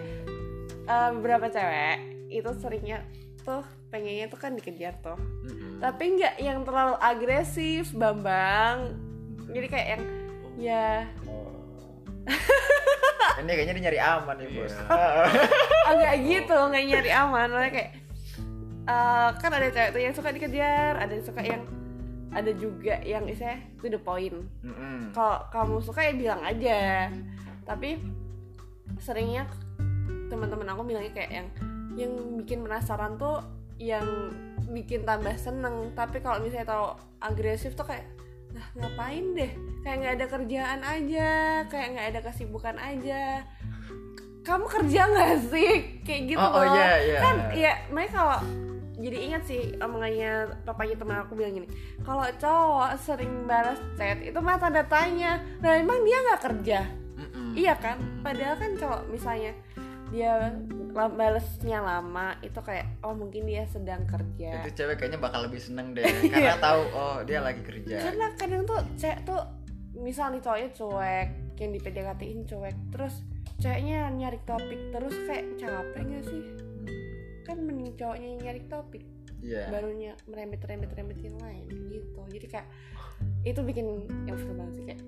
Eh, 0.83 1.09
beberapa 1.15 1.47
cewek 1.47 1.97
itu 2.27 2.49
seringnya 2.57 3.05
tuh 3.39 3.61
pengennya 3.87 4.27
tuh 4.27 4.37
kan 4.37 4.53
dikejar 4.53 4.99
tuh. 4.99 5.17
Tapi 5.77 6.03
nggak 6.15 6.35
yang 6.37 6.61
terlalu 6.61 6.95
agresif, 6.99 7.89
Bambang. 7.91 8.93
Jadi 9.49 9.67
kayak 9.67 9.87
yang 9.89 10.03
ya 10.59 10.87
ini 13.39 13.47
kayaknya 13.47 13.73
dia 13.73 13.83
nyari 13.87 13.99
aman 14.03 14.35
nih 14.35 14.47
bos 14.51 14.75
Iya. 14.75 15.23
agak 15.89 16.13
gitu 16.21 16.57
nggak 16.67 16.83
nyari 16.85 17.11
aman 17.15 17.47
malah 17.47 17.71
kayak 17.71 17.91
eh, 18.83 19.29
kan 19.39 19.49
ada 19.49 19.67
cewek 19.71 19.89
tuh 19.89 20.01
yang 20.03 20.13
suka 20.13 20.29
dikejar 20.29 20.93
ada 20.99 21.09
yang 21.09 21.25
suka 21.25 21.41
yang 21.41 21.63
ada 22.29 22.51
juga 22.53 22.99
yang 23.01 23.23
istilahnya 23.25 23.63
to 23.79 23.87
the 23.87 23.97
point 23.97 24.35
Mm-mm. 24.61 25.09
kalau 25.15 25.41
kamu 25.49 25.75
suka 25.79 26.03
ya 26.03 26.13
bilang 26.13 26.41
aja 26.43 27.07
tapi 27.69 28.01
seringnya 28.97 29.45
teman-teman 30.33 30.73
aku 30.73 30.81
bilangnya 30.81 31.13
kayak 31.13 31.29
yang 31.29 31.47
yang 31.93 32.11
bikin 32.41 32.65
penasaran 32.65 33.21
tuh 33.21 33.45
yang 33.77 34.33
bikin 34.73 35.05
tambah 35.05 35.37
seneng. 35.37 35.93
Tapi 35.93 36.25
kalau 36.25 36.41
misalnya 36.41 36.65
tahu 36.65 36.85
agresif 37.21 37.77
tuh 37.77 37.85
kayak 37.85 38.09
nah 38.49 38.65
ngapain 38.73 39.37
deh? 39.37 39.51
Kayak 39.85 39.95
nggak 40.01 40.13
ada 40.17 40.25
kerjaan 40.25 40.81
aja 40.81 41.29
kayak 41.69 41.87
nggak 41.93 42.07
ada 42.09 42.19
kesibukan 42.25 42.75
aja. 42.81 43.45
Kamu 44.41 44.65
kerja 44.65 45.01
nggak 45.05 45.33
sih? 45.53 45.73
Kayak 46.01 46.21
gitu 46.33 46.41
Oh, 46.41 46.57
oh, 46.57 46.63
loh. 46.65 46.73
iya, 46.73 46.89
iya. 47.05 47.19
kan 47.21 47.35
ya 47.53 47.73
mereka 47.93 48.13
kalau 48.17 48.39
jadi 48.99 49.17
ingat 49.31 49.43
sih 49.47 49.61
omongannya 49.79 50.59
papanya 50.67 50.95
teman 50.99 51.23
aku 51.23 51.39
bilang 51.39 51.55
gini 51.55 51.67
kalau 52.03 52.27
cowok 52.35 52.99
sering 52.99 53.47
balas 53.47 53.79
chat 53.95 54.19
itu 54.19 54.35
mah 54.43 54.59
tanda 54.59 54.83
tanya 54.83 55.39
nah 55.63 55.79
emang 55.79 56.03
dia 56.03 56.19
nggak 56.19 56.41
kerja 56.43 56.79
Mm-mm. 57.33 57.53
iya 57.57 57.73
kan? 57.77 57.97
Padahal 58.25 58.55
kan 58.57 58.71
cowok 58.77 59.01
misalnya 59.09 59.53
dia 60.09 60.57
balesnya 60.89 61.85
lama 61.85 62.33
itu 62.41 62.57
kayak 62.65 62.89
oh 63.05 63.13
mungkin 63.13 63.45
dia 63.45 63.65
sedang 63.69 64.09
kerja. 64.09 64.65
Itu 64.65 64.73
cewek 64.73 64.97
kayaknya 64.97 65.21
bakal 65.21 65.45
lebih 65.45 65.61
seneng 65.61 65.93
deh 65.93 66.05
karena 66.33 66.57
tahu 66.57 66.81
oh 66.93 67.17
dia 67.23 67.39
lagi 67.45 67.61
kerja. 67.61 68.09
Karena 68.09 68.33
kadang 68.33 68.65
tuh 68.65 68.81
cewek 68.97 69.19
tuh 69.23 69.41
misal 69.93 70.33
nih 70.33 70.41
cowoknya 70.41 70.69
cuek 70.73 71.29
yang 71.59 71.71
di 71.75 71.79
PDKT-in 71.79 72.41
cuek 72.49 72.77
terus 72.89 73.21
ceweknya 73.59 74.09
nyari 74.09 74.39
topik 74.47 74.81
terus 74.89 75.15
kayak 75.29 75.45
capek 75.61 76.03
gak 76.09 76.25
sih? 76.25 76.43
Kan 77.45 77.57
mending 77.65 77.93
cowoknya 77.93 78.27
yang 78.33 78.41
nyari 78.49 78.61
topik 78.65 79.03
iya. 79.45 79.69
barunya 79.69 80.17
merembet 80.25 80.65
rembet 80.65 80.91
rembet 80.97 81.19
yang 81.21 81.37
lain 81.37 81.69
gitu. 81.69 82.21
Jadi 82.33 82.47
kayak 82.49 82.67
itu 83.45 83.61
bikin 83.61 83.85
yang 84.25 84.35
banget 84.35 84.73
sih 84.73 84.83
kayak 84.89 85.01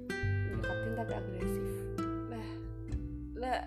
deketin 0.62 0.94
tapi 0.94 1.14
agresif 1.18 1.91
lah 3.42 3.66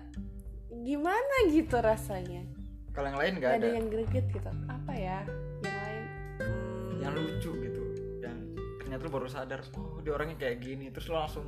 gimana 0.71 1.35
gitu 1.51 1.75
rasanya? 1.77 2.47
Kalau 2.95 3.11
yang 3.11 3.19
lain 3.19 3.33
Gak 3.37 3.59
ada 3.59 3.67
ada. 3.67 3.75
yang 3.75 3.87
greget 3.91 4.25
gitu. 4.31 4.47
Apa 4.71 4.93
ya? 4.95 5.19
Yang 5.61 5.77
lain 5.77 6.03
Hmm, 6.39 6.99
yang 7.03 7.13
lucu 7.13 7.51
gitu. 7.59 7.83
Yang 8.23 8.37
ternyata 8.79 9.01
lu 9.03 9.11
baru 9.11 9.27
sadar 9.27 9.59
oh 9.75 9.99
dia 9.99 10.15
orangnya 10.15 10.39
kayak 10.39 10.63
gini. 10.63 10.87
Terus 10.89 11.11
lu 11.11 11.19
langsung 11.19 11.45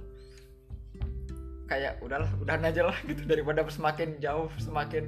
kayak 1.68 2.00
udahlah 2.00 2.28
udahan 2.40 2.68
aja 2.68 2.84
lah 2.88 2.98
gitu. 3.08 3.24
Daripada 3.24 3.64
semakin 3.68 4.20
jauh 4.20 4.52
semakin 4.60 5.08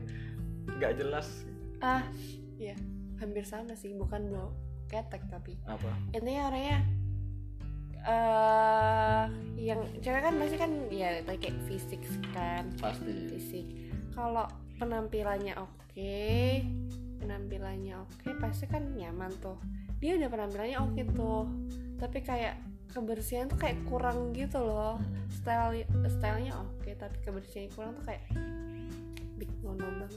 nggak 0.80 0.96
jelas 0.96 1.28
ah 1.80 2.04
iya. 2.56 2.76
Hampir 3.20 3.44
sama 3.44 3.76
sih. 3.76 3.92
Bukan 3.92 4.32
bau 4.32 4.56
ketek 4.88 5.28
tapi. 5.28 5.60
Apa? 5.68 5.92
Intinya 6.16 6.48
orangnya 6.48 6.80
eh 8.08 9.24
yang 9.60 9.82
cewek 10.00 10.22
kan 10.24 10.34
pasti 10.40 10.56
kan 10.56 10.72
ya 10.90 11.20
kayak 11.26 11.56
fisik 11.68 12.02
kan. 12.32 12.72
Pasti. 12.80 13.12
Fisik. 13.36 13.66
Kalau 14.16 14.48
penampilannya 14.80 15.56
oke 15.60 16.24
penampilannya 17.20 18.00
oke 18.00 18.30
pasti 18.40 18.66
kan 18.72 18.96
nyaman 18.96 19.32
tuh. 19.44 19.60
Dia 20.00 20.16
udah 20.16 20.30
penampilannya 20.32 20.78
oke 20.80 21.02
tuh. 21.12 21.44
Tapi 22.00 22.20
kayak 22.24 22.56
kebersihan 22.90 23.52
tuh 23.52 23.60
kayak 23.60 23.84
kurang 23.86 24.32
gitu 24.32 24.64
loh. 24.64 24.98
Style 25.30 25.84
stylenya 26.08 26.56
oke 26.56 26.90
tapi 26.96 27.18
kebersihannya 27.22 27.72
kurang 27.76 27.92
tuh 28.00 28.04
kayak 28.08 28.24
big 29.36 29.52
no 29.64 29.76
banget 29.76 30.08
dah 30.08 30.14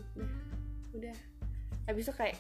udah. 0.92 1.16
Habis 1.90 2.06
itu 2.08 2.14
kayak 2.14 2.36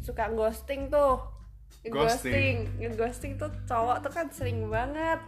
suka 0.00 0.32
ghosting 0.32 0.88
tuh 0.88 1.39
Ghosting. 1.88 2.68
ghosting 2.92 3.32
tuh 3.40 3.48
cowok 3.64 4.04
tuh 4.04 4.12
kan 4.12 4.28
sering 4.28 4.68
banget. 4.68 5.20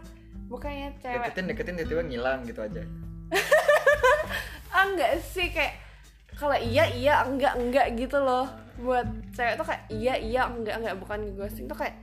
Bukannya 0.45 0.93
cewek. 1.01 1.33
Deketin 1.33 1.45
deketin 1.49 1.75
tiba-tiba 1.81 2.03
ngilang 2.05 2.39
gitu 2.45 2.61
aja. 2.61 2.83
Ah 4.73 4.89
enggak 4.89 5.21
sih 5.21 5.53
kayak 5.53 5.77
kalau 6.33 6.57
iya 6.57 6.89
iya 6.89 7.21
enggak 7.25 7.57
enggak 7.57 7.93
gitu 7.93 8.17
loh. 8.17 8.49
Buat 8.81 9.05
cewek 9.33 9.53
tuh 9.57 9.65
kayak 9.65 9.83
iya 9.89 10.13
iya 10.17 10.41
enggak 10.49 10.81
enggak. 10.81 10.95
Bukan 10.97 11.19
ghosting 11.37 11.65
tuh 11.69 11.77
kayak 11.77 11.97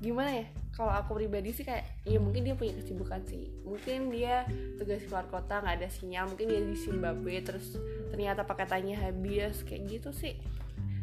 gimana 0.00 0.44
ya? 0.44 0.46
Kalau 0.76 0.92
aku 0.92 1.16
pribadi 1.16 1.56
sih 1.56 1.64
kayak 1.64 1.88
ya 2.04 2.20
mungkin 2.20 2.44
dia 2.44 2.56
punya 2.56 2.76
kesibukan 2.76 3.20
sih. 3.28 3.48
Mungkin 3.64 4.12
dia 4.12 4.44
tugas 4.76 5.04
keluar 5.08 5.24
kota 5.28 5.60
nggak 5.60 5.76
ada 5.80 5.88
sinyal. 5.88 6.28
Mungkin 6.28 6.48
dia 6.48 6.60
di 6.64 6.76
Zimbabwe 6.76 7.40
terus 7.40 7.76
ternyata 8.12 8.44
paketannya 8.44 8.96
habis 8.96 9.60
kayak 9.64 9.88
gitu 9.88 10.12
sih 10.12 10.36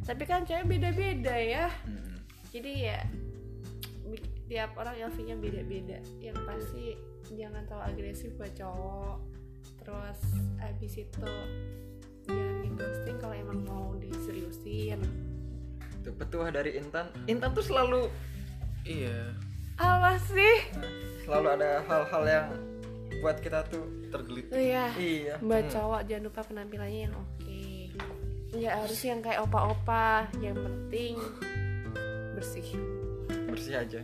tapi 0.03 0.23
kan 0.27 0.43
cewek 0.43 0.67
beda-beda 0.67 1.35
ya. 1.35 1.67
Hmm. 1.87 2.19
jadi 2.53 2.71
ya 2.75 2.99
tiap 4.51 4.75
orang 4.77 4.95
LV-nya 5.09 5.35
beda-beda. 5.39 5.97
Yang 6.21 6.37
pasti 6.45 6.85
jangan 7.33 7.63
terlalu 7.65 7.89
agresif 7.89 8.29
buat 8.37 8.53
cowok. 8.53 9.17
Terus 9.81 10.19
abis 10.61 10.93
itu 11.01 11.27
jangan 12.29 12.57
di 12.61 12.69
ghosting 12.75 13.17
kalau 13.17 13.35
emang 13.35 13.59
mau 13.65 13.85
diseriusin. 13.97 15.01
Tuh 16.03 16.13
petuah 16.13 16.51
dari 16.51 16.77
Intan. 16.77 17.09
Intan 17.25 17.55
tuh 17.55 17.65
selalu 17.65 18.11
iya. 18.85 19.33
Apa 19.79 20.19
sih? 20.21 20.69
Selalu 21.25 21.47
ada 21.57 21.81
hal-hal 21.87 22.23
yang 22.27 22.47
buat 23.23 23.39
kita 23.39 23.65
tuh 23.71 23.87
tergelit. 24.11 24.51
Oh 24.51 24.59
ya 24.59 24.91
iya. 24.99 25.39
Buat 25.39 25.71
cowok 25.71 26.01
jangan 26.05 26.23
lupa 26.27 26.41
penampilannya 26.43 26.99
yang 27.09 27.15
oke 27.15 27.52
nggak 28.53 28.75
harus 28.79 28.99
yang 29.01 29.19
kayak 29.19 29.41
opa-opa 29.41 30.29
yang 30.37 30.53
penting 30.55 31.17
bersih 32.33 32.67
bersih 33.47 33.75
aja 33.77 34.01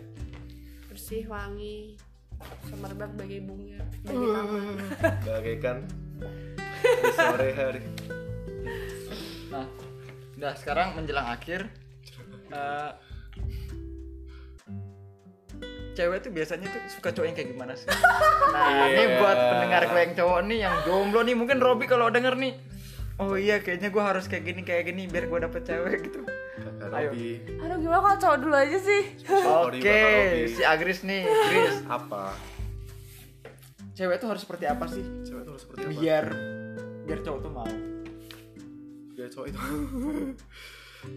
bersih 0.88 1.26
wangi 1.26 1.97
semerbak 2.66 3.14
bagai 3.14 3.41
bunga 3.41 3.82
bagai 4.04 4.28
taman 4.28 4.64
bagaikan 5.28 5.78
di 7.04 7.12
sore 7.14 7.50
hari 7.54 7.82
Nah, 9.50 9.66
udah 10.38 10.54
sekarang 10.54 10.93
menjelang 10.93 11.26
akhir. 11.28 11.66
eh, 12.50 12.91
cewek 15.91 16.22
tuh 16.22 16.30
biasanya 16.30 16.70
tuh 16.70 16.82
suka 16.88 17.10
cowok 17.10 17.26
yang 17.26 17.36
kayak 17.36 17.50
gimana 17.50 17.74
sih? 17.74 17.89
Nah, 17.89 18.88
ini 18.88 19.04
Iya. 19.04 19.18
buat 19.18 19.38
pendengar 19.41 19.82
gue 19.84 20.00
yang 20.00 20.14
cowok 20.14 20.39
nih, 20.45 20.60
yang 20.62 20.76
jomblo 20.86 21.20
nih, 21.22 21.34
mungkin 21.34 21.58
Robi 21.58 21.86
kalau 21.86 22.08
denger 22.08 22.38
nih, 22.38 22.54
oh 23.20 23.36
iya 23.36 23.59
kayaknya 23.59 23.89
gue 23.89 23.99
harus 24.01 24.26
kayak 24.26 24.43
gini 24.45 24.61
kayak 24.61 24.84
gini 24.86 25.05
biar 25.05 25.26
gue 25.26 25.39
dapet 25.41 25.61
cewek 25.61 25.99
gitu. 26.03 26.24
kakak 26.80 26.91
Ayo. 26.93 27.11
Aduh 27.59 27.78
gimana 27.78 27.99
kalau 28.01 28.17
cowok 28.17 28.38
dulu 28.39 28.55
aja 28.57 28.78
sih 28.78 29.01
Oke, 29.30 29.84
Robi. 29.86 30.47
si 30.49 30.61
Agris 30.61 30.99
nih, 31.01 31.24
Gris. 31.24 31.78
apa 31.86 32.36
Cewek 33.91 34.15
tuh 34.17 34.28
harus 34.28 34.41
seperti 34.41 34.63
apa 34.63 34.88
sih? 34.88 35.03
cewek 35.22 35.41
itu 35.41 35.49
harus 35.49 35.61
seperti 35.61 35.80
apa 35.82 35.91
Biar 35.93 36.26
biar 37.01 37.20
cowok 37.20 37.39
tuh 37.41 37.51
mau. 37.51 37.67
biar 39.11 39.28
cowok 39.30 39.45
itu 39.45 39.59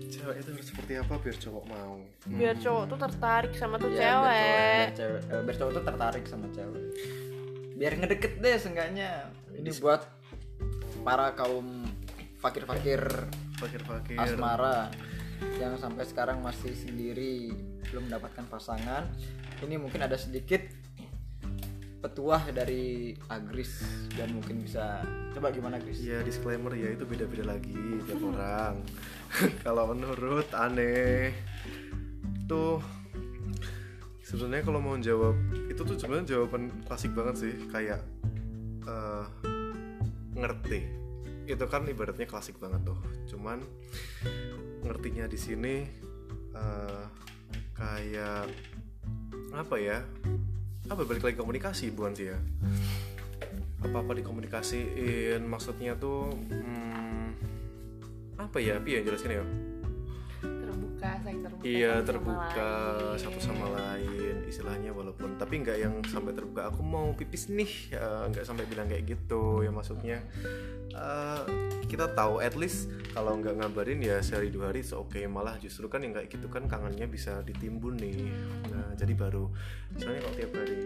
cewek 0.09 0.37
itu 0.37 0.51
harus 0.53 0.67
seperti 0.69 0.93
apa 0.97 1.15
biar 1.17 1.37
cowok 1.37 1.65
mau 1.65 1.95
biar 2.29 2.57
cowok 2.57 2.83
tuh 2.87 2.99
tertarik 3.01 3.53
sama 3.53 3.75
tuh 3.77 3.89
biar 3.89 3.99
cewek 4.01 4.11
cowok- 4.11 4.33
biar, 4.33 4.89
cewek, 4.93 5.23
eh, 5.29 5.43
biar 5.43 5.57
cowok 5.57 5.73
tuh 5.73 5.85
tertarik 5.85 6.25
sama 6.25 6.47
cewek. 6.51 6.83
Biar 7.73 7.93
ngedeket 7.97 8.33
deh 8.39 8.55
seenggaknya. 8.57 9.11
Ini 9.53 9.71
buat 9.77 10.07
para 11.03 11.31
kaum 11.33 11.83
fakir-fakir. 12.43 13.03
Fakir-fakir. 13.57 14.19
Asmara 14.19 14.91
yang 15.63 15.79
sampai 15.79 16.03
sekarang 16.07 16.43
masih 16.43 16.75
sendiri 16.75 17.55
belum 17.91 18.11
mendapatkan 18.11 18.45
pasangan. 18.51 19.07
Ini 19.63 19.79
mungkin 19.79 20.03
ada 20.03 20.19
sedikit 20.19 20.67
petuah 22.03 22.51
dari 22.51 23.15
Agris 23.31 23.79
dan 24.19 24.35
mungkin 24.35 24.59
bisa 24.67 25.07
coba 25.39 25.55
gimana 25.55 25.79
Agris? 25.79 26.03
ya 26.03 26.19
disclaimer 26.27 26.75
ya 26.75 26.99
itu 26.99 27.07
beda-beda 27.07 27.55
lagi 27.55 28.03
tiap 28.11 28.19
orang. 28.27 28.83
Kalau 29.65 29.95
menurut 29.95 30.51
aneh 30.51 31.31
tuh 32.51 32.83
sebenarnya 34.27 34.65
kalau 34.67 34.81
mau 34.83 34.97
jawab 34.99 35.37
itu 35.69 35.81
tuh 35.85 35.97
sebenarnya 35.97 36.37
jawaban 36.37 36.73
klasik 36.85 37.13
banget 37.13 37.37
sih 37.49 37.55
kayak 37.69 38.01
eh, 38.85 39.25
ngerti 40.37 41.02
itu 41.47 41.65
kan 41.67 41.87
ibaratnya 41.89 42.27
klasik 42.29 42.59
banget 42.63 42.83
tuh. 42.87 42.99
Cuman 43.35 43.63
ngertinya 44.83 45.27
di 45.27 45.39
sini 45.39 45.75
eh, 46.55 47.05
kayak 47.75 48.47
apa 49.53 49.77
ya 49.77 50.01
apa 50.89 51.03
balik 51.05 51.25
lagi 51.25 51.37
komunikasi 51.39 51.95
bukan 51.95 52.13
sih 52.15 52.27
ya? 52.31 52.39
Apa 53.83 54.07
apa 54.07 54.13
dikomunikasiin 54.15 55.43
maksudnya 55.43 55.99
tuh 55.99 56.31
hmm, 56.31 57.29
apa 58.39 58.59
ya 58.63 58.79
apa 58.79 58.89
ya 58.89 59.01
jelasin 59.03 59.39
ya 59.39 59.45
terbuka 61.03 61.19
saling 61.27 61.41
terbuka 61.43 61.67
iya 61.67 61.93
satu 61.99 62.07
sama 62.07 62.23
terbuka 62.23 62.71
lain. 62.71 63.19
satu 63.19 63.39
sama 63.43 63.67
lain 63.75 64.37
istilahnya 64.47 64.91
walaupun 64.95 65.31
tapi 65.41 65.55
nggak 65.65 65.79
yang 65.81 65.95
sampai 66.07 66.33
terbuka. 66.37 66.71
Aku 66.71 66.81
mau 66.85 67.11
pipis 67.17 67.51
nih 67.51 67.73
ya, 67.91 68.31
nggak 68.31 68.45
sampai 68.47 68.65
bilang 68.71 68.87
kayak 68.87 69.05
gitu 69.09 69.67
ya 69.67 69.71
maksudnya 69.75 70.23
eh, 70.95 71.43
kita 71.91 72.15
tahu 72.15 72.39
at 72.39 72.55
least 72.55 72.87
kalau 73.11 73.35
nggak 73.41 73.59
ngabarin 73.59 73.99
ya 73.99 74.23
sehari 74.23 74.55
dua 74.55 74.71
hari 74.71 74.87
oke 74.87 75.19
malah 75.27 75.59
justru 75.59 75.91
kan 75.91 76.05
yang 76.07 76.15
kayak 76.15 76.31
gitu 76.31 76.47
kan 76.47 76.71
kangennya 76.71 77.11
bisa 77.11 77.43
ditimbun 77.43 77.99
nih. 77.99 78.31
Nah 78.71 78.95
jadi 78.95 79.13
baru 79.19 79.51
misalnya 79.97 80.21
kalau 80.23 80.37
tiap 80.39 80.53
hari 80.55 80.77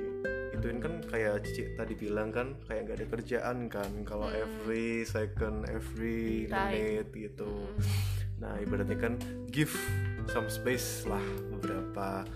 ituin 0.57 0.79
kan 0.81 0.95
kayak 1.05 1.45
Cici 1.45 1.77
tadi 1.77 1.93
bilang 1.93 2.33
kan 2.33 2.57
kayak 2.65 2.89
nggak 2.89 2.97
ada 2.97 3.07
kerjaan 3.13 3.59
kan 3.69 3.91
kalau 4.09 4.33
every 4.33 5.05
second 5.05 5.69
every 5.69 6.49
menit 6.49 7.13
gitu 7.13 7.69
Nah, 8.37 8.61
ibaratnya 8.61 8.99
kan 9.01 9.17
give 9.49 9.73
some 10.29 10.51
space 10.51 11.07
lah 11.09 11.23
beberapa 11.55 12.27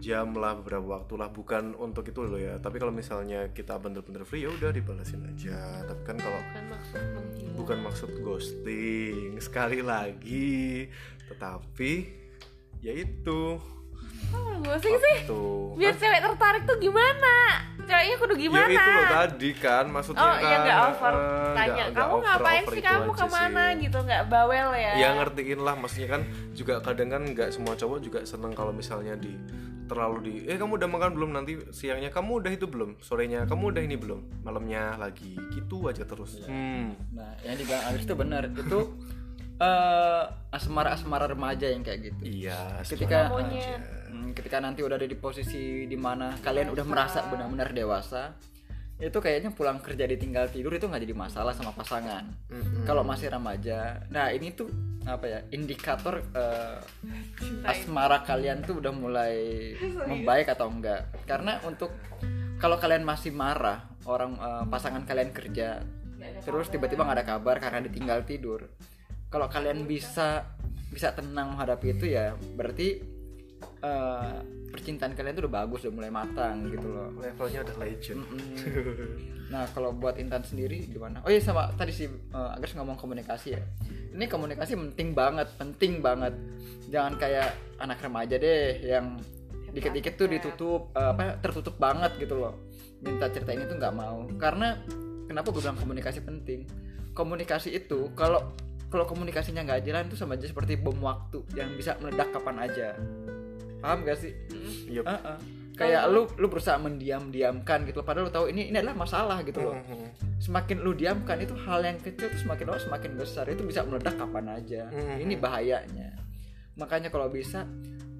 jam 0.00 0.32
lah, 0.32 0.56
beberapa 0.56 0.96
waktu 0.96 1.14
lah 1.20 1.28
bukan 1.28 1.76
untuk 1.76 2.08
itu 2.08 2.24
loh 2.24 2.40
ya. 2.40 2.56
Tapi 2.56 2.80
kalau 2.80 2.90
misalnya 2.90 3.52
kita 3.52 3.76
bener-bener 3.76 4.24
free 4.24 4.48
ya 4.48 4.50
udah 4.50 4.72
dibalasin 4.72 5.28
aja. 5.28 5.84
Tapi 5.84 6.02
kan 6.08 6.16
kalau 6.16 6.40
bukan 6.40 6.64
maksud 6.72 7.02
menghilang 7.12 7.56
bukan 7.60 7.78
maksud 7.84 8.10
ghosting 8.24 9.36
sekali 9.36 9.84
lagi, 9.84 10.88
tetapi 11.28 11.92
ya 12.80 12.96
itu 12.96 13.60
oh, 14.30 14.52
ghosting 14.60 14.96
sih. 14.96 15.18
Biar 15.74 15.94
cewek 15.94 16.20
tertarik 16.20 16.62
tuh 16.64 16.76
gimana? 16.76 17.36
Ceweknya 17.80 18.16
kudu 18.16 18.34
gimana? 18.36 18.68
Ya 18.68 18.76
itu 18.76 18.90
loh 18.92 19.06
tadi 19.08 19.50
kan 19.56 19.84
maksudnya 19.88 20.22
oh 20.22 20.30
kan 20.30 20.40
iya 20.40 20.56
nggak 20.60 20.78
over. 20.86 21.12
eh, 21.12 21.52
tanya 21.52 21.72
nggak 21.72 21.88
kamu 21.90 22.12
over- 22.12 22.22
ngapain 22.22 22.62
over 22.62 22.72
sih? 22.72 22.82
kamu 22.82 23.10
ke 23.10 23.26
mana 23.26 23.64
sih. 23.66 23.78
gitu 23.82 23.98
nggak 23.98 24.22
bawel 24.30 24.68
ya. 24.74 24.92
Ya 24.94 25.08
ngertiin 25.16 25.60
lah 25.60 25.74
maksudnya 25.74 26.08
kan 26.08 26.22
juga 26.52 26.74
kadang 26.78 27.08
kan 27.10 27.22
nggak 27.26 27.48
semua 27.50 27.74
cowok 27.74 27.98
juga 27.98 28.18
seneng 28.22 28.52
kalau 28.54 28.70
misalnya 28.70 29.18
di 29.18 29.34
terlalu 29.90 30.18
di 30.22 30.34
eh 30.46 30.54
kamu 30.54 30.78
udah 30.78 30.86
makan 30.86 31.10
belum? 31.18 31.30
Nanti 31.34 31.52
siangnya 31.74 32.14
kamu 32.14 32.46
udah 32.46 32.52
itu 32.54 32.70
belum? 32.70 33.02
Sorenya 33.02 33.42
kamu 33.50 33.74
udah 33.74 33.82
ini 33.82 33.96
belum? 33.98 34.46
Malamnya 34.46 34.94
lagi. 34.94 35.34
Gitu 35.50 35.76
aja 35.82 36.06
terus. 36.06 36.46
Hmm. 36.46 36.94
Nah, 37.10 37.34
yang 37.42 37.58
dibilang 37.58 37.82
Agris 37.90 38.06
itu 38.06 38.14
benar. 38.14 38.42
Itu 38.54 38.80
eh 39.58 40.24
asmara-asmara 40.54 41.26
remaja 41.26 41.66
yang 41.66 41.82
kayak 41.82 42.06
gitu. 42.06 42.22
iya 42.22 42.78
Ketika 42.86 43.34
Maunya. 43.34 43.99
Hmm, 44.20 44.36
ketika 44.36 44.60
nanti 44.60 44.84
udah 44.84 45.00
ada 45.00 45.08
di 45.08 45.16
posisi 45.16 45.88
di 45.88 45.96
mana 45.96 46.36
kalian 46.44 46.68
udah 46.68 46.84
merasa 46.84 47.24
benar-benar 47.32 47.72
dewasa, 47.72 48.36
itu 49.00 49.16
kayaknya 49.16 49.56
pulang 49.56 49.80
kerja 49.80 50.04
ditinggal 50.04 50.52
tidur 50.52 50.76
itu 50.76 50.84
nggak 50.84 51.08
jadi 51.08 51.16
masalah 51.16 51.56
sama 51.56 51.72
pasangan. 51.72 52.28
Kalau 52.84 53.00
masih 53.00 53.32
remaja, 53.32 54.04
nah 54.12 54.28
ini 54.28 54.52
tuh 54.52 54.68
apa 55.08 55.24
ya 55.24 55.40
indikator 55.56 56.20
eh, 56.36 56.76
asmara 57.64 58.20
kalian 58.20 58.60
tuh 58.60 58.84
udah 58.84 58.92
mulai 58.92 59.72
membaik 60.04 60.52
atau 60.52 60.68
enggak? 60.68 61.08
Karena 61.24 61.56
untuk 61.64 61.96
kalau 62.60 62.76
kalian 62.76 63.08
masih 63.08 63.32
marah 63.32 63.88
orang 64.04 64.36
eh, 64.36 64.64
pasangan 64.68 65.08
kalian 65.08 65.32
kerja 65.32 65.80
terus 66.44 66.68
tiba-tiba 66.68 67.08
nggak 67.08 67.24
ada 67.24 67.28
kabar 67.40 67.56
karena 67.56 67.80
ditinggal 67.88 68.28
tidur. 68.28 68.68
Kalau 69.32 69.48
kalian 69.48 69.88
bisa 69.88 70.44
bisa 70.92 71.16
tenang 71.16 71.56
menghadapi 71.56 71.96
itu 71.96 72.12
ya 72.12 72.36
berarti 72.36 73.09
eh, 73.80 74.36
percintaan 74.70 75.12
kalian 75.18 75.34
tuh 75.34 75.44
udah 75.48 75.54
bagus 75.64 75.82
udah 75.84 75.94
mulai 75.94 76.12
matang 76.12 76.68
gitu 76.70 76.86
loh 76.86 77.10
levelnya 77.18 77.66
udah 77.66 77.76
legend 77.80 78.22
Mm-mm. 78.28 79.40
Nah 79.50 79.66
kalau 79.74 79.90
buat 79.90 80.14
Intan 80.16 80.46
sendiri 80.46 80.86
gimana? 80.86 81.20
Oh 81.26 81.30
iya 81.30 81.42
sama 81.42 81.74
tadi 81.74 81.90
sih 81.90 82.06
uh, 82.06 82.54
ngomong 82.54 82.94
komunikasi 82.94 83.58
ya. 83.58 83.62
Ini 84.14 84.30
komunikasi 84.30 84.78
penting 84.78 85.10
banget, 85.12 85.50
penting 85.58 85.98
banget. 85.98 86.38
Jangan 86.86 87.18
kayak 87.18 87.58
anak 87.82 87.98
remaja 87.98 88.38
deh 88.38 88.78
yang 88.78 89.18
dikit-dikit 89.74 90.14
tuh 90.18 90.30
ditutup 90.30 90.80
uh, 90.94 91.14
apa 91.14 91.42
tertutup 91.42 91.74
banget 91.82 92.14
gitu 92.22 92.38
loh. 92.38 92.54
Minta 93.02 93.26
cerita 93.26 93.50
ini 93.50 93.66
tuh 93.66 93.74
nggak 93.74 93.94
mau. 93.94 94.22
Karena 94.38 94.78
kenapa 95.26 95.50
gue 95.50 95.62
bilang 95.66 95.78
komunikasi 95.78 96.22
penting? 96.22 96.70
Komunikasi 97.10 97.74
itu 97.74 98.14
kalau 98.14 98.54
kalau 98.86 99.02
komunikasinya 99.06 99.66
nggak 99.66 99.82
jalan 99.82 100.06
itu 100.06 100.18
sama 100.18 100.38
aja 100.38 100.46
seperti 100.46 100.78
bom 100.78 100.98
waktu 101.02 101.42
yang 101.58 101.74
bisa 101.74 101.98
meledak 101.98 102.30
kapan 102.30 102.70
aja. 102.70 102.94
Paham 103.80 104.04
gak 104.04 104.18
sih? 104.20 104.32
Yup. 104.88 105.04
Heeh. 105.08 105.38
Kayak 105.80 106.12
lu 106.12 106.28
lu 106.36 106.52
berusaha 106.52 106.76
mendiam-diamkan 106.76 107.88
gitu 107.88 108.04
padahal 108.04 108.28
lu 108.28 108.32
tahu 108.32 108.52
ini 108.52 108.68
ini 108.68 108.76
adalah 108.84 109.00
masalah 109.00 109.40
gitu 109.40 109.64
loh. 109.64 109.80
Mhm. 109.80 110.36
Semakin 110.36 110.76
lu 110.84 110.92
diamkan 110.92 111.40
itu 111.40 111.56
hal 111.56 111.80
yang 111.80 111.96
kecil 111.96 112.28
tuh 112.28 112.36
semakin 112.36 112.68
lama 112.68 112.80
semakin 112.84 113.10
besar 113.16 113.48
itu 113.48 113.64
bisa 113.64 113.80
meledak 113.88 114.20
kapan 114.20 114.60
aja. 114.60 114.92
Mhm. 114.92 115.24
Ini 115.24 115.34
bahayanya. 115.40 116.20
Makanya 116.76 117.08
kalau 117.08 117.32
bisa 117.32 117.64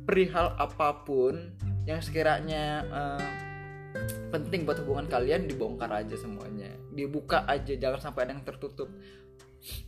perihal 0.09 0.57
apa 0.57 1.05
pun 1.05 1.53
yang 1.85 2.01
sekiranya 2.01 2.81
eh, 2.89 3.29
penting 4.31 4.65
buat 4.65 4.81
hubungan 4.81 5.11
kalian 5.11 5.45
dibongkar 5.45 5.93
aja 5.93 6.17
semuanya. 6.17 6.73
Dibuka 6.97 7.45
aja 7.45 7.77
jangan 7.77 8.01
sampai 8.01 8.25
ada 8.25 8.33
yang 8.39 8.45
tertutup. 8.47 8.89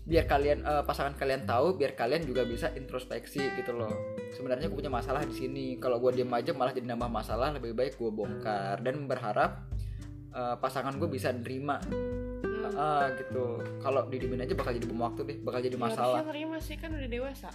Biar 0.02 0.24
kalian 0.24 0.62
eh, 0.62 0.82
pasangan 0.82 1.14
kalian 1.14 1.42
tahu, 1.42 1.74
biar 1.74 1.92
kalian 1.92 2.22
juga 2.22 2.44
bisa 2.44 2.70
introspeksi 2.72 3.40
gitu 3.54 3.72
loh. 3.72 3.92
Sebenarnya 4.30 4.68
gue 4.68 4.76
punya 4.76 4.92
masalah 4.92 5.22
di 5.22 5.32
sini. 5.32 5.76
Kalau 5.76 5.96
gue 5.98 6.12
diem 6.12 6.28
aja 6.28 6.52
malah 6.52 6.70
jadi 6.70 6.86
nambah 6.86 7.08
masalah. 7.08 7.52
Lebih 7.52 7.72
baik 7.72 7.96
gue 7.96 8.10
bongkar 8.10 8.80
dan 8.80 9.04
berharap 9.04 9.64
eh, 10.30 10.56
pasangan 10.56 10.96
gue 10.96 11.08
bisa 11.08 11.32
nerima 11.32 11.80
Hmm. 12.62 12.78
Ah 12.78 13.10
gitu. 13.12 13.58
Kalau 13.82 14.06
didiemin 14.06 14.38
aja 14.40 14.54
bakal 14.54 14.72
jadi 14.72 14.86
bom 14.86 15.02
waktu 15.02 15.26
deh, 15.26 15.36
bakal 15.42 15.58
jadi 15.60 15.74
Ya, 15.74 15.82
masalah. 15.82 16.22
harusnya 16.22 16.30
terima 16.30 16.56
sih 16.62 16.76
kan 16.78 16.90
udah 16.94 17.10
dewasa 17.10 17.48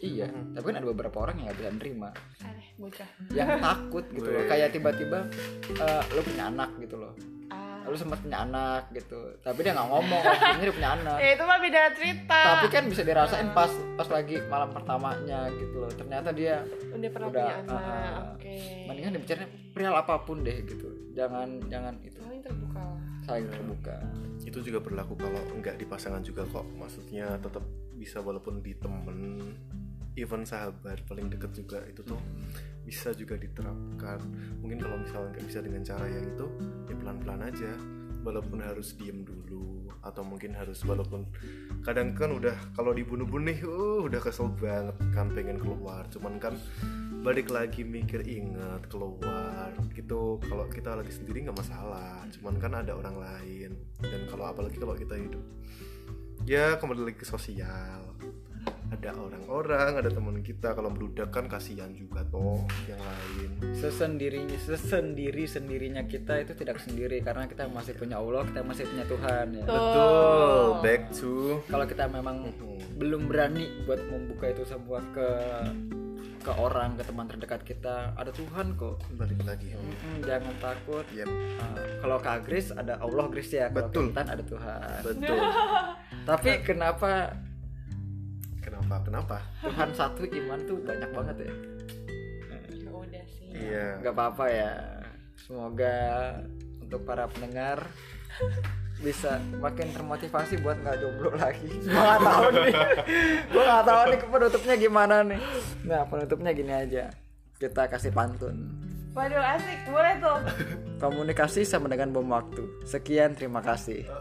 Iya, 0.00 0.26
tapi 0.26 0.64
kan 0.64 0.76
ada 0.80 0.88
beberapa 0.90 1.16
orang 1.20 1.38
yang 1.38 1.44
nggak 1.46 1.58
bisa 1.60 1.70
nerima, 1.76 2.08
aneh 2.40 2.68
bocah 2.74 3.08
yang 3.30 3.60
takut 3.60 4.04
gitu 4.10 4.26
loh. 4.26 4.42
Kayak 4.48 4.72
tiba-tiba 4.72 5.28
eh, 5.70 6.02
lu 6.10 6.20
punya 6.24 6.48
anak 6.48 6.72
gitu 6.82 6.96
loh. 6.98 7.12
ah 7.46 7.69
Lu 7.86 7.96
sempat 7.96 8.20
punya 8.20 8.44
anak 8.44 8.92
gitu, 8.92 9.34
tapi 9.40 9.64
dia 9.64 9.72
nggak 9.72 9.88
ngomong 9.88 10.22
sebenarnya 10.26 10.64
dia 10.64 10.74
punya 10.74 10.90
anak. 10.94 11.16
ya 11.18 11.28
itu 11.34 11.44
mah 11.48 11.58
beda 11.58 11.80
cerita. 11.96 12.40
Tapi 12.54 12.66
kan 12.68 12.84
bisa 12.86 13.02
dirasain 13.02 13.48
pas 13.56 13.72
pas 13.96 14.08
lagi 14.10 14.36
malam 14.46 14.70
pertamanya 14.70 15.48
gitu 15.56 15.76
loh. 15.80 15.90
Ternyata 15.90 16.30
dia 16.30 16.62
udah 16.92 17.10
pernah 17.10 17.28
udah, 17.28 17.40
punya 17.40 17.54
anak 17.64 17.80
ah, 17.80 18.18
oke. 18.36 18.54
Mendingan 18.86 19.12
dibicarain 19.16 19.50
perihal 19.72 19.94
apa 19.96 20.14
pun 20.22 20.36
deh 20.44 20.56
gitu. 20.66 20.88
Jangan 21.16 21.48
jangan 21.66 21.94
itu. 22.04 22.20
Paling 22.20 22.42
terbuka 22.44 22.80
lah. 22.80 23.00
Saling 23.24 23.48
terbuka. 23.48 23.96
itu 24.40 24.56
juga 24.64 24.80
berlaku 24.80 25.20
kalau 25.20 25.36
nggak 25.60 25.76
di 25.76 25.84
pasangan 25.84 26.24
juga 26.24 26.48
kok. 26.48 26.64
Maksudnya 26.74 27.36
tetap 27.44 27.62
bisa 28.00 28.24
walaupun 28.24 28.64
di 28.64 28.72
temen 28.72 29.52
even 30.18 30.42
sahabat 30.42 31.04
paling 31.06 31.30
deket 31.30 31.52
juga 31.54 31.78
itu 31.86 32.02
tuh 32.02 32.18
bisa 32.90 33.14
juga 33.14 33.38
diterapkan. 33.38 34.18
Mungkin 34.58 34.82
kalau 34.82 34.98
misalnya 34.98 35.38
nggak 35.38 35.46
bisa 35.46 35.62
dengan 35.62 35.82
cara 35.86 36.10
yang 36.10 36.26
itu 36.26 36.46
ya 36.90 36.94
pelan 36.98 37.16
pelan 37.22 37.40
aja. 37.46 37.72
Walaupun 38.20 38.60
harus 38.60 38.92
diem 39.00 39.24
dulu 39.24 39.88
atau 40.04 40.20
mungkin 40.20 40.52
harus 40.52 40.84
walaupun 40.84 41.24
kadang 41.80 42.12
kan 42.12 42.36
udah 42.36 42.52
kalau 42.76 42.92
dibunuh-bunuh 42.92 43.64
uh 43.64 44.00
udah 44.04 44.20
kesel 44.20 44.52
banget 44.58 44.98
kan 45.14 45.30
pengen 45.32 45.56
keluar. 45.56 46.04
Cuman 46.12 46.36
kan 46.36 46.58
balik 47.24 47.48
lagi 47.48 47.86
mikir 47.86 48.26
ingat 48.26 48.90
keluar. 48.92 49.72
Gitu 49.94 50.42
kalau 50.44 50.66
kita 50.68 50.98
lagi 50.98 51.14
sendiri 51.14 51.48
nggak 51.48 51.56
masalah. 51.62 52.26
Cuman 52.34 52.60
kan 52.60 52.76
ada 52.76 52.92
orang 52.92 53.16
lain. 53.16 53.70
Dan 54.02 54.28
kalau 54.28 54.50
apalagi 54.50 54.76
kalau 54.76 54.98
kita 54.98 55.16
hidup 55.16 55.40
ya 56.48 56.80
kembali 56.80 57.04
lagi 57.04 57.20
ke 57.20 57.28
sosial 57.28 58.16
ada 58.90 59.14
orang-orang 59.14 60.02
ada 60.02 60.10
teman 60.10 60.42
kita 60.42 60.74
kalau 60.74 60.90
meludak 60.90 61.30
kan 61.30 61.46
kasihan 61.46 61.94
juga 61.94 62.26
toh 62.26 62.66
yang 62.90 62.98
lain. 62.98 63.50
Sesendirinya 63.78 64.58
sesendiri 64.58 65.46
sendirinya 65.46 66.02
kita 66.10 66.42
itu 66.42 66.52
tidak 66.58 66.82
sendiri 66.82 67.22
karena 67.22 67.46
kita 67.46 67.70
masih 67.70 67.94
punya 67.94 68.18
Allah 68.18 68.42
kita 68.50 68.66
masih 68.66 68.84
punya 68.90 69.04
Tuhan 69.06 69.46
ya. 69.54 69.62
Tuh. 69.62 69.74
betul 69.78 70.62
back 70.82 71.02
to 71.14 71.34
kalau 71.70 71.86
kita 71.86 72.04
memang 72.10 72.36
belum 72.98 73.30
berani 73.30 73.86
buat 73.86 74.02
membuka 74.10 74.50
itu 74.50 74.66
semua 74.66 74.98
ke 75.14 75.28
ke 76.40 76.52
orang 76.56 76.96
ke 76.96 77.04
teman 77.04 77.28
terdekat 77.28 77.60
kita 77.62 78.16
ada 78.16 78.32
Tuhan 78.32 78.72
kok. 78.74 78.96
Balik 79.14 79.44
lagi. 79.44 79.76
Mm-mm, 79.76 80.24
jangan 80.24 80.56
takut. 80.56 81.04
Yep. 81.12 81.28
Ah, 81.60 81.76
kalau 82.00 82.16
Kak 82.16 82.48
Gris 82.48 82.72
ada 82.72 82.96
Allah 82.96 83.28
Gris 83.28 83.52
ya. 83.52 83.68
Kalau 83.68 83.92
Betul. 83.92 84.08
Intan 84.08 84.26
ada 84.32 84.40
Tuhan. 84.40 85.00
Betul. 85.04 85.36
Tapi 86.28 86.50
kenapa 86.64 87.36
kenapa? 88.98 89.06
Kenapa? 89.06 89.36
Tuhan 89.62 89.90
satu 89.94 90.22
iman 90.26 90.58
tuh 90.66 90.78
banyak 90.82 91.10
banget 91.14 91.36
ya. 91.46 91.52
Ya 92.74 92.90
udah 92.90 93.24
sih. 93.30 93.46
Iya. 93.54 93.86
Nggak 94.02 94.14
apa-apa 94.18 94.44
ya. 94.50 94.72
Semoga 95.38 95.96
untuk 96.82 97.00
para 97.06 97.30
pendengar 97.30 97.86
bisa 99.04 99.40
makin 99.62 99.94
termotivasi 99.94 100.58
buat 100.60 100.82
nggak 100.82 100.98
jomblo 100.98 101.30
lagi. 101.38 101.70
Gue 101.86 101.94
nggak 101.94 102.22
tahu 102.26 102.46
nih. 102.50 102.74
Gue 103.46 103.62
nggak 103.62 103.86
tahu 103.86 104.02
nih 104.10 104.18
penutupnya 104.26 104.74
gimana 104.74 105.16
nih. 105.22 105.40
Nah 105.86 106.02
penutupnya 106.10 106.50
gini 106.50 106.72
aja. 106.74 107.04
Kita 107.60 107.86
kasih 107.86 108.10
pantun 108.10 108.56
waduh 109.14 109.44
asik. 109.58 109.78
Boleh 109.88 110.14
tuh. 110.20 110.38
Komunikasi 111.02 111.64
sama 111.64 111.88
dengan 111.88 112.12
bom 112.12 112.28
waktu. 112.30 112.62
Sekian 112.84 113.34
terima 113.34 113.60
kasih. 113.64 114.06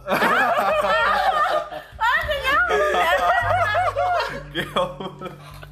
Ya 4.50 4.66
Allah. 4.74 5.69